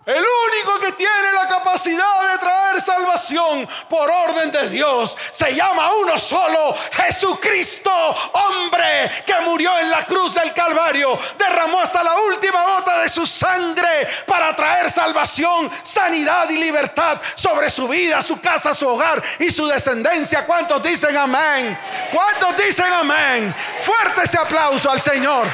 El 0.05 0.21
único 0.21 0.79
que 0.81 0.91
tiene 0.91 1.31
la 1.31 1.47
capacidad 1.47 2.33
de 2.33 2.37
traer 2.37 2.81
salvación 2.81 3.65
por 3.87 4.09
orden 4.09 4.51
de 4.51 4.67
Dios 4.69 5.17
se 5.31 5.55
llama 5.55 5.93
uno 5.93 6.19
solo, 6.19 6.75
Jesucristo, 6.91 7.89
hombre 8.33 9.23
que 9.25 9.39
murió 9.45 9.79
en 9.79 9.89
la 9.89 10.05
cruz 10.05 10.33
del 10.33 10.51
Calvario, 10.53 11.17
derramó 11.37 11.79
hasta 11.79 12.03
la 12.03 12.15
última 12.15 12.63
gota 12.63 12.99
de 12.99 13.07
su 13.07 13.25
sangre 13.25 14.05
para 14.27 14.53
traer 14.53 14.91
salvación, 14.91 15.71
sanidad 15.83 16.49
y 16.49 16.57
libertad 16.57 17.21
sobre 17.35 17.69
su 17.69 17.87
vida, 17.87 18.21
su 18.21 18.41
casa, 18.41 18.73
su 18.73 18.85
hogar 18.89 19.23
y 19.39 19.51
su 19.51 19.65
descendencia. 19.67 20.45
¿Cuántos 20.45 20.83
dicen 20.83 21.15
amén? 21.15 21.79
¿Cuántos 22.11 22.57
dicen 22.57 22.91
amén? 22.91 23.55
Fuerte 23.79 24.23
ese 24.23 24.37
aplauso 24.37 24.91
al 24.91 25.01
Señor. 25.01 25.47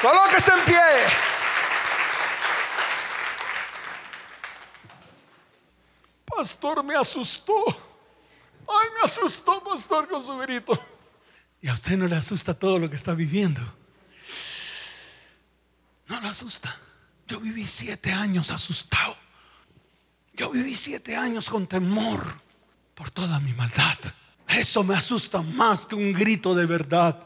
Colóquese 0.00 0.52
en 0.52 0.60
pie. 0.60 1.35
Pastor, 6.36 6.84
me 6.84 6.94
asustó. 6.94 7.64
Ay, 8.68 8.88
me 8.94 9.04
asustó, 9.04 9.62
pastor, 9.64 10.08
con 10.08 10.24
su 10.24 10.36
grito. 10.38 10.78
Y 11.62 11.68
a 11.68 11.74
usted 11.74 11.96
no 11.96 12.06
le 12.06 12.16
asusta 12.16 12.52
todo 12.52 12.78
lo 12.78 12.90
que 12.90 12.96
está 12.96 13.14
viviendo. 13.14 13.60
No 16.08 16.20
le 16.20 16.28
asusta. 16.28 16.76
Yo 17.26 17.40
viví 17.40 17.66
siete 17.66 18.12
años 18.12 18.50
asustado. 18.50 19.16
Yo 20.34 20.50
viví 20.50 20.74
siete 20.74 21.16
años 21.16 21.48
con 21.48 21.66
temor 21.66 22.40
por 22.94 23.10
toda 23.10 23.40
mi 23.40 23.52
maldad. 23.54 23.98
Eso 24.48 24.84
me 24.84 24.94
asusta 24.94 25.42
más 25.42 25.86
que 25.86 25.94
un 25.94 26.12
grito 26.12 26.54
de 26.54 26.66
verdad, 26.66 27.18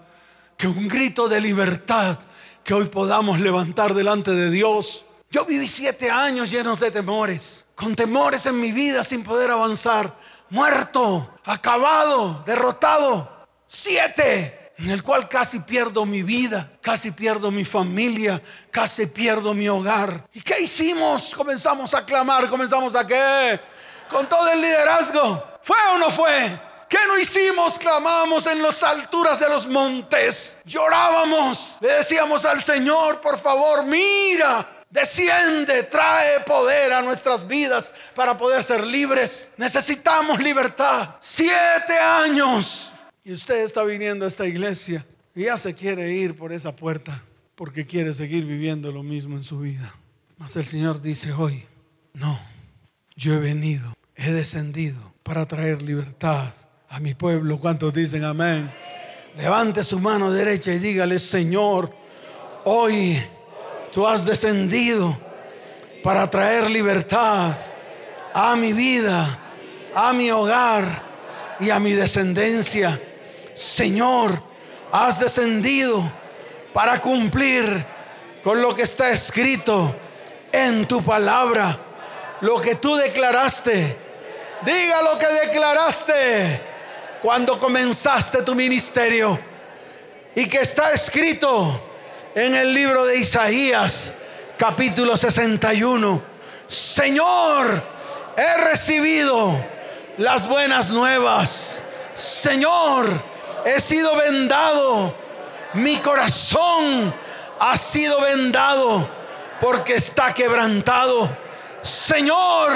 que 0.57 0.69
un 0.69 0.89
grito 0.89 1.29
de 1.29 1.41
libertad 1.41 2.19
que 2.63 2.75
hoy 2.75 2.87
podamos 2.87 3.41
levantar 3.41 3.95
delante 3.95 4.31
de 4.31 4.51
Dios. 4.51 5.05
Yo 5.31 5.45
viví 5.45 5.67
siete 5.67 6.11
años 6.11 6.51
llenos 6.51 6.79
de 6.81 6.91
temores, 6.91 7.65
con 7.81 7.97
temores 7.97 8.45
en 8.45 8.61
mi 8.61 8.73
vida 8.73 9.03
sin 9.03 9.25
poder 9.25 9.51
avanzar, 9.51 10.15
muerto, 10.51 11.39
acabado, 11.47 12.43
derrotado. 12.45 13.47
Siete, 13.67 14.73
en 14.77 14.91
el 14.91 15.03
cual 15.03 15.31
casi 15.31 15.61
pierdo 15.61 16.05
mi 16.05 16.23
vida, 16.23 16.73
casi 16.83 17.11
pierdo 17.11 17.51
mi 17.51 17.65
familia, 17.65 18.43
casi 18.71 19.07
pierdo 19.07 19.55
mi 19.55 19.67
hogar. 19.67 20.29
¿Y 20.35 20.43
qué 20.43 20.61
hicimos? 20.61 21.35
Comenzamos 21.35 21.95
a 21.95 22.05
clamar, 22.05 22.51
comenzamos 22.51 22.95
a 22.95 23.07
qué? 23.07 23.59
Con 24.11 24.29
todo 24.29 24.47
el 24.51 24.61
liderazgo. 24.61 25.43
¿Fue 25.63 25.79
o 25.95 25.99
no 25.99 26.11
fue? 26.11 26.61
¿Qué 26.87 26.99
no 27.07 27.19
hicimos? 27.19 27.79
Clamamos 27.79 28.47
en 28.47 28.61
las 28.61 28.83
alturas 28.83 29.41
de 29.41 29.49
los 29.49 29.67
montes. 29.67 30.59
Llorábamos. 30.67 31.79
Le 31.81 31.95
decíamos 31.95 32.45
al 32.45 32.61
Señor, 32.61 33.23
por 33.23 33.39
favor, 33.39 33.85
mira. 33.85 34.80
Desciende, 34.91 35.85
trae 35.85 36.41
poder 36.41 36.93
a 36.93 37.01
nuestras 37.01 37.47
vidas 37.47 37.95
para 38.15 38.37
poder 38.37 38.65
ser 38.65 38.85
libres. 38.85 39.53
Necesitamos 39.57 40.41
libertad. 40.41 41.15
Siete 41.21 41.97
años. 41.97 42.91
Y 43.23 43.33
usted 43.33 43.63
está 43.63 43.85
viniendo 43.85 44.25
a 44.25 44.29
esta 44.29 44.47
iglesia 44.47 45.07
y 45.35 45.45
ya 45.45 45.57
se 45.59 45.75
quiere 45.75 46.11
ir 46.13 46.37
por 46.37 46.53
esa 46.53 46.75
puerta 46.75 47.23
porque 47.55 47.87
quiere 47.87 48.15
seguir 48.15 48.45
viviendo 48.47 48.91
lo 48.91 49.05
mismo 49.05 49.37
en 49.37 49.45
su 49.45 49.61
vida. 49.61 49.95
Mas 50.39 50.57
el 50.57 50.65
Señor 50.65 51.01
dice 51.01 51.33
hoy, 51.33 51.65
no, 52.15 52.41
yo 53.15 53.35
he 53.35 53.39
venido, 53.39 53.93
he 54.17 54.33
descendido 54.33 55.13
para 55.23 55.47
traer 55.47 55.83
libertad 55.83 56.53
a 56.89 56.99
mi 56.99 57.15
pueblo. 57.15 57.59
¿Cuántos 57.59 57.93
dicen 57.93 58.25
amén? 58.25 58.71
Levante 59.37 59.85
su 59.85 60.01
mano 60.01 60.33
derecha 60.33 60.73
y 60.73 60.79
dígale, 60.79 61.19
Señor, 61.19 61.95
hoy 62.65 63.21
tú 63.93 64.07
has 64.07 64.25
descendido 64.25 65.17
para 66.03 66.29
traer 66.31 66.71
libertad 66.71 67.55
a 68.33 68.57
mi 68.57 68.73
vida, 68.73 69.39
a 69.95 70.13
mi 70.13 70.31
hogar 70.31 71.03
y 71.59 71.71
a 71.71 71.79
mi 71.79 71.93
descendencia. 71.93 72.99
Señor, 73.55 74.43
has 74.93 75.21
descendido 75.21 76.11
para 76.73 77.01
cumplir 77.01 77.85
con 78.43 78.63
lo 78.63 78.75
que 78.75 78.83
está 78.83 79.11
escrito 79.11 79.95
en 80.53 80.87
tu 80.87 81.03
palabra, 81.03 81.79
lo 82.41 82.61
que 82.61 82.77
tú 82.77 82.97
declaraste. 82.97 83.97
Diga 84.65 85.03
lo 85.03 85.19
que 85.19 85.27
declaraste 85.27 86.61
cuando 87.23 87.59
comenzaste 87.59 88.43
tu 88.43 88.55
ministerio 88.55 89.39
y 90.35 90.47
que 90.47 90.59
está 90.59 90.93
escrito 90.93 91.90
en 92.35 92.55
el 92.55 92.73
libro 92.73 93.05
de 93.07 93.17
Isaías 93.17 94.13
capítulo 94.57 95.17
61. 95.17 96.23
Señor, 96.67 97.83
he 98.37 98.57
recibido 98.59 99.57
las 100.19 100.47
buenas 100.47 100.91
nuevas. 100.91 101.83
Señor, 102.15 103.21
he 103.65 103.81
sido 103.81 104.17
vendado. 104.17 105.15
Mi 105.75 105.97
corazón 105.97 107.13
ha 107.59 107.77
sido 107.77 108.21
vendado 108.21 109.09
porque 109.61 109.95
está 109.95 110.33
quebrantado. 110.33 111.29
Señor, 111.83 112.71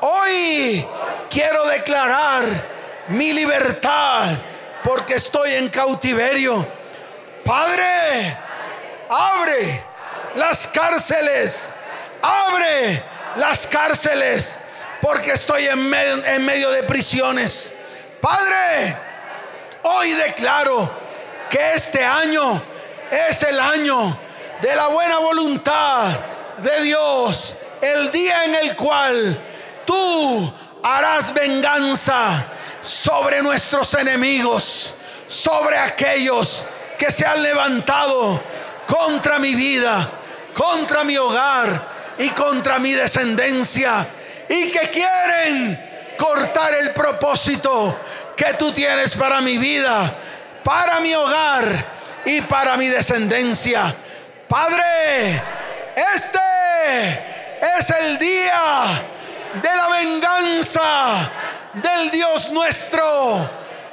hoy 0.00 0.86
quiero 1.28 1.66
declarar 1.66 2.44
mi 3.08 3.32
libertad 3.32 4.28
porque 4.82 5.14
estoy 5.14 5.54
en 5.54 5.68
cautiverio. 5.68 6.66
Padre, 7.44 8.36
abre 9.10 9.82
las 10.36 10.68
cárceles, 10.68 11.72
abre 12.22 13.02
las 13.36 13.66
cárceles. 13.66 14.58
Porque 15.02 15.32
estoy 15.32 15.66
en, 15.66 15.92
en 15.94 16.44
medio 16.44 16.70
de 16.70 16.82
prisiones. 16.82 17.72
Padre, 18.20 18.96
hoy 19.82 20.12
declaro 20.12 20.90
que 21.48 21.72
este 21.74 22.04
año 22.04 22.62
es 23.10 23.42
el 23.42 23.58
año 23.58 24.16
de 24.60 24.76
la 24.76 24.88
buena 24.88 25.18
voluntad 25.18 26.20
de 26.58 26.82
Dios, 26.82 27.56
el 27.80 28.12
día 28.12 28.44
en 28.44 28.54
el 28.56 28.76
cual 28.76 29.42
tú 29.86 30.52
harás 30.82 31.32
venganza 31.32 32.44
sobre 32.82 33.42
nuestros 33.42 33.94
enemigos, 33.94 34.92
sobre 35.26 35.78
aquellos 35.78 36.66
que 36.98 37.10
se 37.10 37.24
han 37.24 37.42
levantado 37.42 38.38
contra 38.90 39.38
mi 39.38 39.54
vida, 39.54 40.10
contra 40.52 41.04
mi 41.04 41.16
hogar 41.16 42.16
y 42.18 42.28
contra 42.30 42.78
mi 42.80 42.92
descendencia 42.92 44.06
y 44.48 44.70
que 44.70 44.90
quieren 44.90 46.14
cortar 46.18 46.74
el 46.74 46.92
propósito 46.92 47.96
que 48.36 48.54
tú 48.54 48.72
tienes 48.72 49.14
para 49.14 49.40
mi 49.40 49.58
vida, 49.58 50.12
para 50.64 50.98
mi 50.98 51.14
hogar 51.14 51.84
y 52.24 52.40
para 52.42 52.76
mi 52.76 52.88
descendencia. 52.88 53.94
Padre, 54.48 55.40
este 56.16 57.78
es 57.78 57.90
el 57.90 58.18
día 58.18 58.86
de 59.62 59.76
la 59.76 59.88
venganza 59.88 61.30
del 61.74 62.10
Dios 62.10 62.50
nuestro 62.50 63.48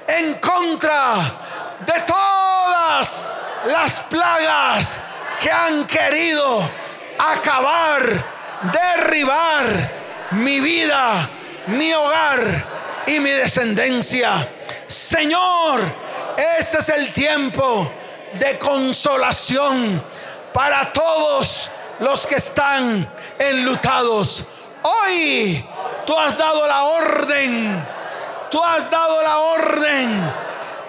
en 0.08 0.34
contra 0.36 1.16
de 1.86 2.00
todas 2.02 3.37
las 3.68 4.00
plagas 4.02 5.00
que 5.42 5.52
han 5.52 5.86
querido 5.86 6.68
acabar, 7.18 8.02
derribar 8.72 9.92
mi 10.32 10.60
vida, 10.60 11.30
mi 11.68 11.94
hogar 11.94 12.66
y 13.06 13.20
mi 13.20 13.30
descendencia. 13.32 14.48
Señor, 14.88 15.82
este 16.60 16.80
es 16.80 16.90
el 16.90 17.12
tiempo 17.12 17.92
de 18.34 18.58
consolación 18.58 20.02
para 20.54 20.92
todos 20.94 21.70
los 22.00 22.26
que 22.26 22.36
están 22.36 23.08
enlutados. 23.38 24.46
Hoy 24.84 25.66
tú 26.06 26.18
has 26.18 26.38
dado 26.38 26.66
la 26.68 26.84
orden, 26.84 27.86
tú 28.50 28.64
has 28.64 28.90
dado 28.90 29.22
la 29.22 29.38
orden 29.40 30.34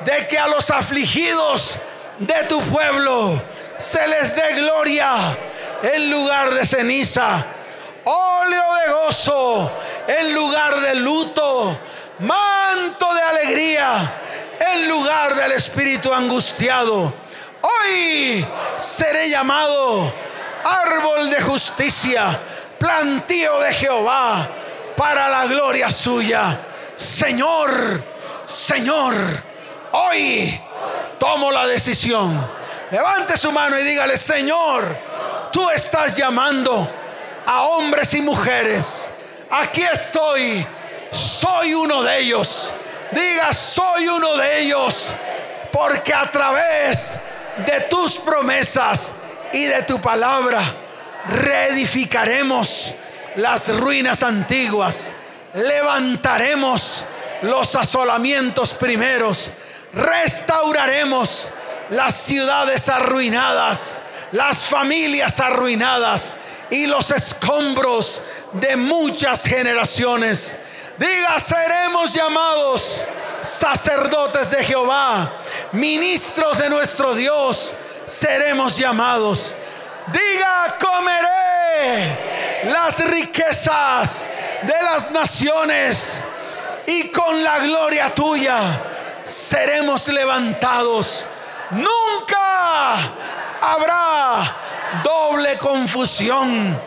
de 0.05 0.27
que 0.27 0.39
a 0.39 0.47
los 0.47 0.71
afligidos 0.71 1.79
de 2.19 2.45
tu 2.49 2.61
pueblo 2.63 3.41
se 3.79 4.07
les 4.09 4.35
dé 4.35 4.55
gloria 4.57 5.15
en 5.83 6.11
lugar 6.11 6.53
de 6.53 6.67
ceniza, 6.67 7.45
óleo 8.05 8.63
de 8.75 8.93
gozo 8.93 9.73
en 10.09 10.35
lugar 10.35 10.81
de 10.81 10.95
luto, 10.97 11.79
manto 12.21 13.15
de 13.15 13.23
alegría 13.23 14.13
en 14.75 14.89
lugar 14.89 15.35
del 15.37 15.53
espíritu 15.53 16.13
angustiado. 16.13 17.15
Hoy 17.61 18.47
seré 18.79 19.29
llamado 19.29 20.13
árbol 20.65 21.31
de 21.31 21.41
justicia 21.41 22.39
plantío 22.79 23.61
de 23.61 23.73
Jehová 23.73 24.49
para 24.97 25.29
la 25.29 25.47
gloria 25.47 25.91
suya. 25.91 26.59
Señor, 26.97 28.03
Señor, 28.47 29.15
hoy 29.93 30.61
tomo 31.19 31.51
la 31.51 31.67
decisión. 31.67 32.47
Levante 32.91 33.37
su 33.37 33.53
mano 33.53 33.79
y 33.79 33.83
dígale, 33.83 34.17
Señor, 34.17 34.97
tú 35.53 35.69
estás 35.71 36.17
llamando 36.17 36.89
a 37.47 37.63
hombres 37.63 38.15
y 38.15 38.21
mujeres. 38.21 39.11
Aquí 39.51 39.83
estoy, 39.83 40.67
soy 41.11 41.75
uno 41.75 42.03
de 42.03 42.19
ellos. 42.19 42.73
Diga, 43.11 43.53
soy 43.53 44.09
uno 44.09 44.37
de 44.37 44.61
ellos, 44.61 45.13
porque 45.73 46.13
a 46.13 46.31
través 46.31 47.19
de 47.65 47.81
tus 47.89 48.19
promesas 48.19 49.15
y 49.53 49.65
de 49.65 49.83
tu 49.83 50.01
palabra, 50.01 50.61
reedificaremos 51.27 52.95
las 53.37 53.69
ruinas 53.75 54.23
antiguas, 54.23 55.13
levantaremos 55.55 57.05
los 57.43 57.77
asolamientos 57.77 58.75
primeros, 58.75 59.51
restauraremos 59.93 61.51
las 61.91 62.15
ciudades 62.15 62.89
arruinadas, 62.89 64.01
las 64.33 64.59
familias 64.59 65.41
arruinadas 65.41 66.35
y 66.71 66.87
los 66.87 67.11
escombros 67.11 68.21
de 68.53 68.77
muchas 68.77 69.45
generaciones. 69.45 70.57
Diga, 70.99 71.39
seremos 71.39 72.13
llamados 72.13 73.05
sacerdotes 73.43 74.51
de 74.51 74.65
Jehová, 74.65 75.31
ministros 75.73 76.59
de 76.59 76.69
nuestro 76.69 77.15
Dios, 77.15 77.73
seremos 78.05 78.77
llamados 78.77 79.55
Diga, 80.13 80.77
comeré 80.81 82.71
las 82.71 82.99
riquezas 83.11 84.27
de 84.63 84.83
las 84.83 85.11
naciones 85.11 86.21
y 86.87 87.09
con 87.09 87.43
la 87.45 87.59
gloria 87.59 88.15
tuya 88.15 88.59
seremos 89.29 90.09
levantados. 90.09 91.27
Nunca 91.71 92.95
habrá 93.61 94.57
doble 95.05 95.59
confusión. 95.59 96.81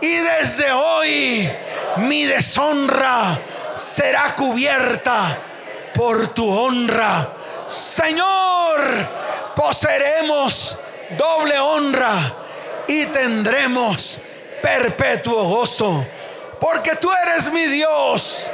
Y 0.00 0.16
desde 0.16 0.70
hoy 0.72 1.50
mi 1.96 2.24
deshonra 2.24 3.38
será 3.74 4.34
cubierta 4.34 5.38
por 5.94 6.28
tu 6.28 6.50
honra. 6.50 7.28
Señor, 7.66 8.80
poseeremos 9.54 10.76
doble 11.16 11.58
honra 11.58 12.34
y 12.88 13.06
tendremos 13.06 14.20
perpetuo 14.60 15.44
gozo. 15.44 16.06
Porque 16.60 16.96
tú 16.96 17.10
eres 17.26 17.50
mi 17.52 17.64
Dios, 17.66 18.50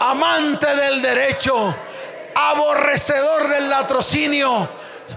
amante 0.00 0.66
del 0.66 1.02
derecho, 1.02 1.74
aborrecedor 2.34 3.48
del 3.48 3.68
latrocinio. 3.70 4.68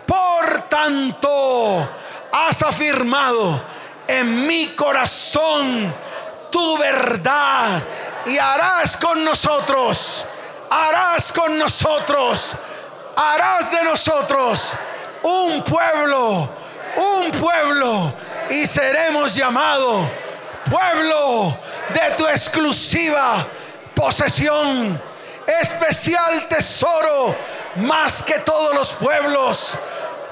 Por 0.05 0.61
tanto, 0.70 1.88
has 2.32 2.61
afirmado 2.61 3.61
en 4.07 4.45
mi 4.45 4.68
corazón 4.70 5.93
tu 6.51 6.78
verdad 6.78 7.82
y 8.26 8.38
harás 8.38 8.97
con 8.97 9.24
nosotros, 9.24 10.26
harás 10.70 11.32
con 11.32 11.57
nosotros, 11.57 12.53
harás 13.15 13.72
de 13.72 13.84
nosotros 13.84 14.74
un 15.24 15.63
pueblo, 15.63 16.49
un 16.95 17.32
pueblo 17.32 18.13
y 18.49 18.65
seremos 18.65 19.34
llamados 19.36 20.07
pueblo 20.70 21.57
de 21.93 22.15
tu 22.15 22.28
exclusiva 22.28 23.45
posesión, 23.95 24.99
especial 25.48 26.48
tesoro 26.48 27.36
más 27.78 28.22
que 28.22 28.39
todos 28.39 28.76
los 28.76 28.91
pueblos, 28.93 29.78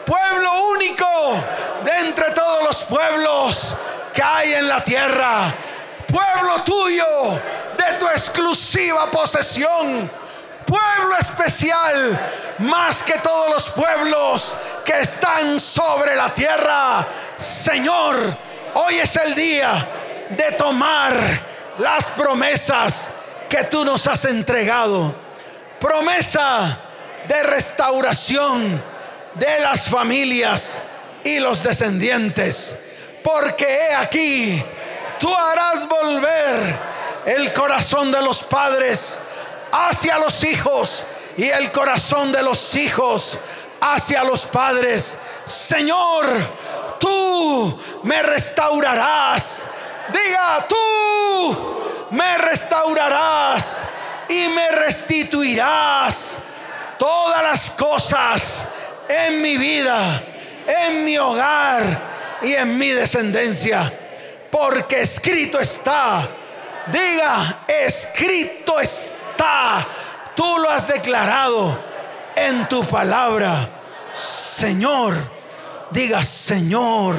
pueblo 0.05 0.65
único 0.69 1.07
de 1.83 1.91
entre 2.07 2.31
todos 2.31 2.63
los 2.63 2.83
pueblos 2.83 3.75
que 4.13 4.21
hay 4.21 4.53
en 4.53 4.67
la 4.67 4.83
tierra, 4.83 5.53
pueblo 6.07 6.63
tuyo 6.63 7.05
de 7.77 7.97
tu 7.97 8.07
exclusiva 8.07 9.09
posesión, 9.09 10.09
pueblo 10.65 11.17
especial 11.17 12.19
más 12.59 13.03
que 13.03 13.17
todos 13.19 13.49
los 13.49 13.69
pueblos 13.71 14.57
que 14.83 14.99
están 14.99 15.59
sobre 15.59 16.15
la 16.15 16.33
tierra. 16.33 17.05
Señor, 17.37 18.35
hoy 18.75 18.99
es 18.99 19.15
el 19.17 19.35
día 19.35 19.87
de 20.29 20.51
tomar 20.53 21.13
las 21.77 22.05
promesas 22.11 23.11
que 23.55 23.63
tú 23.63 23.85
nos 23.85 24.05
has 24.07 24.25
entregado. 24.25 25.15
Promesa 25.79 26.77
de 27.25 27.41
restauración 27.43 28.83
de 29.33 29.59
las 29.59 29.87
familias 29.87 30.83
y 31.23 31.39
los 31.39 31.63
descendientes. 31.63 32.75
Porque 33.23 33.65
he 33.65 33.95
aquí, 33.95 34.61
tú 35.21 35.33
harás 35.33 35.87
volver 35.87 36.77
el 37.25 37.53
corazón 37.53 38.11
de 38.11 38.21
los 38.21 38.43
padres 38.43 39.21
hacia 39.71 40.19
los 40.19 40.43
hijos 40.43 41.05
y 41.37 41.45
el 41.45 41.71
corazón 41.71 42.33
de 42.33 42.43
los 42.43 42.75
hijos 42.75 43.39
hacia 43.79 44.25
los 44.25 44.45
padres. 44.47 45.17
Señor, 45.45 46.25
tú 46.99 47.79
me 48.03 48.21
restaurarás. 48.21 49.65
Diga, 50.11 50.65
tú 50.67 51.74
me 52.15 52.37
restaurarás 52.37 53.83
y 54.29 54.47
me 54.47 54.71
restituirás 54.71 56.39
todas 56.97 57.43
las 57.43 57.71
cosas 57.71 58.65
en 59.07 59.41
mi 59.41 59.57
vida, 59.57 60.23
en 60.67 61.03
mi 61.03 61.17
hogar 61.17 61.99
y 62.41 62.53
en 62.53 62.77
mi 62.77 62.89
descendencia. 62.89 63.91
Porque 64.49 65.01
escrito 65.01 65.59
está, 65.59 66.27
diga, 66.87 67.63
escrito 67.67 68.79
está, 68.79 69.85
tú 70.35 70.57
lo 70.57 70.69
has 70.69 70.87
declarado 70.87 71.77
en 72.35 72.67
tu 72.69 72.85
palabra. 72.85 73.69
Señor, 74.13 75.17
diga, 75.91 76.23
Señor, 76.23 77.17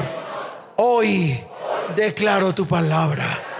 hoy 0.77 1.43
declaro 1.95 2.55
tu 2.55 2.67
palabra. 2.67 3.56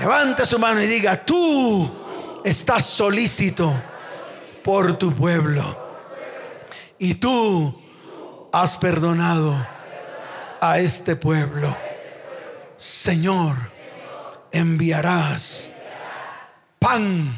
Levante 0.00 0.46
su 0.46 0.58
mano 0.58 0.80
y 0.80 0.86
diga, 0.86 1.26
tú 1.26 1.90
estás 2.42 2.86
solícito 2.86 3.70
por 4.64 4.98
tu 4.98 5.14
pueblo 5.14 5.62
y 6.98 7.16
tú 7.16 7.78
has 8.50 8.78
perdonado 8.78 9.54
a 10.58 10.78
este 10.78 11.16
pueblo. 11.16 11.76
Señor, 12.78 13.56
enviarás 14.50 15.68
pan, 16.78 17.36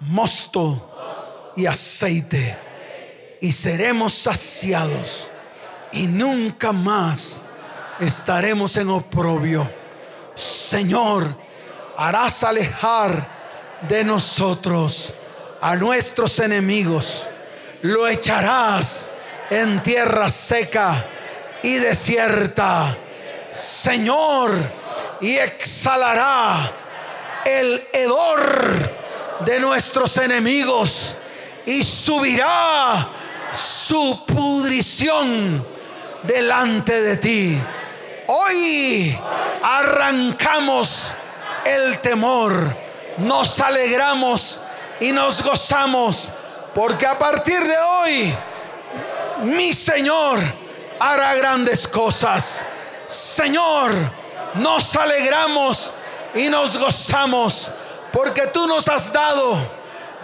mosto 0.00 1.52
y 1.56 1.66
aceite 1.66 2.56
y 3.42 3.52
seremos 3.52 4.14
saciados 4.14 5.28
y 5.92 6.06
nunca 6.06 6.72
más 6.72 7.42
estaremos 8.00 8.78
en 8.78 8.88
oprobio. 8.88 9.70
Señor, 10.34 11.45
harás 11.96 12.42
alejar 12.42 13.26
de 13.88 14.04
nosotros 14.04 15.12
a 15.60 15.76
nuestros 15.76 16.38
enemigos 16.38 17.28
lo 17.82 18.08
echarás 18.08 19.08
en 19.50 19.82
tierra 19.82 20.30
seca 20.30 21.04
y 21.62 21.74
desierta. 21.74 22.96
Señor, 23.52 24.52
y 25.20 25.36
exhalará 25.36 26.70
el 27.44 27.86
hedor 27.92 28.92
de 29.40 29.60
nuestros 29.60 30.16
enemigos 30.18 31.14
y 31.64 31.82
subirá 31.82 33.08
su 33.54 34.24
pudrición 34.26 35.64
delante 36.22 37.00
de 37.00 37.16
ti. 37.16 37.62
Hoy 38.26 39.18
arrancamos 39.62 41.14
el 41.74 41.98
temor, 41.98 42.76
nos 43.18 43.60
alegramos 43.60 44.60
y 45.00 45.12
nos 45.12 45.42
gozamos 45.42 46.30
porque 46.74 47.06
a 47.06 47.18
partir 47.18 47.58
de 47.62 47.78
hoy, 47.78 48.34
mi 49.44 49.72
Señor 49.72 50.40
hará 51.00 51.34
grandes 51.34 51.88
cosas. 51.88 52.64
Señor, 53.06 53.94
nos 54.54 54.94
alegramos 54.94 55.92
y 56.34 56.48
nos 56.48 56.76
gozamos 56.76 57.70
porque 58.12 58.48
tú 58.48 58.66
nos 58.66 58.88
has 58.88 59.12
dado 59.12 59.56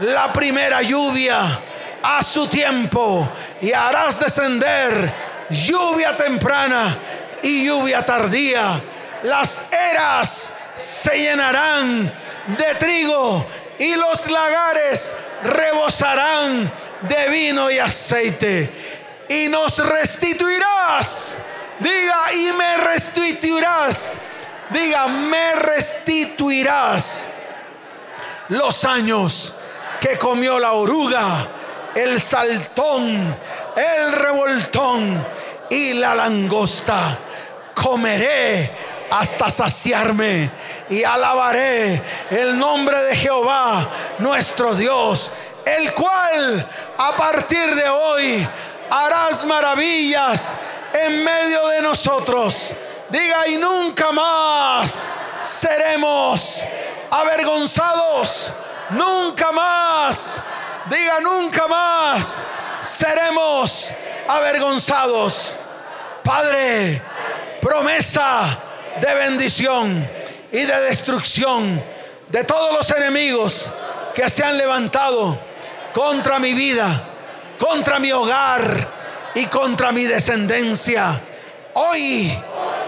la 0.00 0.32
primera 0.32 0.82
lluvia 0.82 1.58
a 2.02 2.22
su 2.22 2.46
tiempo 2.48 3.28
y 3.60 3.72
harás 3.72 4.20
descender 4.20 5.12
lluvia 5.48 6.16
temprana 6.16 6.98
y 7.42 7.66
lluvia 7.66 8.04
tardía. 8.04 8.80
Las 9.22 9.62
eras 9.70 10.52
se 10.74 11.18
llenarán 11.18 12.12
de 12.46 12.74
trigo 12.76 13.46
y 13.78 13.94
los 13.94 14.30
lagares 14.30 15.14
rebosarán 15.44 16.70
de 17.02 17.28
vino 17.30 17.70
y 17.70 17.78
aceite. 17.78 18.70
Y 19.28 19.48
nos 19.48 19.78
restituirás. 19.78 21.38
Diga, 21.78 22.32
y 22.34 22.52
me 22.52 22.76
restituirás. 22.76 24.14
Diga, 24.70 25.06
me 25.08 25.54
restituirás 25.56 27.26
los 28.48 28.84
años 28.84 29.54
que 30.00 30.18
comió 30.18 30.58
la 30.58 30.72
oruga, 30.72 31.48
el 31.94 32.20
saltón, 32.20 33.36
el 33.76 34.12
revoltón 34.12 35.26
y 35.70 35.94
la 35.94 36.14
langosta. 36.14 37.18
Comeré 37.74 38.70
hasta 39.10 39.50
saciarme 39.50 40.50
y 40.92 41.04
alabaré 41.04 42.02
el 42.30 42.58
nombre 42.58 43.00
de 43.04 43.16
Jehová, 43.16 43.88
nuestro 44.18 44.74
Dios, 44.74 45.32
el 45.64 45.94
cual 45.94 46.68
a 46.98 47.16
partir 47.16 47.74
de 47.74 47.88
hoy 47.88 48.46
harás 48.90 49.42
maravillas 49.46 50.54
en 50.92 51.24
medio 51.24 51.68
de 51.68 51.80
nosotros. 51.80 52.74
Diga, 53.08 53.48
y 53.48 53.56
nunca 53.56 54.12
más 54.12 55.10
seremos 55.40 56.62
avergonzados. 57.10 58.52
Nunca 58.90 59.50
más. 59.50 60.38
Diga, 60.90 61.20
nunca 61.20 61.66
más 61.68 62.46
seremos 62.82 63.90
avergonzados. 64.28 65.56
Padre, 66.22 67.00
promesa 67.62 68.58
de 69.00 69.14
bendición 69.14 70.21
y 70.52 70.58
de 70.58 70.80
destrucción 70.82 71.82
de 72.28 72.44
todos 72.44 72.74
los 72.74 72.90
enemigos 72.90 73.70
que 74.14 74.28
se 74.28 74.44
han 74.44 74.58
levantado 74.58 75.38
contra 75.94 76.38
mi 76.38 76.52
vida, 76.52 77.04
contra 77.58 77.98
mi 77.98 78.12
hogar 78.12 78.88
y 79.34 79.46
contra 79.46 79.92
mi 79.92 80.04
descendencia. 80.04 81.20
Hoy 81.74 82.38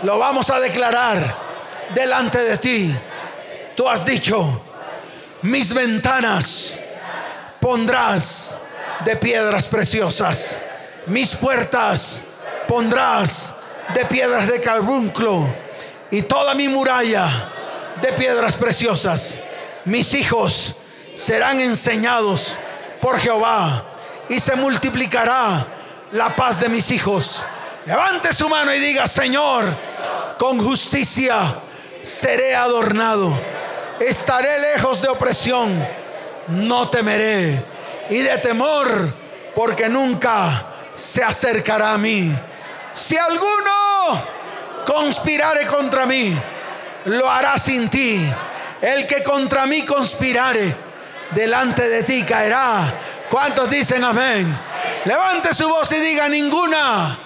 lo 0.02 0.18
vamos 0.18 0.50
a 0.50 0.60
declarar 0.60 1.36
delante 1.94 2.38
de 2.38 2.58
ti. 2.58 2.94
Tú 3.74 3.88
has 3.88 4.04
dicho, 4.04 4.62
mis 5.42 5.72
ventanas 5.72 6.78
pondrás 7.60 8.58
de 9.06 9.16
piedras 9.16 9.66
preciosas, 9.68 10.60
mis 11.06 11.34
puertas 11.34 12.22
pondrás 12.68 13.54
de 13.94 14.04
piedras 14.04 14.48
de 14.48 14.60
carbunclo 14.60 15.46
y 16.10 16.22
toda 16.22 16.54
mi 16.54 16.68
muralla 16.68 17.50
de 18.01 18.12
piedras 18.12 18.57
preciosas. 18.57 19.40
Mis 19.84 20.14
hijos 20.14 20.74
serán 21.16 21.61
enseñados 21.61 22.57
por 23.01 23.18
Jehová 23.18 23.84
y 24.28 24.40
se 24.40 24.57
multiplicará 24.57 25.66
la 26.12 26.34
paz 26.34 26.61
de 26.61 26.68
mis 26.68 26.90
hijos. 26.90 27.45
Levante 27.86 28.32
su 28.32 28.49
mano 28.49 28.72
y 28.72 28.80
diga, 28.80 29.07
Señor, 29.07 29.74
con 30.38 30.59
justicia 30.64 31.57
seré 32.03 32.55
adornado. 32.55 33.32
Estaré 34.01 34.59
lejos 34.59 35.03
de 35.03 35.09
opresión. 35.09 35.86
No 36.49 36.88
temeré. 36.88 37.64
Y 38.11 38.18
de 38.18 38.36
temor, 38.38 39.12
porque 39.55 39.88
nunca 39.88 40.66
se 40.95 41.22
acercará 41.22 41.92
a 41.92 41.99
mí. 41.99 42.34
Si 42.92 43.16
alguno 43.16 44.22
conspirare 44.86 45.66
contra 45.66 46.07
mí, 46.07 46.36
lo 47.07 47.30
hará 47.30 47.59
sin 47.59 47.88
ti. 47.88 48.30
El 48.80 49.07
que 49.07 49.22
contra 49.22 49.66
mí 49.66 49.82
conspirare, 49.82 50.74
delante 51.30 51.88
de 51.88 52.02
ti 52.02 52.22
caerá. 52.22 52.92
¿Cuántos 53.30 53.68
dicen 53.70 54.05
amén? 54.05 54.57
Levante 55.05 55.55
su 55.55 55.68
voz 55.68 55.90
y 55.92 56.00
diga 56.00 56.28
ninguna 56.28 57.18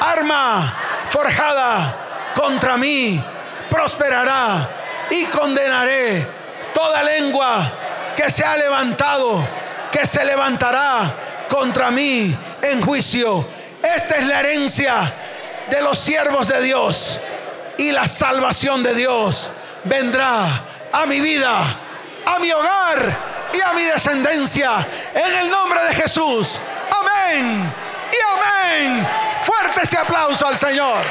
arma 0.00 0.74
forjada 1.08 2.32
contra 2.34 2.76
mí 2.76 3.22
prosperará 3.70 4.68
y 5.10 5.24
condenaré 5.26 6.26
toda 6.72 7.02
lengua 7.02 7.72
que 8.14 8.30
se 8.30 8.44
ha 8.44 8.56
levantado, 8.56 9.46
que 9.90 10.06
se 10.06 10.24
levantará 10.24 11.12
contra 11.48 11.90
mí 11.90 12.36
en 12.62 12.80
juicio. 12.82 13.46
Esta 13.82 14.16
es 14.16 14.26
la 14.26 14.40
herencia 14.40 15.12
de 15.70 15.82
los 15.82 15.98
siervos 15.98 16.48
de 16.48 16.62
Dios 16.62 17.20
y 17.78 17.92
la 17.92 18.06
salvación 18.06 18.82
de 18.82 18.94
Dios 18.94 19.50
vendrá 19.84 20.46
a 20.92 21.06
mi 21.06 21.20
vida, 21.20 21.62
a 22.26 22.38
mi 22.38 22.50
hogar 22.50 23.18
y 23.54 23.60
a 23.60 23.72
mi 23.72 23.84
descendencia. 23.84 24.86
En 25.14 25.34
el 25.34 25.50
nombre 25.50 25.82
de 25.84 25.94
Jesús. 25.94 26.60
Amén 26.90 27.72
y 28.12 28.92
amén. 28.92 29.08
Fuerte 29.44 29.82
ese 29.84 29.96
aplauso 29.96 30.46
al 30.46 30.58
Señor. 30.58 31.02